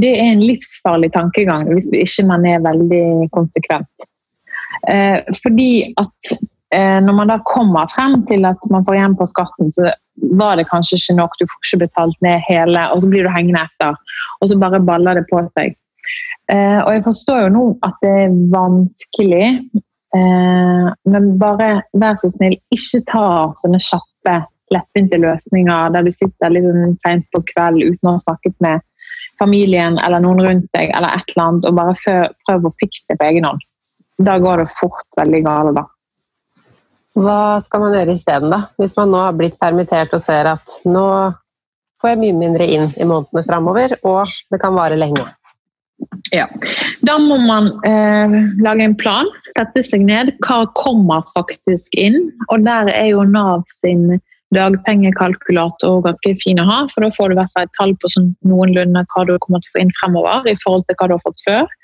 Det 0.04 0.14
er 0.20 0.32
en 0.32 0.46
livsfarlig 0.46 1.12
tankegang 1.16 1.68
hvis 1.72 1.92
ikke 1.96 2.28
man 2.32 2.48
er 2.48 2.64
veldig 2.64 3.30
konsekvent. 3.36 4.08
Eh, 4.90 5.20
fordi 5.44 5.72
at 6.00 6.34
når 6.72 7.16
man 7.18 7.28
da 7.28 7.36
kommer 7.44 7.90
frem 7.92 8.22
til 8.30 8.46
at 8.48 8.64
man 8.72 8.86
får 8.88 8.96
igjen 8.96 9.16
på 9.20 9.26
skatten, 9.28 9.74
så 9.76 9.90
var 10.40 10.56
det 10.56 10.70
kanskje 10.70 11.00
ikke 11.00 11.18
nok, 11.18 11.36
du 11.40 11.46
får 11.50 11.66
ikke 11.66 11.80
betalt 11.86 12.18
ned 12.24 12.44
hele, 12.48 12.84
og 12.94 13.02
så 13.04 13.10
blir 13.12 13.28
du 13.28 13.32
hengende 13.34 13.64
etter. 13.66 13.98
Og 14.40 14.50
så 14.50 14.58
bare 14.60 14.80
baller 14.88 15.20
det 15.20 15.26
på 15.32 15.42
seg. 15.58 15.76
Eh, 16.52 16.80
og 16.84 16.92
jeg 16.94 17.04
forstår 17.06 17.46
jo 17.46 17.52
nå 17.56 17.66
at 17.88 17.98
det 18.04 18.14
er 18.26 18.38
vanskelig, 18.54 19.48
eh, 20.18 20.88
men 21.14 21.30
bare 21.42 21.70
vær 21.94 22.20
så 22.22 22.32
snill, 22.34 22.58
ikke 22.76 23.04
ta 23.12 23.28
sånne 23.62 23.82
kjappe, 23.82 24.38
lettvinte 24.72 25.20
løsninger 25.20 25.92
der 25.92 26.06
du 26.08 26.14
sitter 26.16 26.54
litt 26.54 26.68
seint 26.68 27.02
sent 27.04 27.26
på 27.36 27.42
kveld 27.50 27.84
uten 27.84 28.08
å 28.08 28.16
ha 28.16 28.24
snakket 28.24 28.56
med 28.64 28.84
familien 29.42 29.98
eller 30.06 30.24
noen 30.24 30.44
rundt 30.46 30.70
deg, 30.78 30.94
eller 30.96 31.18
et 31.18 31.34
eller 31.34 31.48
annet, 31.48 31.68
og 31.68 31.80
bare 31.80 32.24
prøv 32.46 32.68
å 32.68 32.76
fikse 32.80 33.10
det 33.10 33.20
på 33.20 33.28
egen 33.32 33.48
hånd. 33.48 33.64
Da 34.22 34.38
går 34.40 34.62
det 34.62 34.74
fort 34.78 35.08
veldig 35.18 35.42
galt, 35.48 35.76
da. 35.80 35.88
Hva 37.18 37.60
skal 37.64 37.84
man 37.84 37.96
gjøre 37.98 38.16
isteden, 38.16 38.54
da? 38.54 38.64
Hvis 38.80 38.96
man 38.98 39.12
nå 39.12 39.20
har 39.26 39.36
blitt 39.36 39.60
permittert 39.60 40.14
og 40.16 40.24
ser 40.24 40.48
at 40.54 40.80
nå 40.88 41.06
får 42.02 42.14
jeg 42.14 42.22
mye 42.24 42.38
mindre 42.38 42.66
inn 42.66 42.90
i 42.98 43.06
månedene 43.06 43.46
framover, 43.46 43.98
og 44.08 44.32
det 44.52 44.60
kan 44.62 44.78
vare 44.78 44.98
lenge. 45.00 45.28
Ja. 46.34 46.48
Da 47.06 47.18
må 47.22 47.38
man 47.44 47.68
eh, 47.86 48.36
lage 48.64 48.86
en 48.88 48.96
plan, 48.98 49.28
sette 49.54 49.84
seg 49.86 50.08
ned. 50.08 50.34
Hva 50.46 50.64
kommer 50.78 51.28
faktisk 51.36 51.94
inn? 52.00 52.32
Og 52.50 52.66
der 52.66 52.90
er 52.94 53.12
jo 53.12 53.26
Nav 53.28 53.68
sin 53.82 54.18
dagpengekalkulator 54.56 56.02
ganske 56.08 56.34
fin 56.42 56.60
å 56.60 56.66
ha, 56.68 56.80
for 56.92 57.06
da 57.06 57.12
får 57.16 57.30
du 57.30 57.36
i 57.36 57.40
hvert 57.40 57.54
fall 57.54 57.68
et 57.68 57.78
tall 57.78 57.94
på 58.02 58.10
sånn 58.16 58.32
noenlunde 58.48 59.06
hva 59.14 59.28
du 59.28 59.38
kommer 59.44 59.64
til 59.64 59.72
å 59.72 59.76
få 59.76 59.84
inn 59.86 59.94
fremover 60.02 60.50
i 60.52 60.58
forhold 60.64 60.88
til 60.88 61.00
hva 61.00 61.08
du 61.08 61.16
har 61.16 61.24
fått 61.24 61.46
før. 61.46 61.78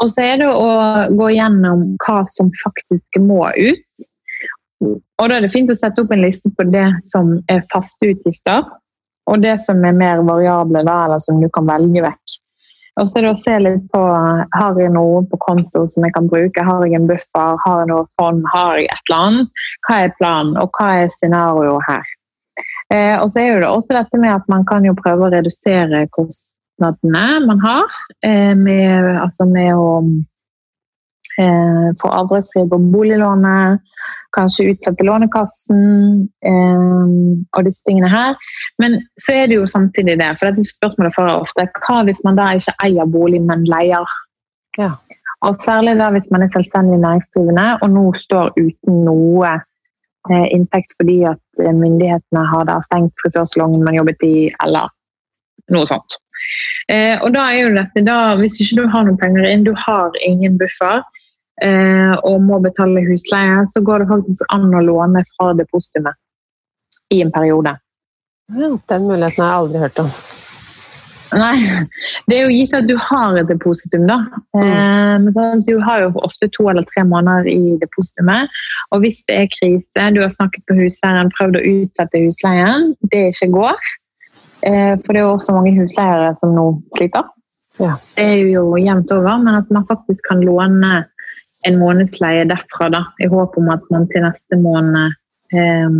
Og 0.00 0.14
så 0.14 0.24
er 0.24 0.40
det 0.40 0.48
å 0.48 0.70
gå 1.18 1.28
gjennom 1.34 1.84
hva 2.06 2.22
som 2.32 2.48
faktisk 2.62 3.20
må 3.20 3.42
ut. 3.58 4.06
Og 4.80 5.28
da 5.28 5.36
er 5.36 5.44
det 5.44 5.52
fint 5.52 5.70
å 5.70 5.76
sette 5.76 6.02
opp 6.02 6.12
en 6.14 6.22
liste 6.24 6.50
på 6.56 6.64
det 6.72 6.86
som 7.08 7.34
er 7.52 7.66
faste 7.72 8.12
utgifter, 8.14 8.64
og 9.30 9.42
det 9.44 9.58
som 9.62 9.82
er 9.84 9.96
mer 9.96 10.22
variable, 10.26 10.82
da, 10.86 11.04
eller 11.06 11.20
som 11.22 11.40
du 11.42 11.48
kan 11.52 11.68
velge 11.68 12.02
vekk. 12.04 12.38
Og 13.00 13.08
så 13.08 13.20
er 13.20 13.24
det 13.24 13.32
å 13.32 13.38
se 13.40 13.56
litt 13.62 13.84
på 13.94 14.00
har 14.02 14.78
jeg 14.80 14.92
noe 14.92 15.22
på 15.30 15.38
konto 15.40 15.86
som 15.92 16.04
jeg 16.04 16.12
kan 16.16 16.26
bruke. 16.28 16.64
Har 16.66 16.82
jeg 16.84 16.98
en 16.98 17.06
buffer, 17.08 17.60
har 17.64 17.82
jeg 17.82 17.90
noe 17.92 18.06
fond, 18.18 18.42
har 18.52 18.80
jeg 18.80 18.90
et 18.90 19.04
eller 19.08 19.28
annet? 19.28 19.62
Hva 19.86 19.98
er 20.04 20.16
planen, 20.18 20.56
og 20.60 20.74
hva 20.76 20.88
er 21.04 21.12
scenarioet 21.14 21.86
her? 21.86 22.10
Eh, 22.90 23.16
og 23.20 23.30
så 23.30 23.44
er 23.44 23.62
det 23.62 23.70
også 23.70 23.94
dette 23.94 24.18
med 24.20 24.34
at 24.34 24.48
man 24.50 24.66
kan 24.68 24.84
jo 24.84 24.96
prøve 24.98 25.28
å 25.28 25.32
redusere 25.32 26.08
kostnadene 26.16 27.26
man 27.46 27.62
har 27.62 27.86
eh, 28.26 28.56
med, 28.58 29.12
altså 29.22 29.46
med 29.46 29.70
å 29.78 29.92
eh, 31.38 31.90
få 32.00 32.10
avdragsfrihet 32.20 32.70
på 32.72 32.80
boliglånet, 32.92 33.84
kanskje 34.36 34.70
utsette 34.72 35.06
Lånekassen 35.06 35.84
eh, 36.46 37.14
og 37.56 37.66
disse 37.66 37.86
tingene 37.86 38.10
her. 38.10 38.34
Men 38.82 39.00
så 39.22 39.36
er 39.38 39.50
det 39.50 39.60
jo 39.60 39.70
samtidig 39.70 40.18
det, 40.20 40.32
for 40.38 40.50
dette 40.50 40.74
spørsmålet 40.74 41.16
får 41.16 41.30
jeg 41.30 41.46
ofte, 41.46 41.68
hva 41.86 42.02
hvis 42.08 42.22
man 42.26 42.38
da 42.40 42.50
ikke 42.56 42.76
eier 42.86 43.10
bolig, 43.10 43.42
men 43.46 43.66
leier? 43.70 44.18
Ja. 44.78 44.94
Og 45.46 45.56
særlig 45.64 45.96
da 45.98 46.10
hvis 46.12 46.28
man 46.30 46.44
er 46.44 46.52
selvstendig 46.52 47.00
næringsdrivende 47.00 47.66
og 47.80 47.92
nå 47.94 48.06
står 48.20 48.52
uten 48.60 49.04
noe 49.06 49.58
Eh, 50.28 50.48
inntekt 50.52 50.92
fordi 51.00 51.22
at 51.24 51.62
eh, 51.64 51.72
myndighetene 51.72 52.42
har 52.52 52.66
da 52.68 52.76
stengt 52.84 53.14
frisørsalongen 53.22 53.80
man 53.86 53.96
jobbet 53.96 54.20
i, 54.26 54.50
eller 54.60 54.90
noe 55.72 55.88
sånt. 55.88 56.18
Eh, 56.92 57.16
og 57.24 57.32
da 57.32 57.46
er 57.48 57.62
jo 57.62 57.70
dette 57.72 58.02
da, 58.04 58.18
Hvis 58.36 58.58
ikke 58.60 58.82
du 58.82 58.90
har 58.92 59.06
noen 59.06 59.16
penger 59.20 59.48
inn, 59.48 59.64
du 59.64 59.72
har 59.80 60.12
ingen 60.26 60.58
buffer 60.60 61.00
og 61.60 62.40
må 62.40 62.56
betale 62.64 63.02
husleie, 63.04 63.58
så 63.68 63.82
går 63.84 64.02
det 64.02 64.08
faktisk 64.08 64.54
an 64.54 64.70
å 64.72 64.80
låne 64.86 65.20
fra 65.34 65.50
depositumet 65.58 66.16
i 67.12 67.20
en 67.20 67.32
periode. 67.34 67.74
Ja, 68.56 68.72
den 68.88 69.06
muligheten 69.06 69.44
har 69.44 69.50
jeg 69.50 69.62
aldri 69.62 69.82
hørt 69.84 69.98
om. 70.02 70.12
Nei, 71.30 71.54
det 72.26 72.36
er 72.36 72.48
jo 72.48 72.54
gitt 72.54 72.72
at 72.74 72.88
du 72.88 72.96
har 72.98 73.36
et 73.38 73.50
depositum, 73.50 74.06
da. 74.08 74.18
Mm. 74.56 74.62
Eh, 74.64 75.26
men 75.28 75.62
du 75.66 75.76
har 75.84 76.02
jo 76.02 76.24
ofte 76.26 76.48
to 76.56 76.66
eller 76.72 76.86
tre 76.90 77.04
måneder 77.06 77.46
i 77.50 77.76
depositumet. 77.82 78.50
Og 78.90 79.04
hvis 79.04 79.20
det 79.30 79.36
er 79.36 79.52
krise, 79.52 80.08
du 80.16 80.20
har 80.24 80.32
snakket 80.34 80.64
med 80.70 80.82
husleieren, 80.84 81.30
prøvd 81.36 81.60
å 81.60 81.66
utsette 81.74 82.24
husleien, 82.24 82.90
det 83.14 83.28
ikke 83.30 83.52
går. 83.54 83.92
Eh, 84.66 84.96
for 85.04 85.12
det 85.12 85.22
er 85.22 85.28
jo 85.28 85.36
også 85.36 85.54
mange 85.54 85.76
husleiere 85.78 86.34
som 86.40 86.56
nå 86.56 86.66
sliter. 86.98 87.30
Ja. 87.80 87.94
Det 88.16 88.26
er 88.26 88.50
jo 88.50 88.74
jevnt 88.80 89.14
over, 89.14 89.38
men 89.40 89.62
at 89.62 89.70
man 89.72 89.86
faktisk 89.88 90.26
kan 90.26 90.42
låne 90.44 91.04
en 91.66 91.78
månedsleie 91.80 92.46
derfra, 92.48 92.88
da, 92.92 93.04
i 93.20 93.28
håp 93.28 93.56
om 93.60 93.68
at 93.72 93.84
man 93.92 94.06
til 94.10 94.24
neste 94.24 94.58
måned 94.60 95.16
eh, 95.52 95.98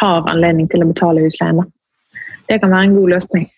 har 0.00 0.30
anledning 0.32 0.68
til 0.70 0.84
å 0.84 0.90
betale 0.90 1.24
husleien. 1.24 1.62
Da. 1.62 1.68
Det 2.50 2.60
kan 2.60 2.72
være 2.74 2.90
en 2.90 2.96
god 2.98 3.14
løsning. 3.14 3.48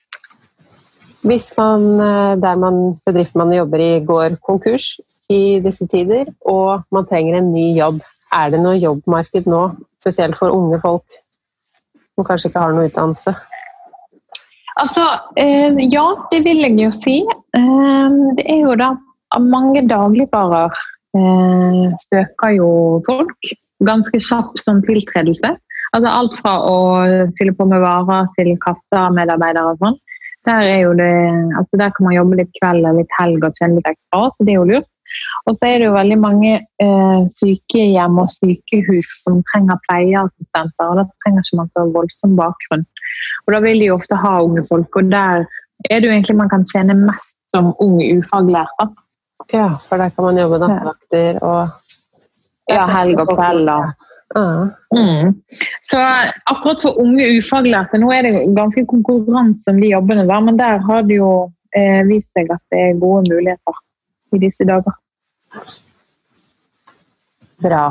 Hvis 1.25 1.51
man, 1.57 1.89
eh, 2.05 2.37
der 2.43 2.61
man, 2.61 2.81
bedriften 3.07 3.43
man 3.43 3.55
jobber 3.57 3.83
i 3.83 4.05
går 4.05 4.39
konkurs 4.45 4.99
i 5.33 5.59
disse 5.65 5.89
tider, 5.89 6.29
og 6.45 6.85
man 6.93 7.07
trenger 7.09 7.39
en 7.39 7.53
ny 7.55 7.73
jobb, 7.79 8.03
er 8.35 8.51
det 8.53 8.61
noe 8.61 8.77
jobbmarked 8.77 9.49
nå, 9.51 9.65
spesielt 10.03 10.37
for 10.37 10.53
unge 10.53 10.81
folk 10.83 11.19
som 12.15 12.27
kanskje 12.27 12.51
ikke 12.51 12.63
har 12.63 12.75
noe 12.75 12.91
utdannelse? 12.91 13.35
Altså, 14.83 15.05
eh, 15.39 15.75
ja, 15.91 16.05
det 16.31 16.43
vil 16.45 16.63
jeg 16.67 16.79
jo 16.83 16.91
si. 16.95 17.17
Eh, 17.57 18.15
det 18.37 18.45
er 18.45 18.61
jo 18.67 18.75
da 18.79 18.93
mange 19.43 19.85
dagligvarer 19.89 20.75
søker 22.11 22.57
jo 22.57 22.71
folk. 23.07 23.53
Ganske 23.87 24.19
kjapp 24.19 24.57
som 24.63 24.81
tiltredelse. 24.87 25.53
Altså 25.95 26.11
alt 26.11 26.39
fra 26.41 26.55
å 26.67 26.79
fylle 27.39 27.55
på 27.55 27.67
med 27.71 27.83
varer 27.83 28.27
til 28.39 28.55
kassamedarbeidere 28.65 29.75
og 29.75 29.83
sånn. 29.83 30.01
Der, 30.45 30.67
altså 31.57 31.79
der, 31.81 31.93
kan 31.95 32.05
man 32.05 32.17
jobbe 32.19 32.41
litt 32.43 32.51
kveld 32.59 32.85
og 32.85 32.99
litt 32.99 33.15
helg 33.17 33.47
og 33.47 33.55
tjene 33.57 33.79
litt 33.79 33.87
ekstra, 33.89 34.27
så 34.35 34.45
det 34.45 34.53
er 34.53 34.59
jo 34.59 34.67
lurt. 34.75 34.91
Og 35.47 35.57
så 35.57 35.69
er 35.69 35.79
det 35.81 35.87
jo 35.87 35.95
veldig 35.95 36.17
mange 36.21 36.53
eh, 36.83 37.21
sykehjem 37.37 38.19
og 38.21 38.33
sykehus 38.33 39.11
som 39.23 39.43
trenger 39.53 39.81
pleieassistenter. 39.87 40.91
og 40.91 41.01
Da 41.01 41.05
trenger 41.25 41.45
ikke 41.45 41.61
man 41.61 41.71
så 41.73 41.87
voldsom 41.95 42.35
bakgrunn. 42.41 42.85
Og 43.47 43.55
Da 43.55 43.61
vil 43.65 43.85
de 43.85 43.93
ofte 43.95 44.19
ha 44.21 44.35
unge 44.43 44.65
folk, 44.69 44.97
og 44.97 45.13
der 45.13 45.47
er 45.91 46.01
det 46.01 46.09
jo 46.09 46.15
egentlig 46.15 46.37
man 46.41 46.53
kan 46.53 46.67
tjene 46.73 46.97
mest 46.99 47.35
som 47.55 47.73
ung 47.85 48.01
ufaglært. 48.03 48.89
Ja, 49.53 49.77
for 49.89 50.01
der 50.01 50.09
kan 50.15 50.25
man 50.25 50.39
jobbe 50.39 50.59
nattevakter 50.59 51.39
og 51.43 51.69
Ja, 52.71 52.87
helg 52.89 53.21
og 53.21 53.29
kveld. 53.37 53.69
og 53.69 53.93
Mm. 54.35 55.43
Så 55.83 55.99
akkurat 56.47 56.83
for 56.83 56.99
unge 56.99 57.27
ufaglærte, 57.39 57.99
nå 57.99 58.11
er 58.11 58.23
det 58.27 58.57
ganske 58.57 58.87
konkurranse 58.87 59.71
om 59.71 59.81
de 59.81 59.93
jobbene, 59.93 60.27
der, 60.27 60.41
men 60.41 60.59
der 60.59 60.79
har 60.79 61.03
det 61.03 61.21
jo 61.21 61.53
eh, 61.77 62.03
vist 62.09 62.31
seg 62.35 62.51
at 62.51 62.63
det 62.71 62.81
er 62.81 63.01
gode 63.01 63.29
muligheter 63.31 63.79
i 64.35 64.41
disse 64.43 64.67
dager. 64.67 64.97
Bra. 67.63 67.85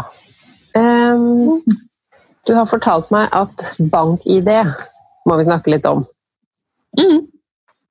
Um, 0.75 1.61
du 2.47 2.53
har 2.53 2.67
fortalt 2.67 3.11
meg 3.13 3.29
at 3.31 3.63
bank-ID 3.91 4.51
må 5.29 5.37
vi 5.39 5.47
snakke 5.47 5.71
litt 5.71 5.85
om. 5.87 6.03
Mm. 6.99 7.21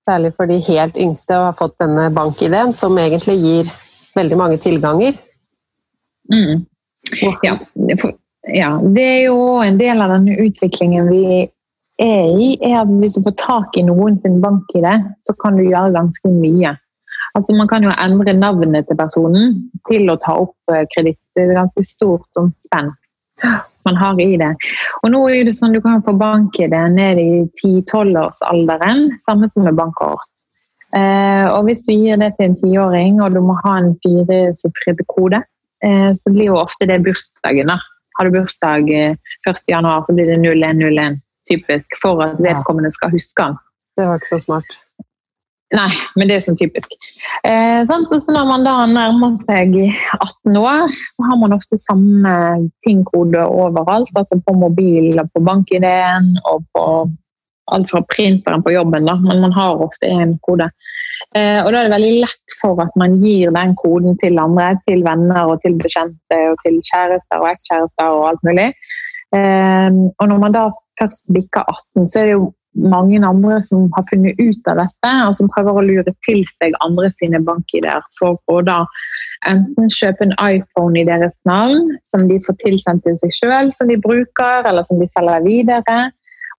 Særlig 0.09 0.33
for 0.35 0.51
de 0.51 0.59
helt 0.67 0.97
yngste 0.99 1.37
og 1.39 1.49
har 1.51 1.57
fått 1.59 1.79
denne 1.79 2.09
bank-ID-en, 2.15 2.73
som 2.75 2.99
egentlig 2.99 3.37
gir 3.39 3.71
veldig 4.17 4.39
mange 4.39 4.59
tilganger. 4.63 5.15
Mm. 6.33 6.65
Ja, 7.23 7.57
ja, 8.49 8.69
det 8.83 9.05
er 9.05 9.21
jo 9.29 9.39
en 9.63 9.79
del 9.79 10.03
av 10.03 10.15
denne 10.17 10.37
utviklingen 10.43 11.11
vi 11.11 11.25
er 12.03 12.31
i, 12.35 12.49
er 12.63 12.81
at 12.83 12.91
hvis 12.99 13.15
du 13.15 13.23
får 13.27 13.37
tak 13.43 13.79
i 13.79 13.85
noen 13.87 14.19
sin 14.23 14.41
bank 14.43 14.71
i 14.75 14.83
så 14.83 15.35
kan 15.39 15.59
du 15.59 15.67
gjøre 15.67 15.95
ganske 15.95 16.35
mye. 16.35 16.75
Altså 17.35 17.55
Man 17.57 17.69
kan 17.69 17.85
jo 17.87 17.93
endre 17.95 18.35
navnet 18.35 18.89
til 18.89 18.99
personen 18.99 19.71
til 19.89 20.11
å 20.11 20.19
ta 20.21 20.35
opp 20.43 20.75
eh, 20.75 20.85
kreditt. 20.95 21.21
Det 21.35 21.47
er 21.47 21.55
ganske 21.63 21.85
stort 21.87 22.27
som 22.35 22.51
spenn 22.67 22.93
man 23.89 23.99
har 24.01 24.21
i 24.21 24.37
det. 24.41 24.53
Og 25.03 25.13
nå 25.15 25.23
er 25.31 25.47
det 25.47 25.57
sånn 25.59 25.75
Du 25.77 25.81
kan 25.85 26.03
få 26.05 26.15
bank-ID 26.19 26.75
ned 26.95 27.21
i 27.23 27.31
10-12-årsalderen, 27.63 29.09
samme 29.25 29.49
som 29.53 29.67
med 29.69 29.79
bankkort. 29.79 30.29
Eh, 30.97 31.47
og 31.49 31.65
Hvis 31.67 31.87
du 31.87 31.95
gir 31.95 32.21
det 32.21 32.35
til 32.37 32.51
en 32.51 32.59
tiåring, 32.61 33.23
og 33.23 33.33
du 33.33 33.41
må 33.41 33.57
ha 33.65 33.79
en 33.81 33.95
firesifret 34.05 35.01
kode, 35.09 35.43
eh, 35.85 36.11
så 36.21 36.33
blir 36.33 36.53
jo 36.53 36.61
ofte 36.61 36.87
det 36.87 37.03
bursdagen. 37.05 37.73
da. 37.73 37.79
Har 38.19 38.29
du 38.29 38.39
bursdag 38.39 38.89
1.1, 38.91 39.87
eh, 39.87 40.05
så 40.07 40.15
blir 40.15 40.27
det 40.27 40.41
0101 40.41 41.21
typisk 41.51 41.97
for 42.03 42.23
at 42.23 42.39
vedkommende 42.39 42.93
skal 42.93 43.11
huske 43.11 43.43
den. 43.43 43.57
Det 43.97 44.07
var 44.07 44.21
ikke 44.21 44.35
så 44.35 44.39
smart. 44.39 44.82
Nei, 45.73 45.89
men 46.21 46.29
det 46.29 46.37
er 46.37 46.43
sånn 46.45 46.59
typisk. 46.61 46.93
Eh, 47.49 47.81
når 47.89 48.45
man 48.49 48.67
da 48.67 48.75
nærmer 48.91 49.39
seg 49.47 49.73
18 50.19 50.59
år, 50.61 50.93
så 51.17 51.25
har 51.31 51.39
man 51.41 51.57
ofte 51.57 51.79
samme 51.81 52.35
PIN-kode 52.85 53.41
overalt. 53.49 54.13
Altså 54.13 54.37
på 54.45 54.53
mobil 54.53 55.17
og 55.17 55.31
på 55.33 55.45
bank-ID-en 55.47 56.35
og 56.51 56.67
på 56.77 56.85
alt 57.73 57.89
fra 57.89 58.03
printeren 58.11 58.63
på 58.63 58.75
jobben, 58.75 59.07
da, 59.09 59.15
men 59.23 59.41
man 59.41 59.55
har 59.57 59.81
ofte 59.81 60.11
én 60.11 60.35
kode. 60.45 60.69
Eh, 61.37 61.61
og 61.63 61.71
da 61.71 61.79
er 61.79 61.89
det 61.89 61.95
veldig 61.95 62.15
lett 62.27 62.57
for 62.61 62.81
at 62.85 62.93
man 63.01 63.17
gir 63.23 63.53
den 63.55 63.77
koden 63.81 64.19
til 64.21 64.41
andre, 64.43 64.75
til 64.89 65.05
venner 65.07 65.55
og 65.55 65.63
til 65.65 65.79
bekjente 65.81 66.41
og 66.51 66.59
til 66.67 66.81
kjærester 66.91 67.41
og 67.41 67.53
ekskjærester 67.55 68.17
og 68.19 68.27
alt 68.33 68.49
mulig. 68.49 68.73
Eh, 69.33 69.89
og 70.21 70.29
når 70.29 70.43
man 70.43 70.57
da 70.59 70.67
først 71.01 71.25
bikker 71.33 71.65
18, 71.65 72.11
så 72.11 72.21
er 72.21 72.29
det 72.29 72.37
jo 72.37 72.51
mange 72.79 73.21
andre 73.27 73.59
som 73.65 73.91
har 73.97 74.07
funnet 74.09 74.39
ut 74.41 74.71
av 74.71 74.81
dette, 74.81 75.11
og 75.27 75.35
som 75.37 75.51
prøver 75.53 75.77
å 75.77 75.85
lure 75.85 76.15
til 76.27 76.41
seg 76.57 76.79
andre 76.85 77.11
sine 77.21 77.43
bank-ID-er 77.45 78.05
for 78.19 78.41
å 78.49 78.63
da 78.65 78.83
enten 79.51 79.91
kjøpe 79.91 80.29
en 80.29 80.35
iPhone 80.41 81.01
i 81.01 81.07
deres 81.09 81.35
navn, 81.49 81.91
som 82.09 82.29
de 82.31 82.41
får 82.47 82.61
tilsendt 82.63 83.05
til 83.05 83.19
seg 83.21 83.37
sjøl, 83.41 83.73
som 83.75 83.91
de 83.91 83.99
bruker, 84.01 84.69
eller 84.69 84.87
som 84.89 85.03
de 85.03 85.11
selger 85.13 85.45
videre 85.45 86.11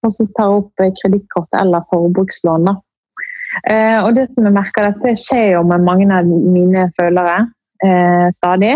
og 0.04 0.12
så 0.12 0.26
tar 0.38 0.58
opp 0.58 0.84
kredittkort 1.02 1.60
eller 1.60 1.86
forbrukslån. 1.91 2.72
Eh, 3.70 3.99
og 4.01 4.16
det 4.18 4.28
som 4.34 4.47
jeg 4.47 4.55
merker, 4.55 4.89
dette 4.89 5.16
skjer 5.20 5.53
jo 5.55 5.64
med 5.70 5.86
mange 5.86 6.09
av 6.11 6.28
mine 6.28 6.89
følere 6.97 7.45
eh, 7.86 8.28
stadig. 8.36 8.76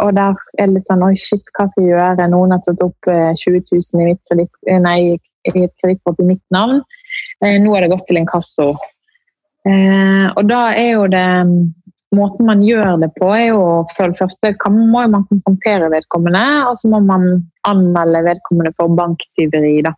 Og 0.00 0.14
der 0.16 0.36
er 0.56 0.68
det 0.68 0.78
litt 0.78 0.88
sånn 0.88 1.04
Oi, 1.04 1.14
shit, 1.20 1.42
hva 1.56 1.66
skal 1.68 1.84
jeg 1.84 1.92
gjøre? 1.92 2.28
Noen 2.32 2.54
har 2.54 2.62
tatt 2.64 2.84
opp 2.84 3.08
20 3.08 3.10
eh, 3.16 3.64
000 3.72 4.04
i, 4.04 4.06
mitt 4.12 4.22
kredit, 4.30 4.52
nei, 4.84 5.00
i 5.48 5.64
et 5.64 5.74
kredittkort 5.80 6.20
i 6.22 6.28
mitt 6.32 6.44
navn. 6.54 6.82
Eh, 7.44 7.58
nå 7.62 7.74
har 7.74 7.84
det 7.84 7.92
gått 7.94 8.06
til 8.08 8.20
inkasso. 8.20 8.72
Eh, 9.68 10.26
og 10.30 10.42
da 10.48 10.70
er 10.72 10.90
jo 10.94 11.06
det 11.12 11.28
Måten 12.10 12.42
man 12.42 12.58
gjør 12.66 12.96
det 12.98 13.12
på, 13.14 13.28
er 13.30 13.52
jo 13.52 13.58
for 13.94 14.10
det 14.10 14.18
første 14.18 14.50
må 14.74 15.04
man 15.12 15.22
konfrontere 15.28 15.86
vedkommende, 15.92 16.40
og 16.66 16.74
så 16.74 16.88
må 16.90 16.98
man 17.06 17.44
anmelde 17.70 18.24
vedkommende 18.26 18.72
for 18.74 18.90
banktyveri. 18.98 19.76
da. 19.86 19.92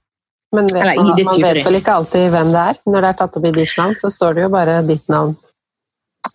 Men 0.53 0.69
vet 0.69 0.91
man, 0.99 1.09
man 1.25 1.41
vet 1.41 1.63
vel 1.65 1.79
ikke 1.79 1.95
alltid 2.03 2.29
hvem 2.35 2.53
det 2.53 2.65
er? 2.69 2.81
Når 2.85 3.01
det 3.01 3.09
er 3.09 3.19
tatt 3.23 3.39
opp 3.41 3.47
i 3.49 3.55
ditt 3.57 3.73
navn, 3.81 3.97
så 3.97 4.11
står 4.13 4.37
det 4.37 4.45
jo 4.45 4.51
bare 4.53 4.75
ditt 4.85 5.09
navn. 5.09 5.33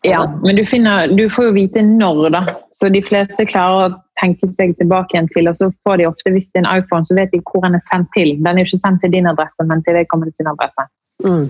Ja, 0.05 0.39
men 0.43 0.55
du, 0.55 0.65
finner, 0.65 1.07
du 1.07 1.29
får 1.31 1.49
jo 1.49 1.53
vite 1.55 1.81
når, 1.83 2.27
da. 2.35 2.43
Så 2.75 2.89
de 2.93 3.01
fleste 3.03 3.47
klarer 3.49 3.87
å 3.87 3.95
tenke 4.21 4.49
seg 4.53 4.75
tilbake 4.79 5.15
igjen 5.15 5.29
til, 5.33 5.49
og 5.49 5.57
så 5.59 5.69
får 5.85 6.01
de 6.01 6.09
ofte, 6.09 6.33
hvis 6.33 6.49
det 6.51 6.61
er 6.61 6.65
en 6.65 6.81
iPhone, 6.81 7.07
så 7.07 7.17
vet 7.17 7.31
de 7.33 7.41
hvor 7.47 7.63
den 7.65 7.77
er 7.77 7.85
sendt 7.87 8.11
til. 8.17 8.35
Den 8.43 8.53
er 8.53 8.63
jo 8.65 8.71
ikke 8.71 8.83
sendt 8.83 9.01
til 9.03 9.15
din 9.15 9.29
adresse, 9.29 9.65
men 9.69 9.83
til 9.85 9.97
vedkommende 9.97 10.35
sin 10.35 10.51
adresse. 10.51 10.87
Mm. 11.25 11.47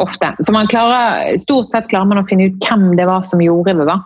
Ofte. 0.00 0.32
Så 0.42 0.54
man 0.54 0.70
klarer, 0.70 1.36
stort 1.42 1.74
sett 1.74 1.90
klarer 1.90 2.10
man 2.10 2.22
å 2.22 2.26
finne 2.30 2.48
ut 2.50 2.66
hvem 2.66 2.92
det 2.98 3.06
var 3.10 3.26
som 3.28 3.42
gjorde 3.42 3.76
det, 3.78 3.88
da. 3.90 4.00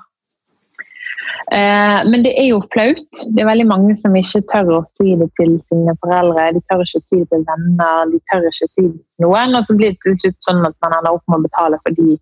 Eh, 1.52 2.00
men 2.04 2.24
det 2.24 2.34
er 2.36 2.50
jo 2.50 2.60
flaut. 2.72 3.22
Det 3.32 3.40
er 3.40 3.48
veldig 3.48 3.68
mange 3.68 3.94
som 3.96 4.16
ikke 4.16 4.42
tør 4.50 4.74
å 4.78 4.82
si 4.90 5.14
det 5.16 5.30
til 5.40 5.54
sine 5.64 5.94
foreldre. 6.02 6.50
De 6.56 6.64
tør 6.68 6.84
ikke 6.84 7.04
si 7.04 7.20
det 7.22 7.28
til 7.32 7.44
venner, 7.48 8.10
de 8.12 8.20
tør 8.32 8.48
ikke 8.50 8.68
si 8.68 8.84
det 8.84 8.98
til 8.98 9.24
noen. 9.24 9.56
Og 9.56 9.68
så 9.68 9.76
blir 9.78 9.94
det 9.94 10.02
til 10.04 10.18
slutt 10.20 10.48
sånn 10.48 10.66
at 10.68 10.76
man 10.84 10.98
ender 10.98 11.16
opp 11.16 11.24
med 11.30 11.40
å 11.40 11.46
betale 11.46 11.80
fordi 11.86 12.18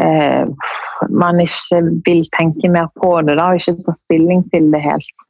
eh, 0.00 0.46
man 1.10 1.40
ikke 1.42 1.80
vil 2.06 2.24
tenke 2.34 2.70
mer 2.72 2.90
på 3.00 3.16
det 3.26 3.36
da, 3.38 3.50
og 3.52 3.60
ikke 3.60 3.84
ta 3.86 3.94
stilling 3.98 4.44
til 4.52 4.70
det 4.74 4.82
helt. 4.84 5.26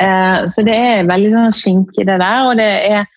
Eh, 0.00 0.48
så 0.54 0.64
det 0.66 0.76
er 0.76 1.08
veldig 1.08 1.34
sånn 1.34 1.56
skinke, 1.56 2.04
det 2.06 2.18
der, 2.22 2.46
og 2.46 2.58
det, 2.60 2.70
er, 2.90 3.08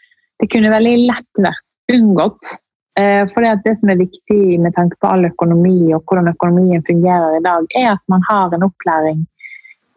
det 0.42 0.50
kunne 0.52 0.74
veldig 0.74 0.96
lett 1.10 1.44
vært 1.46 1.96
unngått. 1.96 2.54
Eh, 3.00 3.24
for 3.32 3.46
det 3.66 3.76
som 3.80 3.92
er 3.92 4.02
viktig 4.02 4.60
med 4.60 4.76
tanke 4.76 4.98
på 5.00 5.08
all 5.08 5.24
økonomi 5.30 5.94
og 5.96 6.04
hvordan 6.04 6.32
økonomien 6.34 6.84
fungerer 6.88 7.38
i 7.38 7.44
dag, 7.46 7.68
er 7.78 7.94
at 7.94 8.04
man 8.12 8.26
har 8.28 8.56
en 8.56 8.66
opplæring 8.68 9.22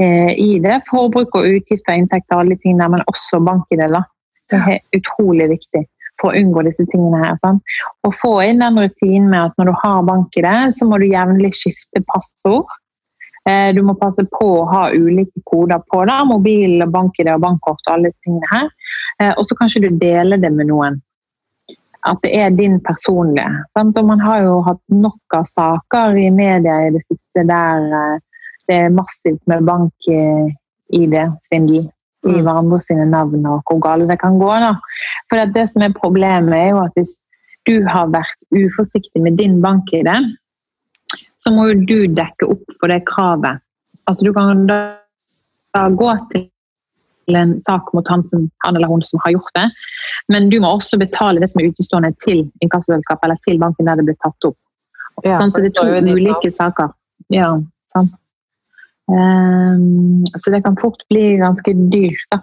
eh, 0.03 0.33
i 0.39 0.61
det. 0.63 0.83
Forbruk 0.91 1.35
og 1.35 1.49
utgifter, 1.57 1.97
inntekter, 1.97 2.39
alle 2.39 2.59
tingene, 2.63 2.93
men 2.95 3.07
også 3.11 3.43
bank-ID. 3.45 3.89
Det 4.53 4.61
er 4.61 4.81
utrolig 4.99 5.49
viktig 5.57 5.87
for 6.21 6.31
å 6.31 6.41
unngå 6.41 6.65
disse 6.67 6.87
tingene 6.93 7.23
her. 7.25 7.37
Sant? 7.45 7.77
Og 8.07 8.17
få 8.21 8.35
inn 8.47 8.63
den 8.63 8.81
rutinen 8.81 9.31
med 9.33 9.51
at 9.51 9.61
når 9.61 9.71
du 9.71 9.77
har 9.83 10.09
bank-ID, 10.09 10.51
så 10.79 10.89
må 10.89 11.01
du 11.01 11.09
jevnlig 11.11 11.55
skifte 11.59 12.05
passord. 12.11 12.69
Eh, 13.49 13.71
du 13.77 13.83
må 13.85 13.97
passe 14.01 14.25
på 14.33 14.51
å 14.61 14.69
ha 14.71 14.85
ulike 14.95 15.43
koder 15.49 15.83
på 15.93 16.05
det, 16.09 16.21
mobil, 16.31 16.87
bank-ID 16.91 17.35
og 17.35 17.43
bankkort 17.45 17.83
og 17.89 17.97
alle 17.97 18.15
tingene 18.25 18.53
her. 18.53 18.71
Og 19.39 19.45
så 19.47 19.55
kanskje 19.59 19.85
du 19.85 19.91
deler 20.01 20.41
det 20.43 20.51
med 20.51 20.67
noen 20.67 20.97
at 22.05 22.19
det 22.25 22.37
er 22.37 22.51
din 22.51 22.81
personlige. 22.85 23.65
Sant? 23.77 23.99
Og 23.99 24.07
man 24.07 24.21
har 24.21 24.43
jo 24.45 24.63
hatt 24.67 24.83
nok 24.93 25.37
av 25.39 25.45
saker 25.53 26.17
i 26.21 26.31
media 26.31 26.87
i 26.87 26.91
det 26.95 27.03
siste 27.07 27.45
der 27.49 27.79
eh, 28.01 28.19
det 28.69 28.77
er 28.87 28.97
massivt 28.97 29.43
med 29.51 29.67
bank-ID-svindel 29.69 31.85
i 32.25 32.33
mm. 32.39 32.41
hverandre 32.47 32.81
sine 32.87 33.07
navn, 33.11 33.45
og 33.47 33.63
hvor 33.69 33.83
galt 33.85 34.09
det 34.09 34.19
kan 34.23 34.39
gå. 34.41 34.51
Da. 34.63 34.73
For 35.31 35.53
det 35.57 35.67
som 35.73 35.85
er 35.85 35.97
problemet, 35.97 36.55
er 36.57 36.73
jo 36.73 36.81
at 36.85 36.97
hvis 36.99 37.15
du 37.69 37.77
har 37.89 38.11
vært 38.13 38.41
uforsiktig 38.53 39.23
med 39.25 39.39
din 39.41 39.61
bank-ID, 39.65 40.11
så 41.41 41.53
må 41.53 41.69
jo 41.71 41.85
du 41.89 41.99
dekke 42.17 42.49
opp 42.55 42.65
for 42.81 42.93
det 42.93 43.05
kravet. 43.09 43.61
Altså 44.09 44.25
Du 44.25 44.33
kan 44.37 44.67
da 44.69 44.81
gå 45.93 46.11
til 46.33 47.37
en 47.41 47.55
sak 47.65 47.89
mot 47.97 48.09
han, 48.09 48.25
som, 48.29 48.49
han, 48.67 48.77
eller 48.77 48.89
hun 48.89 49.03
som 49.03 49.21
har 49.25 49.33
gjort 49.37 49.55
det. 49.57 49.69
Men 50.33 50.51
du 50.53 50.59
må 50.61 50.75
også 50.77 50.99
betale 51.01 51.41
det 51.41 51.51
som 51.53 51.63
er 51.63 51.71
utestående 51.73 52.13
til 52.25 52.45
inkassoselskapet 52.65 53.29
eller 53.29 53.41
til 53.49 53.61
banken 53.63 53.89
der 53.89 54.01
det 54.01 54.09
blir 54.11 54.21
tatt 54.25 54.51
opp. 54.51 54.59
Ja, 55.25 55.39
sånn, 55.39 55.55
så 55.55 55.63
det 55.63 55.73
er 55.73 55.79
to 55.79 56.13
ulike 56.13 56.51
saker. 56.53 56.93
Ja, 57.33 57.55
sånn. 57.95 58.13
Um, 59.13 60.25
så 60.39 60.51
det 60.51 60.63
kan 60.65 60.77
fort 60.81 61.03
bli 61.09 61.37
ganske 61.41 61.75
dyrt, 61.93 62.27
da. 62.33 62.39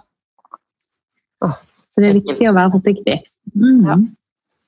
Så 1.92 2.00
det 2.00 2.08
er 2.08 2.16
viktig 2.16 2.48
å 2.48 2.56
være 2.56 2.72
forsiktig. 2.72 3.18
Mm. 3.52 3.80
Ja. 3.84 3.96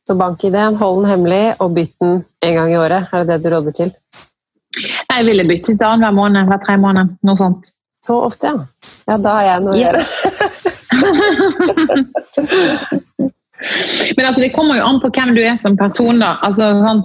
Så 0.04 0.12
bank-ID-en, 0.20 0.76
hold 0.76 0.98
den 1.00 1.08
hemmelig 1.08 1.44
og 1.64 1.72
bytt 1.78 1.94
den 2.02 2.18
en 2.44 2.56
gang 2.58 2.72
i 2.74 2.76
året. 2.76 3.08
Er 3.08 3.24
det 3.24 3.28
det 3.30 3.46
du 3.46 3.54
råder 3.54 3.72
til? 3.78 3.90
Jeg 4.76 5.24
ville 5.24 5.46
byttet 5.48 5.80
annenhver 5.86 6.12
måned, 6.18 6.50
hver 6.50 6.60
tre 6.66 6.76
måneder. 6.82 7.14
Noe 7.24 7.40
sånt. 7.40 7.72
Så 8.04 8.18
ofte, 8.26 8.52
ja. 8.52 8.56
Ja, 9.08 9.16
da 9.16 9.30
har 9.38 9.44
jeg 9.48 9.64
noe 9.64 9.72
å 9.72 9.80
gjøre. 9.80 10.02
Men 14.16 14.26
altså, 14.28 14.40
det 14.42 14.52
kommer 14.54 14.78
jo 14.78 14.86
an 14.86 15.00
på 15.02 15.10
hvem 15.14 15.34
du 15.36 15.42
er 15.44 15.58
som 15.60 15.76
person. 15.78 16.18
da. 16.22 16.34
Altså, 16.46 16.70
sånn, 16.84 17.04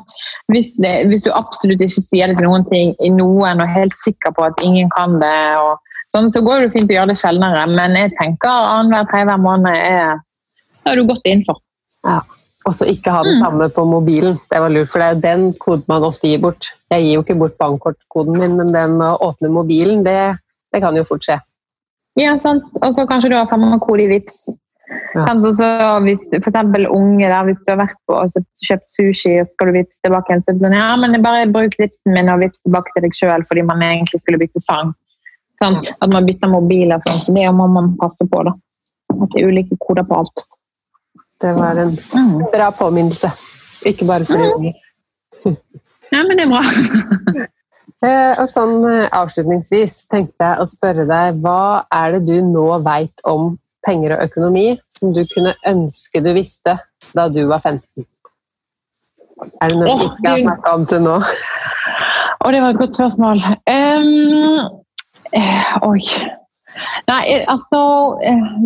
hvis, 0.54 0.74
det, 0.82 0.96
hvis, 1.12 1.24
du 1.26 1.32
absolutt 1.36 1.84
ikke 1.86 2.06
sier 2.06 2.32
det 2.32 2.40
til 2.40 2.50
noen 2.50 2.66
ting 2.70 2.96
i 3.04 3.12
noen 3.14 3.62
og 3.62 3.68
er 3.68 3.78
helt 3.78 3.96
sikker 4.04 4.36
på 4.38 4.48
at 4.50 4.66
ingen 4.66 4.92
kan 4.96 5.20
det, 5.22 5.38
og, 5.62 5.80
sånn, 6.14 6.32
så 6.36 6.44
går 6.46 6.66
det 6.66 6.74
fint 6.76 6.92
å 6.92 7.00
gjøre 7.00 7.14
det 7.14 7.22
sjeldnere. 7.22 7.64
Men 7.74 7.98
jeg 7.98 8.16
tenker 8.20 8.50
annenhver 8.50 9.10
tredje 9.14 9.40
måned 9.44 9.78
er 9.78 10.20
har 10.86 10.96
er 10.96 11.02
du 11.02 11.10
godt 11.10 11.26
innenfor. 11.28 11.60
Ja. 12.08 12.22
Og 12.68 12.76
så 12.76 12.86
ikke 12.92 13.12
ha 13.14 13.22
det 13.24 13.38
mm. 13.38 13.42
samme 13.42 13.70
på 13.74 13.86
mobilen. 13.88 14.36
Det 14.52 14.60
var 14.62 14.72
lurt, 14.74 14.90
for 14.92 15.02
det 15.02 15.08
er 15.10 15.22
den 15.24 15.46
koden 15.58 15.88
man 15.90 16.06
ofte 16.06 16.28
gir 16.28 16.42
bort. 16.44 16.74
Jeg 16.92 17.06
gir 17.06 17.16
jo 17.16 17.24
ikke 17.24 17.38
bort 17.40 17.56
bankkortkoden 17.62 18.36
min, 18.38 18.58
men 18.60 18.74
den 18.76 19.00
å 19.02 19.16
åpne 19.30 19.52
mobilen, 19.54 20.04
det 20.06 20.36
det 20.70 20.82
kan 20.84 20.98
jo 20.98 21.06
fort 21.08 21.26
skje. 21.26 21.40
Ja, 22.20 22.36
sant. 22.44 22.68
Og 22.84 22.94
så 22.94 23.06
kanskje 23.10 23.32
du 23.32 23.38
har 23.38 23.48
samme 23.50 23.80
kode 23.82 24.06
i 24.06 24.10
VIPS. 24.12 24.50
Ja. 25.14 25.26
Så 25.26 25.78
hvis 26.06 26.24
f.eks. 26.34 26.56
unge 26.90 27.28
der, 27.30 27.44
hvis 27.46 27.60
du 27.66 27.72
har 27.72 27.80
vært 27.82 27.98
på 28.10 28.16
og 28.18 28.38
kjøpt 28.66 28.88
sushi 28.94 29.36
og 29.42 29.52
skal 29.52 29.70
du 29.70 29.78
vippse 29.78 30.00
tilbake 30.06 30.34
igjen, 30.34 30.44
så 30.46 30.56
sånn 30.62 30.78
ja, 30.78 30.88
men 31.02 31.18
bare 31.26 31.50
bruk 31.54 31.78
vipsen 31.82 32.16
min 32.16 32.32
og 32.34 32.42
vips 32.44 32.64
tilbake 32.64 32.94
til 32.96 33.06
deg 33.06 33.18
sjøl 33.18 33.46
fordi 33.50 33.66
man 33.68 33.84
egentlig 33.86 34.22
skulle 34.24 34.42
bytte 34.42 34.64
sang. 34.66 34.96
Sånn? 35.62 35.78
At 36.00 36.10
man 36.14 36.26
bytter 36.30 36.52
mobil 36.52 36.94
og 36.96 37.04
sånn. 37.06 37.22
Så 37.26 37.36
det 37.36 37.46
må 37.54 37.68
man 37.70 37.94
passe 38.00 38.26
på, 38.30 38.42
da. 38.48 38.56
At 39.14 39.30
det 39.34 39.42
er 39.42 39.52
ulike 39.52 39.78
koder 39.82 40.08
på 40.08 40.22
alt. 40.22 40.46
Det 41.40 41.54
var 41.56 41.80
en 41.80 41.96
mm. 41.96 42.50
bra 42.54 42.70
påminnelse. 42.76 43.32
Ikke 43.90 44.08
bare 44.10 44.28
for 44.30 44.42
de 44.42 44.52
unge. 44.56 44.76
Ja, 46.10 46.24
men 46.26 46.40
det 46.40 46.48
er 46.48 46.50
bra. 46.50 47.46
Eh, 48.00 48.32
og 48.40 48.46
sånn 48.48 48.78
eh, 48.88 49.10
Avslutningsvis 49.12 50.06
tenkte 50.08 50.46
jeg 50.46 50.64
å 50.64 50.68
spørre 50.72 51.04
deg 51.04 51.42
hva 51.44 51.84
er 51.92 52.14
det 52.14 52.22
du 52.30 52.38
nå 52.48 52.78
veit 52.86 53.26
om 53.28 53.58
penger 53.90 54.16
og 54.16 54.26
økonomi 54.30 54.66
som 54.94 55.14
du 55.16 55.24
kunne 55.34 55.56
ønske 55.68 56.22
du 56.24 56.32
visste 56.38 56.78
da 57.18 57.28
du 57.34 57.42
var 57.50 57.64
15? 57.64 58.06
Er 59.60 59.72
det 59.72 59.78
noe 59.80 59.96
du 60.00 60.06
ikke 60.10 60.34
har 60.34 60.44
snakka 60.46 60.76
om 60.78 60.90
til 60.90 61.06
nå? 61.06 61.16
Oh, 62.40 62.52
det 62.54 62.62
var 62.64 62.72
et 62.72 62.80
godt 62.80 62.96
spørsmål. 62.96 63.42
Um, 63.68 64.60
eh, 65.36 65.74
oi. 65.84 66.04
Nei, 67.10 67.22
eh, 67.34 67.42
altså 67.52 67.80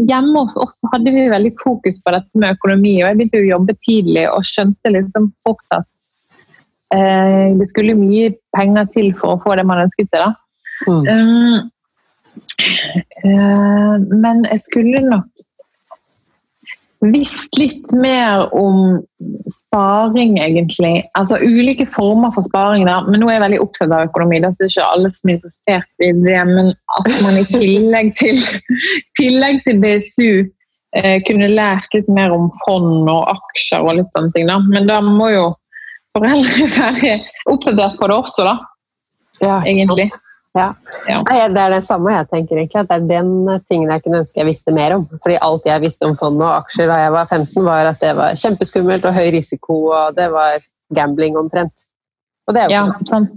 Hjemme 0.06 0.44
hos 0.44 0.58
oss 0.62 0.76
hadde 0.92 1.14
vi 1.16 1.24
veldig 1.32 1.54
fokus 1.62 1.98
på 2.04 2.14
dette 2.14 2.38
med 2.38 2.54
økonomi. 2.58 3.00
og 3.00 3.08
Jeg 3.08 3.20
begynte 3.20 3.42
å 3.42 3.48
jobbe 3.48 3.78
tidlig 3.82 4.28
og 4.30 4.46
skjønte 4.46 4.94
liksom 4.94 5.32
fort 5.46 5.66
at 5.80 5.90
Eh, 6.94 7.48
det 7.58 7.70
skulle 7.70 7.98
mye 7.98 8.34
penger 8.56 8.90
til 8.94 9.14
for 9.18 9.34
å 9.36 9.42
få 9.42 9.56
det 9.58 9.66
man 9.66 9.86
ønsket 9.88 10.12
seg. 10.14 10.36
Mm. 10.86 11.08
Um, 11.08 11.70
men 14.24 14.44
jeg 14.50 14.62
skulle 14.66 15.02
nok 15.06 15.30
visst 17.12 17.58
litt 17.58 17.92
mer 17.96 18.48
om 18.56 19.02
sparing, 19.52 20.38
egentlig. 20.40 21.04
Altså 21.20 21.40
ulike 21.42 21.86
former 21.92 22.32
for 22.36 22.46
sparing. 22.48 22.86
Da. 22.88 23.02
Men 23.08 23.20
nå 23.22 23.30
er 23.30 23.38
jeg 23.38 23.46
veldig 23.46 23.62
opptatt 23.66 23.92
av 23.92 24.08
økonomi. 24.08 24.40
Det 24.44 24.52
er 24.54 24.72
ikke 24.72 24.88
alle 24.88 25.12
som 25.16 25.32
er 25.32 25.38
interessert 25.38 26.06
i 26.06 26.12
det. 26.24 26.40
Men 26.52 26.74
at 27.00 27.10
man 27.26 27.40
i 27.40 27.46
tillegg 27.50 28.14
til, 28.20 28.40
tillegg 29.20 29.64
til 29.68 29.82
BSU 29.84 30.30
eh, 31.00 31.18
kunne 31.28 31.52
lært 31.52 31.98
litt 31.98 32.12
mer 32.14 32.36
om 32.36 32.50
fond 32.64 33.10
og 33.12 33.34
aksjer 33.36 33.84
og 33.84 34.00
litt 34.00 34.16
sånne 34.16 34.36
ting. 34.38 34.48
Da. 34.52 34.62
Men 34.64 34.88
da 34.92 35.02
må 35.04 35.32
jo 35.34 35.48
foreldre 36.16 36.70
være 36.80 37.18
oppdatert 37.52 38.00
på 38.00 38.12
det 38.12 38.22
også, 38.22 38.48
da. 38.48 38.60
Ja, 39.42 39.58
egentlig. 39.66 40.12
Ja. 40.54 40.74
ja. 41.10 41.22
Det 41.50 41.62
er 41.62 41.72
det 41.74 41.86
samme 41.88 42.14
jeg 42.14 42.28
tenker 42.30 42.60
egentlig. 42.60 42.84
At 42.84 42.92
det 42.92 43.00
er 43.00 43.24
den 43.24 43.64
tingen 43.70 43.90
jeg 43.90 44.04
kunne 44.04 44.22
ønske 44.22 44.42
jeg 44.42 44.50
visste 44.52 44.76
mer 44.76 44.98
om. 45.00 45.08
Fordi 45.24 45.40
alt 45.42 45.66
jeg 45.70 45.84
visste 45.84 46.10
om 46.10 46.18
fond 46.20 46.42
og 46.42 46.52
aksjer 46.60 46.92
da 46.92 47.00
jeg 47.02 47.16
var 47.16 47.32
15, 47.32 47.66
var 47.66 47.90
at 47.94 48.04
det 48.04 48.14
var 48.20 48.38
kjempeskummelt 48.44 49.10
og 49.10 49.18
høy 49.18 49.32
risiko, 49.34 49.80
og 49.96 50.20
det 50.20 50.30
var 50.34 50.62
gambling 50.94 51.40
omtrent. 51.40 51.88
Og 52.44 52.56
det 52.56 52.62
er 52.62 52.72
jo 52.72 52.76
ja, 52.76 52.88
sånn. 53.08 53.30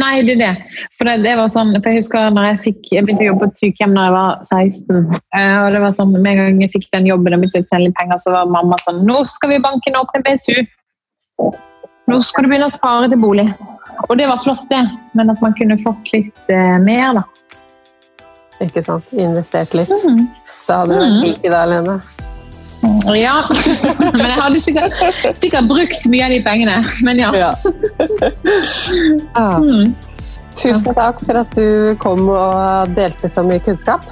Nei, 0.00 0.12
det 0.24 0.38
er 0.38 0.40
det. 0.40 0.78
For 0.96 1.08
det, 1.08 1.18
det, 1.26 1.34
var 1.36 1.50
sånn, 1.52 1.74
for 1.76 1.92
Jeg 1.92 2.00
husker 2.00 2.30
når 2.32 2.46
jeg, 2.48 2.60
fikk, 2.66 2.80
jeg 2.94 3.04
begynte 3.04 3.26
å 3.26 3.28
jobbe 3.28 3.44
på 3.44 3.50
et 3.50 3.66
sykehjem 3.66 3.96
da 3.96 4.06
jeg 4.06 4.14
var 4.14 4.30
16. 4.48 5.02
Eh, 5.36 5.56
og 5.58 5.68
det 5.74 5.82
var 5.84 5.96
sånn, 5.96 6.14
Med 6.16 6.30
en 6.32 6.40
gang 6.40 6.62
jeg 6.64 6.72
fikk 6.78 6.88
den 6.96 7.10
jobben 7.10 7.36
og 7.36 7.44
begynte 7.44 7.60
å 7.60 7.68
tjene 7.68 7.90
litt 7.90 7.98
penger, 7.98 8.22
så 8.24 8.32
var 8.32 8.48
mamma 8.52 8.78
sånn 8.86 9.02
Nå 9.08 9.20
skal 9.28 9.52
vi 9.52 9.60
banken 9.64 10.00
åpne 10.00 10.24
BSU. 10.24 10.64
Nå 12.08 12.18
skal 12.24 12.44
du 12.44 12.50
begynne 12.50 12.70
å 12.70 12.72
spare 12.72 13.12
til 13.12 13.20
bolig. 13.20 13.46
Og 14.08 14.16
det 14.18 14.26
var 14.28 14.42
flott, 14.44 14.64
det. 14.70 14.82
Men 15.12 15.30
at 15.32 15.40
man 15.44 15.54
kunne 15.58 15.78
fått 15.82 16.12
litt 16.14 16.52
eh, 16.52 16.78
mer, 16.82 17.20
da. 17.20 17.24
Ikke 18.62 18.82
sant. 18.84 19.12
Investert 19.12 19.74
litt. 19.76 19.92
Mm. 20.06 20.26
Da 20.68 20.82
hadde 20.82 20.94
du 20.94 21.00
vært 21.00 21.16
mm. 21.16 21.22
rik 21.26 21.46
i 21.46 21.52
dag, 21.52 21.70
Lene. 21.72 22.00
Ja. 23.14 23.36
Men 24.18 24.24
jeg 24.26 24.38
hadde 24.40 24.60
sikkert, 24.62 24.96
sikkert, 25.38 25.68
brukt 25.70 26.08
mye 26.10 26.26
av 26.26 26.34
de 26.34 26.40
pengene. 26.44 26.78
Men 27.06 27.22
ja. 27.22 27.30
ja. 27.38 27.52
ah. 29.38 29.58
mm. 29.62 29.94
Tusen 30.58 30.92
takk 30.94 31.22
for 31.22 31.38
at 31.40 31.54
du 31.56 31.94
kom 32.02 32.26
og 32.28 32.92
delte 32.96 33.30
så 33.32 33.44
mye 33.46 33.62
kunnskap. 33.64 34.04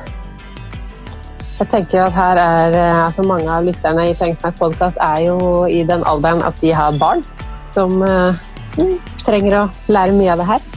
Jeg 1.60 1.68
tenker 1.68 2.06
at 2.06 2.14
her 2.16 2.38
er, 2.40 2.72
eh, 2.72 3.00
altså 3.04 3.22
Mange 3.28 3.50
av 3.52 3.66
lytterne 3.66 4.06
i 4.08 4.14
Pengesnakk 4.16 4.56
podkast 4.56 4.96
er 5.04 5.26
jo 5.26 5.66
i 5.68 5.82
den 5.84 6.06
alderen 6.08 6.40
at 6.46 6.56
de 6.62 6.72
har 6.72 6.96
barn 6.96 7.20
som 7.68 8.00
uh, 8.00 8.32
Mm. 8.78 8.98
Trenger 9.24 9.58
å 9.58 9.64
lære 9.90 10.14
mye 10.16 10.34
av 10.34 10.42
det 10.42 10.48
her. 10.52 10.68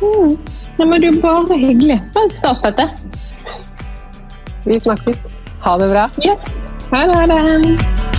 Mm. 0.00 0.36
Det 0.78 0.88
var 0.88 1.04
jo 1.04 1.12
bare 1.20 1.58
hyggelig. 1.60 1.98
Bare 2.14 2.30
stas, 2.30 2.62
dette. 2.62 2.88
Vi 4.64 4.80
snakkes. 4.80 5.26
Ha 5.64 5.76
det 5.78 5.90
bra. 5.92 6.08
Yes. 6.24 6.46
Ha 6.90 7.06
det. 7.06 7.16
Ha 7.16 7.26
det. 7.26 8.09